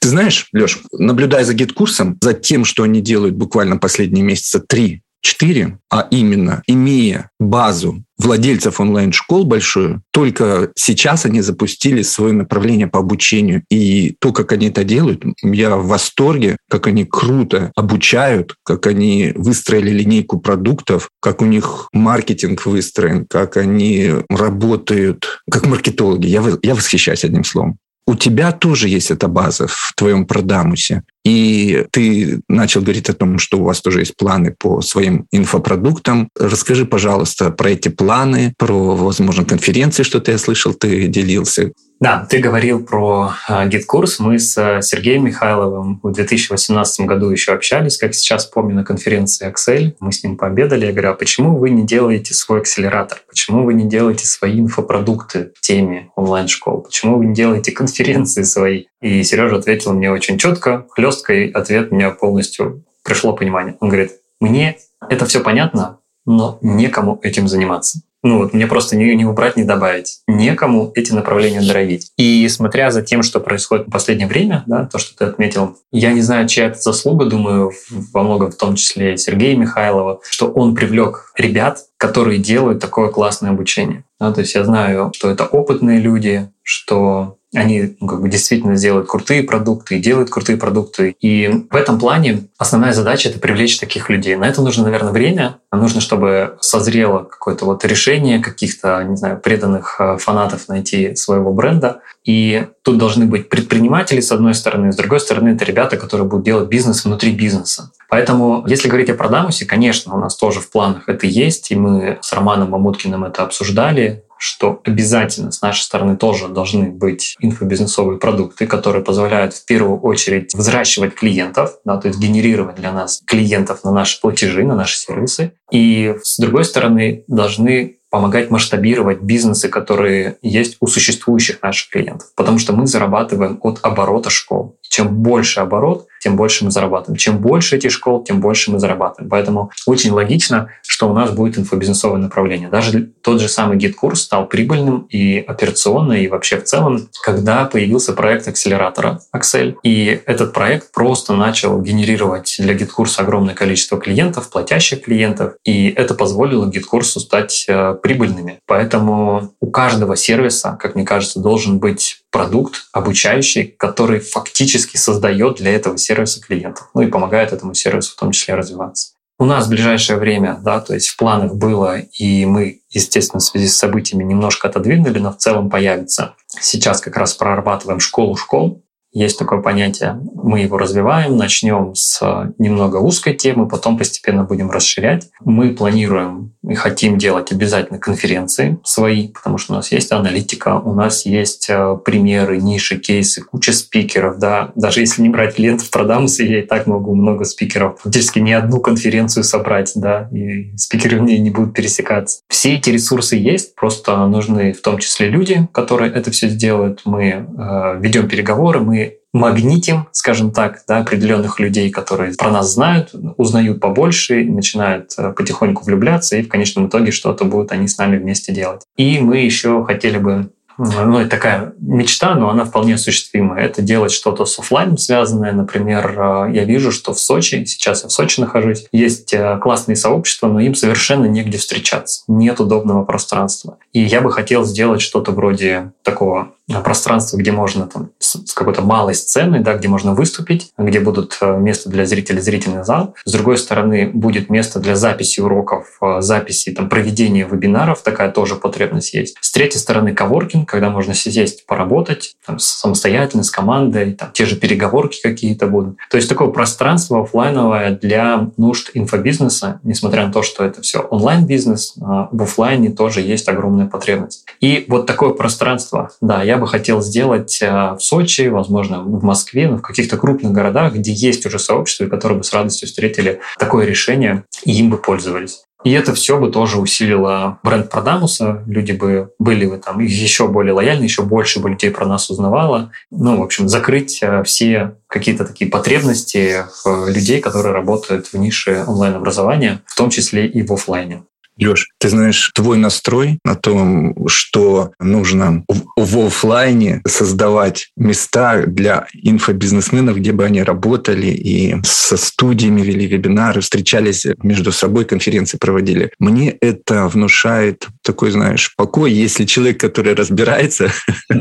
Ты 0.00 0.08
знаешь, 0.08 0.48
Леш, 0.52 0.80
наблюдая 0.92 1.44
за 1.44 1.54
GetCourse 1.54 2.02
ом, 2.02 2.18
за 2.20 2.34
тем, 2.34 2.64
что 2.64 2.82
они 2.82 3.00
делают 3.00 3.36
буквально 3.36 3.76
последние 3.76 4.24
месяца 4.24 4.58
три, 4.60 5.02
4, 5.22 5.78
а 5.90 6.08
именно 6.10 6.62
имея 6.66 7.30
базу 7.38 8.04
владельцев 8.18 8.80
онлайн-школ 8.80 9.44
большую, 9.44 10.02
только 10.12 10.70
сейчас 10.74 11.24
они 11.24 11.40
запустили 11.40 12.02
свое 12.02 12.32
направление 12.32 12.86
по 12.86 12.98
обучению. 12.98 13.62
И 13.70 14.16
то, 14.20 14.32
как 14.32 14.52
они 14.52 14.68
это 14.68 14.84
делают, 14.84 15.22
я 15.42 15.76
в 15.76 15.86
восторге, 15.86 16.56
как 16.68 16.86
они 16.86 17.04
круто 17.04 17.72
обучают, 17.76 18.54
как 18.64 18.86
они 18.86 19.32
выстроили 19.34 19.90
линейку 19.90 20.40
продуктов, 20.40 21.10
как 21.20 21.42
у 21.42 21.46
них 21.46 21.88
маркетинг 21.92 22.66
выстроен, 22.66 23.26
как 23.26 23.56
они 23.56 24.12
работают, 24.28 25.40
как 25.50 25.66
маркетологи. 25.66 26.26
Я, 26.26 26.42
я 26.62 26.74
восхищаюсь 26.74 27.24
одним 27.24 27.44
словом 27.44 27.78
у 28.08 28.14
тебя 28.14 28.52
тоже 28.52 28.88
есть 28.88 29.10
эта 29.10 29.28
база 29.28 29.66
в 29.66 29.92
твоем 29.94 30.24
продамусе. 30.24 31.02
И 31.26 31.84
ты 31.90 32.40
начал 32.48 32.80
говорить 32.80 33.10
о 33.10 33.12
том, 33.12 33.38
что 33.38 33.58
у 33.58 33.64
вас 33.64 33.82
тоже 33.82 34.00
есть 34.00 34.16
планы 34.16 34.56
по 34.58 34.80
своим 34.80 35.26
инфопродуктам. 35.30 36.30
Расскажи, 36.34 36.86
пожалуйста, 36.86 37.50
про 37.50 37.72
эти 37.72 37.90
планы, 37.90 38.54
про, 38.56 38.96
возможно, 38.96 39.44
конференции, 39.44 40.04
что 40.04 40.20
ты 40.20 40.30
я 40.30 40.38
слышал, 40.38 40.72
ты 40.72 41.06
делился. 41.06 41.72
Да, 42.00 42.24
ты 42.30 42.38
говорил 42.38 42.84
про 42.84 43.32
э, 43.48 43.68
GetCourse. 43.68 44.20
Мы 44.20 44.38
с 44.38 44.56
э, 44.56 44.82
Сергеем 44.82 45.24
Михайловым 45.24 45.98
в 46.00 46.12
2018 46.12 47.06
году 47.06 47.30
еще 47.30 47.52
общались, 47.52 47.96
как 47.96 48.14
сейчас 48.14 48.46
помню, 48.46 48.76
на 48.76 48.84
конференции 48.84 49.52
Accel. 49.52 49.96
Мы 49.98 50.12
с 50.12 50.22
ним 50.22 50.36
пообедали. 50.36 50.86
Я 50.86 50.92
говорю, 50.92 51.10
а 51.10 51.14
почему 51.14 51.58
вы 51.58 51.70
не 51.70 51.84
делаете 51.84 52.34
свой 52.34 52.60
акселератор? 52.60 53.18
Почему 53.28 53.64
вы 53.64 53.74
не 53.74 53.88
делаете 53.88 54.26
свои 54.26 54.60
инфопродукты 54.60 55.52
в 55.56 55.60
теме 55.60 56.10
онлайн-школ? 56.14 56.82
Почему 56.82 57.18
вы 57.18 57.26
не 57.26 57.34
делаете 57.34 57.72
конференции 57.72 58.44
свои? 58.44 58.84
И 59.00 59.24
Сережа 59.24 59.56
ответил 59.56 59.92
мне 59.92 60.12
очень 60.12 60.38
четко, 60.38 60.86
хлестко, 60.90 61.34
и 61.34 61.50
ответ 61.50 61.90
меня 61.90 62.10
полностью 62.10 62.84
пришло 63.02 63.32
понимание. 63.32 63.76
Он 63.80 63.88
говорит, 63.88 64.12
мне 64.40 64.78
это 65.08 65.26
все 65.26 65.40
понятно, 65.40 65.98
но 66.24 66.58
некому 66.62 67.18
этим 67.22 67.48
заниматься. 67.48 68.02
Ну 68.22 68.38
вот 68.38 68.52
мне 68.52 68.66
просто 68.66 68.96
не, 68.96 69.14
не 69.14 69.24
убрать, 69.24 69.56
не 69.56 69.64
добавить. 69.64 70.20
Некому 70.26 70.92
эти 70.94 71.12
направления 71.12 71.60
дровить. 71.60 72.10
И 72.16 72.48
смотря 72.48 72.90
за 72.90 73.02
тем, 73.02 73.22
что 73.22 73.40
происходит 73.40 73.86
в 73.86 73.90
последнее 73.90 74.26
время, 74.28 74.64
да, 74.66 74.86
то, 74.86 74.98
что 74.98 75.16
ты 75.16 75.24
отметил, 75.24 75.76
я 75.92 76.12
не 76.12 76.20
знаю, 76.20 76.48
чья 76.48 76.66
это 76.66 76.80
заслуга, 76.80 77.26
думаю, 77.26 77.72
во 78.12 78.22
многом 78.22 78.50
в 78.50 78.56
том 78.56 78.74
числе 78.74 79.16
Сергея 79.16 79.56
Михайлова, 79.56 80.20
что 80.28 80.50
он 80.50 80.74
привлек 80.74 81.32
ребят, 81.36 81.78
которые 81.96 82.38
делают 82.38 82.80
такое 82.80 83.08
классное 83.08 83.50
обучение. 83.50 84.04
Да, 84.18 84.32
то 84.32 84.40
есть 84.40 84.54
я 84.54 84.64
знаю, 84.64 85.12
что 85.14 85.30
это 85.30 85.44
опытные 85.44 86.00
люди, 86.00 86.50
что 86.62 87.37
они 87.54 87.96
ну, 88.00 88.06
как 88.06 88.20
бы 88.20 88.28
действительно 88.28 88.76
делают 88.76 89.08
крутые 89.08 89.42
продукты 89.42 89.96
и 89.96 90.00
делают 90.00 90.30
крутые 90.30 90.58
продукты. 90.58 91.16
И 91.20 91.66
в 91.70 91.74
этом 91.74 91.98
плане 91.98 92.48
основная 92.58 92.92
задача— 92.92 93.28
это 93.30 93.38
привлечь 93.38 93.78
таких 93.78 94.10
людей. 94.10 94.36
На 94.36 94.44
это 94.44 94.60
нужно, 94.60 94.84
наверное, 94.84 95.12
время. 95.12 95.58
Нужно, 95.72 96.00
чтобы 96.00 96.58
созрело 96.60 97.24
какое-то 97.24 97.64
вот 97.64 97.84
решение 97.84 98.40
каких-то, 98.40 99.02
не 99.02 99.16
знаю, 99.16 99.40
преданных 99.40 99.96
э, 99.98 100.18
фанатов 100.18 100.68
найти 100.68 101.14
своего 101.14 101.52
бренда. 101.52 102.02
И 102.24 102.66
тут 102.82 102.98
должны 102.98 103.24
быть 103.24 103.48
предприниматели, 103.48 104.20
с 104.20 104.30
одной 104.32 104.54
стороны, 104.54 104.92
с 104.92 104.96
другой 104.96 105.20
стороны, 105.20 105.50
это 105.50 105.64
ребята, 105.64 105.96
которые 105.96 106.26
будут 106.26 106.44
делать 106.44 106.68
бизнес 106.68 107.04
внутри 107.04 107.32
бизнеса. 107.32 107.92
Поэтому, 108.10 108.64
если 108.66 108.88
говорить 108.88 109.10
о 109.10 109.14
Продамусе, 109.14 109.66
конечно, 109.66 110.14
у 110.14 110.18
нас 110.18 110.36
тоже 110.36 110.60
в 110.60 110.70
планах 110.70 111.08
это 111.08 111.26
есть, 111.26 111.70
и 111.70 111.76
мы 111.76 112.18
с 112.20 112.32
Романом 112.32 112.70
Мамуткиным 112.70 113.24
это 113.24 113.42
обсуждали, 113.42 114.24
что 114.38 114.80
обязательно 114.84 115.52
с 115.52 115.60
нашей 115.60 115.82
стороны 115.82 116.16
тоже 116.16 116.48
должны 116.48 116.90
быть 116.90 117.36
инфобизнесовые 117.40 118.18
продукты, 118.18 118.66
которые 118.66 119.04
позволяют 119.04 119.54
в 119.54 119.64
первую 119.66 119.98
очередь 120.00 120.54
взращивать 120.54 121.14
клиентов, 121.14 121.78
да, 121.84 121.96
то 121.96 122.08
есть 122.08 122.20
генерировать 122.20 122.76
для 122.76 122.92
нас 122.92 123.20
клиентов 123.26 123.84
на 123.84 123.92
наши 123.92 124.20
платежи, 124.20 124.64
на 124.64 124.74
наши 124.74 124.98
сервисы. 124.98 125.52
И 125.70 126.14
с 126.22 126.38
другой 126.38 126.64
стороны 126.64 127.24
должны 127.26 127.98
помогать 128.10 128.50
масштабировать 128.50 129.20
бизнесы, 129.20 129.68
которые 129.68 130.38
есть 130.40 130.78
у 130.80 130.86
существующих 130.86 131.60
наших 131.62 131.90
клиентов. 131.90 132.28
Потому 132.36 132.58
что 132.58 132.72
мы 132.72 132.86
зарабатываем 132.86 133.58
от 133.62 133.80
оборота 133.82 134.30
школ. 134.30 134.78
Чем 134.88 135.08
больше 135.08 135.60
оборот, 135.60 136.06
тем 136.20 136.36
больше 136.36 136.64
мы 136.64 136.70
зарабатываем. 136.70 137.16
Чем 137.16 137.38
больше 137.38 137.76
этих 137.76 137.90
школ, 137.90 138.22
тем 138.24 138.40
больше 138.40 138.70
мы 138.70 138.78
зарабатываем. 138.78 139.30
Поэтому 139.30 139.70
очень 139.86 140.10
логично, 140.10 140.70
что 140.82 141.08
у 141.08 141.12
нас 141.12 141.30
будет 141.30 141.58
инфобизнесовое 141.58 142.18
направление. 142.18 142.68
Даже 142.68 143.10
тот 143.22 143.40
же 143.40 143.48
самый 143.48 143.76
GetCourse 143.76 144.22
стал 144.22 144.46
прибыльным 144.46 145.06
и 145.10 145.38
операционно, 145.38 146.14
и 146.14 146.28
вообще 146.28 146.58
в 146.58 146.64
целом, 146.64 147.08
когда 147.24 147.64
появился 147.64 148.12
проект 148.12 148.48
акселератора 148.48 149.20
Accel. 149.34 149.76
И 149.82 150.20
этот 150.26 150.52
проект 150.52 150.92
просто 150.92 151.34
начал 151.34 151.80
генерировать 151.80 152.56
для 152.58 152.74
GetCourse 152.74 153.17
а 153.17 153.22
огромное 153.22 153.54
количество 153.54 153.98
клиентов, 153.98 154.50
платящих 154.50 155.02
клиентов. 155.02 155.54
И 155.64 155.88
это 155.88 156.14
позволило 156.14 156.66
GetCourse 156.66 157.15
у 157.15 157.20
стать 157.20 157.64
э, 157.68 157.94
прибыльными. 158.02 158.60
Поэтому 158.66 159.54
у 159.60 159.70
каждого 159.70 160.16
сервиса, 160.16 160.78
как 160.80 160.94
мне 160.94 161.04
кажется, 161.04 161.40
должен 161.40 161.78
быть 161.78 162.22
продукт 162.30 162.88
обучающий, 162.92 163.64
который 163.64 164.20
фактически 164.20 164.96
создает 164.96 165.56
для 165.56 165.72
этого 165.72 165.96
сервиса 165.98 166.40
клиентов, 166.40 166.90
ну 166.94 167.02
и 167.02 167.06
помогает 167.06 167.52
этому 167.52 167.74
сервису 167.74 168.12
в 168.12 168.20
том 168.20 168.32
числе 168.32 168.54
развиваться. 168.54 169.14
У 169.40 169.44
нас 169.44 169.66
в 169.66 169.70
ближайшее 169.70 170.18
время, 170.18 170.58
да, 170.64 170.80
то 170.80 170.94
есть 170.94 171.08
в 171.08 171.16
планах 171.16 171.54
было, 171.54 172.00
и 172.00 172.44
мы, 172.44 172.80
естественно, 172.90 173.38
в 173.38 173.44
связи 173.44 173.68
с 173.68 173.76
событиями 173.76 174.24
немножко 174.24 174.68
отодвинули, 174.68 175.20
но 175.20 175.32
в 175.32 175.36
целом 175.36 175.70
появится. 175.70 176.34
Сейчас 176.48 177.00
как 177.00 177.16
раз 177.16 177.34
прорабатываем 177.34 178.00
школу 178.00 178.34
школ, 178.34 178.82
есть 179.18 179.38
такое 179.38 179.60
понятие, 179.60 180.20
мы 180.34 180.60
его 180.60 180.78
развиваем, 180.78 181.36
начнем 181.36 181.94
с 181.94 182.20
немного 182.58 182.96
узкой 182.96 183.34
темы, 183.34 183.68
потом 183.68 183.98
постепенно 183.98 184.44
будем 184.44 184.70
расширять. 184.70 185.28
Мы 185.44 185.74
планируем 185.74 186.52
и 186.68 186.74
хотим 186.74 187.18
делать 187.18 187.50
обязательно 187.50 187.98
конференции 187.98 188.78
свои, 188.84 189.28
потому 189.28 189.58
что 189.58 189.72
у 189.72 189.76
нас 189.76 189.90
есть 189.90 190.12
аналитика, 190.12 190.78
у 190.78 190.94
нас 190.94 191.26
есть 191.26 191.66
э, 191.68 191.96
примеры, 192.04 192.58
ниши, 192.58 192.98
кейсы, 192.98 193.42
куча 193.42 193.72
спикеров, 193.72 194.38
да. 194.38 194.70
Даже 194.74 195.00
если 195.00 195.22
не 195.22 195.28
брать 195.28 195.56
клиентов 195.56 195.90
продамуса, 195.90 196.44
я 196.44 196.60
и 196.60 196.66
так 196.66 196.86
могу 196.86 197.14
много 197.14 197.44
спикеров, 197.44 198.00
фактически 198.00 198.38
не 198.38 198.52
одну 198.52 198.80
конференцию 198.80 199.44
собрать, 199.44 199.92
да, 199.94 200.28
и 200.32 200.76
спикеры 200.76 201.20
мне 201.20 201.38
не 201.38 201.50
будут 201.50 201.74
пересекаться. 201.74 202.40
Все 202.48 202.74
эти 202.74 202.90
ресурсы 202.90 203.36
есть, 203.36 203.74
просто 203.74 204.26
нужны 204.26 204.72
в 204.72 204.82
том 204.82 204.98
числе 204.98 205.28
люди, 205.28 205.68
которые 205.72 206.12
это 206.12 206.30
все 206.30 206.48
сделают. 206.48 207.02
Мы 207.04 207.24
э, 207.28 207.98
ведем 208.00 208.28
переговоры, 208.28 208.80
мы 208.80 209.07
магнитим, 209.32 210.08
скажем 210.12 210.52
так, 210.52 210.82
да, 210.88 210.98
определенных 210.98 211.60
людей, 211.60 211.90
которые 211.90 212.32
про 212.34 212.50
нас 212.50 212.72
знают, 212.72 213.14
узнают 213.36 213.80
побольше, 213.80 214.44
начинают 214.44 215.12
э, 215.18 215.32
потихоньку 215.32 215.84
влюбляться, 215.84 216.36
и 216.36 216.42
в 216.42 216.48
конечном 216.48 216.88
итоге 216.88 217.12
что-то 217.12 217.44
будут 217.44 217.72
они 217.72 217.88
с 217.88 217.98
нами 217.98 218.16
вместе 218.16 218.52
делать. 218.52 218.82
И 218.96 219.18
мы 219.18 219.38
еще 219.38 219.84
хотели 219.84 220.18
бы 220.18 220.50
ну, 220.78 221.18
это 221.18 221.30
такая 221.30 221.72
мечта, 221.80 222.36
но 222.36 222.50
она 222.50 222.64
вполне 222.64 222.94
осуществимая. 222.94 223.64
Это 223.64 223.82
делать 223.82 224.12
что-то 224.12 224.44
с 224.44 224.58
офлайном 224.60 224.96
связанное. 224.96 225.52
Например, 225.52 226.14
э, 226.16 226.52
я 226.54 226.64
вижу, 226.64 226.92
что 226.92 227.12
в 227.12 227.18
Сочи, 227.18 227.64
сейчас 227.64 228.04
я 228.04 228.08
в 228.08 228.12
Сочи 228.12 228.40
нахожусь, 228.40 228.86
есть 228.92 229.34
э, 229.34 229.58
классные 229.60 229.96
сообщества, 229.96 230.46
но 230.46 230.60
им 230.60 230.76
совершенно 230.76 231.26
негде 231.26 231.58
встречаться. 231.58 232.22
Нет 232.28 232.60
удобного 232.60 233.04
пространства. 233.04 233.78
И 233.92 234.00
я 234.00 234.20
бы 234.20 234.30
хотел 234.30 234.64
сделать 234.64 235.00
что-то 235.00 235.32
вроде 235.32 235.92
такого 236.04 236.52
пространство, 236.84 237.36
где 237.36 237.52
можно 237.52 237.86
там 237.86 238.10
с 238.18 238.52
какой-то 238.52 238.82
малой 238.82 239.14
сценой, 239.14 239.60
да, 239.60 239.74
где 239.74 239.88
можно 239.88 240.14
выступить, 240.14 240.72
где 240.76 241.00
будут 241.00 241.38
э, 241.40 241.56
место 241.56 241.88
для 241.88 242.04
зрителей, 242.04 242.40
зрительный 242.40 242.84
зал. 242.84 243.14
С 243.24 243.32
другой 243.32 243.58
стороны, 243.58 244.10
будет 244.12 244.50
место 244.50 244.80
для 244.80 244.96
записи 244.96 245.40
уроков, 245.40 245.98
э, 246.02 246.20
записи, 246.20 246.72
там, 246.72 246.88
проведения 246.88 247.46
вебинаров, 247.50 248.02
такая 248.02 248.30
тоже 248.30 248.56
потребность 248.56 249.14
есть. 249.14 249.36
С 249.40 249.50
третьей 249.50 249.80
стороны, 249.80 250.14
коворкинг, 250.14 250.68
когда 250.68 250.90
можно 250.90 251.14
сесть, 251.14 251.66
поработать 251.66 252.36
там, 252.44 252.58
самостоятельно, 252.58 253.44
с 253.44 253.50
командой, 253.50 254.12
там, 254.12 254.30
те 254.32 254.44
же 254.44 254.56
переговорки 254.56 255.20
какие-то 255.22 255.66
будут. 255.66 255.96
То 256.10 256.16
есть 256.16 256.28
такое 256.28 256.48
пространство 256.48 257.22
офлайновое 257.22 257.92
для 257.92 258.50
нужд 258.56 258.90
инфобизнеса, 258.94 259.80
несмотря 259.82 260.26
на 260.26 260.32
то, 260.32 260.42
что 260.42 260.64
это 260.64 260.82
все 260.82 261.00
онлайн-бизнес, 261.00 261.94
а 262.00 262.28
в 262.30 262.42
офлайне 262.42 262.90
тоже 262.90 263.20
есть 263.20 263.48
огромная 263.48 263.86
потребность. 263.86 264.44
И 264.60 264.84
вот 264.88 265.06
такое 265.06 265.30
пространство, 265.30 266.10
да, 266.20 266.42
я 266.42 266.57
бы 266.58 266.66
хотел 266.66 267.00
сделать 267.00 267.58
э, 267.62 267.94
в 267.94 268.00
Сочи, 268.00 268.48
возможно, 268.48 269.02
в 269.02 269.24
Москве, 269.24 269.68
но 269.68 269.78
в 269.78 269.82
каких-то 269.82 270.16
крупных 270.16 270.52
городах, 270.52 270.94
где 270.94 271.12
есть 271.12 271.46
уже 271.46 271.58
сообщество, 271.58 272.04
и 272.04 272.08
которые 272.08 272.38
бы 272.38 272.44
с 272.44 272.52
радостью 272.52 272.88
встретили 272.88 273.40
такое 273.58 273.86
решение 273.86 274.44
и 274.64 274.72
им 274.72 274.90
бы 274.90 274.98
пользовались. 274.98 275.62
И 275.84 275.92
это 275.92 276.12
все 276.12 276.38
бы 276.38 276.50
тоже 276.50 276.78
усилило 276.78 277.60
бренд 277.62 277.88
Продамуса. 277.88 278.64
Люди 278.66 278.92
бы 278.92 279.30
были 279.38 279.64
бы 279.64 279.78
там 279.78 280.00
еще 280.00 280.48
более 280.48 280.72
лояльны, 280.72 281.04
еще 281.04 281.22
больше 281.22 281.60
бы 281.60 281.70
людей 281.70 281.90
про 281.90 282.04
нас 282.04 282.30
узнавало. 282.30 282.90
Ну, 283.10 283.38
в 283.38 283.42
общем, 283.42 283.68
закрыть 283.68 284.18
э, 284.20 284.42
все 284.42 284.96
какие-то 285.06 285.44
такие 285.44 285.70
потребности 285.70 286.64
людей, 287.06 287.40
которые 287.40 287.72
работают 287.72 288.26
в 288.26 288.34
нише 288.34 288.84
онлайн-образования, 288.86 289.82
в 289.86 289.96
том 289.96 290.10
числе 290.10 290.46
и 290.46 290.62
в 290.62 290.72
офлайне. 290.72 291.22
Леш, 291.58 291.88
ты 291.98 292.08
знаешь, 292.08 292.50
твой 292.54 292.78
настрой 292.78 293.38
на 293.44 293.54
том, 293.54 294.14
что 294.28 294.92
нужно 295.00 295.64
в 295.96 296.26
офлайне 296.26 297.02
создавать 297.06 297.90
места 297.96 298.64
для 298.66 299.06
инфобизнесменов, 299.12 300.18
где 300.18 300.32
бы 300.32 300.44
они 300.44 300.62
работали 300.62 301.26
и 301.26 301.76
со 301.84 302.16
студиями 302.16 302.82
вели 302.82 303.06
вебинары, 303.06 303.60
встречались 303.60 304.26
между 304.42 304.72
собой, 304.72 305.04
конференции 305.04 305.58
проводили. 305.58 306.12
Мне 306.18 306.50
это 306.50 307.08
внушает 307.08 307.88
такой, 308.08 308.30
знаешь, 308.30 308.72
покой, 308.74 309.12
если 309.12 309.44
человек, 309.44 309.78
который 309.78 310.14
разбирается 310.14 310.90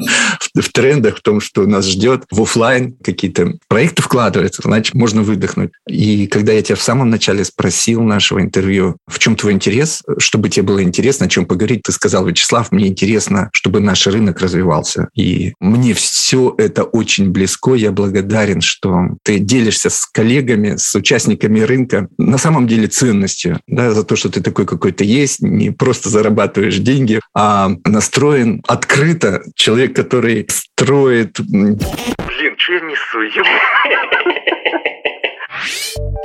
в 0.54 0.70
трендах, 0.74 1.20
в 1.20 1.22
том, 1.22 1.40
что 1.40 1.66
нас 1.66 1.86
ждет, 1.88 2.26
в 2.30 2.42
офлайн 2.42 2.94
какие-то 3.02 3.54
проекты 3.70 4.02
вкладывается, 4.02 4.62
значит, 4.66 4.94
можно 4.94 5.22
выдохнуть. 5.22 5.72
И 5.88 6.28
когда 6.28 6.52
я 6.52 6.62
тебя 6.62 6.76
в 6.76 6.82
самом 6.82 7.10
начале 7.10 7.46
спросил 7.46 8.02
нашего 8.02 8.42
интервью, 8.42 8.98
в 9.08 9.18
чем 9.18 9.38
твой 9.38 9.54
интерес, 9.54 10.04
чтобы 10.18 10.50
тебе 10.50 10.64
было 10.64 10.84
интересно, 10.84 11.28
о 11.28 11.30
чем 11.30 11.46
поговорить, 11.46 11.84
ты 11.84 11.94
сказал, 11.94 12.26
Вячеслав, 12.26 12.74
мне 12.74 12.88
интересно, 12.88 13.50
чтобы 13.54 13.80
наш 13.80 14.06
рынок 14.06 14.42
развивался. 14.42 15.08
И 15.16 15.54
мне 15.62 15.94
все 15.94 16.54
это 16.58 16.84
очень 16.84 17.32
близко. 17.32 17.76
Я 17.76 17.94
благодарен, 17.94 18.60
что 18.60 19.04
ты 19.24 19.40
делишься 19.40 19.90
с 19.90 20.06
коллегами, 20.06 20.76
с 20.76 20.94
участниками 20.96 21.62
рынка 21.62 22.10
на 22.18 22.38
самом 22.38 22.68
деле 22.68 22.88
ценностью, 22.88 23.62
да, 23.68 23.94
за 23.94 24.04
то, 24.04 24.18
что 24.18 24.30
ты 24.30 24.42
такой 24.42 24.66
какой-то 24.66 25.06
есть, 25.06 25.40
не 25.40 25.72
просто 25.72 26.10
зарабатываешь 26.10 26.57
деньги, 26.62 27.22
а 27.34 27.70
настроен 27.86 28.62
открыто. 28.68 29.42
Человек, 29.56 29.96
который 29.96 30.46
строит... 30.50 31.40
Блин, 31.40 31.80
что 32.58 32.74
я 32.74 32.80
несу? 32.82 33.20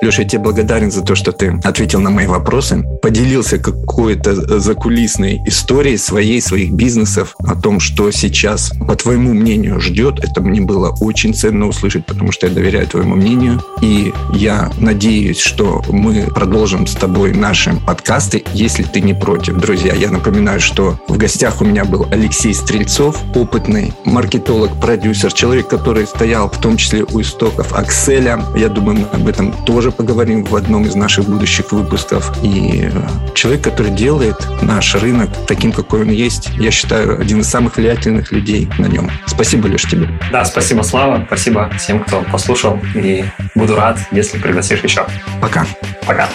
Леша, 0.03 0.23
я 0.23 0.29
тебе 0.29 0.43
благодарен 0.43 0.91
за 0.91 1.03
то, 1.03 1.15
что 1.15 1.31
ты 1.31 1.61
ответил 1.63 2.01
на 2.01 2.11
мои 2.11 2.27
вопросы, 2.27 2.83
поделился 3.01 3.59
какой-то 3.59 4.59
закулисной 4.59 5.41
историей 5.47 5.97
своей, 5.97 6.41
своих 6.41 6.73
бизнесов, 6.73 7.37
о 7.47 7.55
том, 7.55 7.79
что 7.79 8.11
сейчас, 8.11 8.73
по 8.89 8.97
твоему 8.97 9.33
мнению, 9.33 9.81
ждет. 9.81 10.19
Это 10.25 10.41
мне 10.41 10.61
было 10.61 10.91
очень 11.01 11.35
ценно 11.35 11.69
услышать, 11.69 12.05
потому 12.05 12.33
что 12.33 12.49
я 12.49 12.53
доверяю 12.53 12.89
твоему 12.89 13.15
мнению. 13.15 13.63
И 13.81 14.13
я 14.35 14.73
надеюсь, 14.79 15.39
что 15.39 15.85
мы 15.89 16.23
продолжим 16.35 16.89
с 16.89 16.95
тобой 16.95 17.33
наши 17.33 17.73
подкасты, 17.87 18.43
если 18.55 18.83
ты 18.83 19.01
не 19.01 19.15
против. 19.15 19.57
Друзья, 19.59 19.95
я 19.95 20.11
напоминаю, 20.11 20.61
что 20.61 20.99
в 21.07 21.17
гостях 21.17 21.61
у 21.61 21.65
меня 21.65 21.85
был 21.85 22.09
Алексей 22.11 22.55
Стрельцов, 22.55 23.23
опытный 23.37 23.93
маркетолог, 24.05 24.81
продюсер, 24.81 25.33
человек, 25.33 25.69
который 25.69 26.09
стоял 26.09 26.51
в 26.51 26.61
том 26.61 26.77
числе 26.77 27.05
у 27.05 27.21
истоков 27.21 27.73
Акселя. 27.73 28.45
Я 28.57 28.69
думаю, 28.69 28.99
мы 28.99 29.07
об 29.23 29.29
этом 29.29 29.53
тоже 29.65 29.93
поговорим 29.93 30.45
в 30.45 30.55
одном 30.57 30.85
из 30.85 30.95
наших 30.95 31.27
будущих 31.27 31.73
выпусков. 31.73 32.33
И 32.43 32.91
э, 32.93 33.35
человек, 33.35 33.63
который 33.63 33.93
делает 33.93 34.37
наш 34.63 34.95
рынок 34.97 35.31
таким, 35.47 35.73
какой 35.73 36.03
он 36.03 36.11
есть, 36.11 36.51
я 36.59 36.71
считаю, 36.71 37.21
один 37.21 37.41
из 37.41 37.49
самых 37.49 37.77
влиятельных 37.77 38.33
людей 38.33 38.69
на 38.79 38.87
нем. 38.87 39.11
Спасибо, 39.27 39.69
Леш, 39.69 39.83
тебе. 39.83 40.09
Да, 40.33 40.45
спасибо, 40.45 40.83
Слава. 40.83 41.23
Спасибо 41.27 41.71
всем, 41.79 42.03
кто 42.03 42.23
послушал. 42.33 42.81
И 42.95 43.25
буду 43.55 43.77
рад, 43.77 43.99
если 44.11 44.39
пригласишь 44.39 44.81
еще. 44.83 45.07
Пока. 45.41 45.65
Пока. 46.07 46.29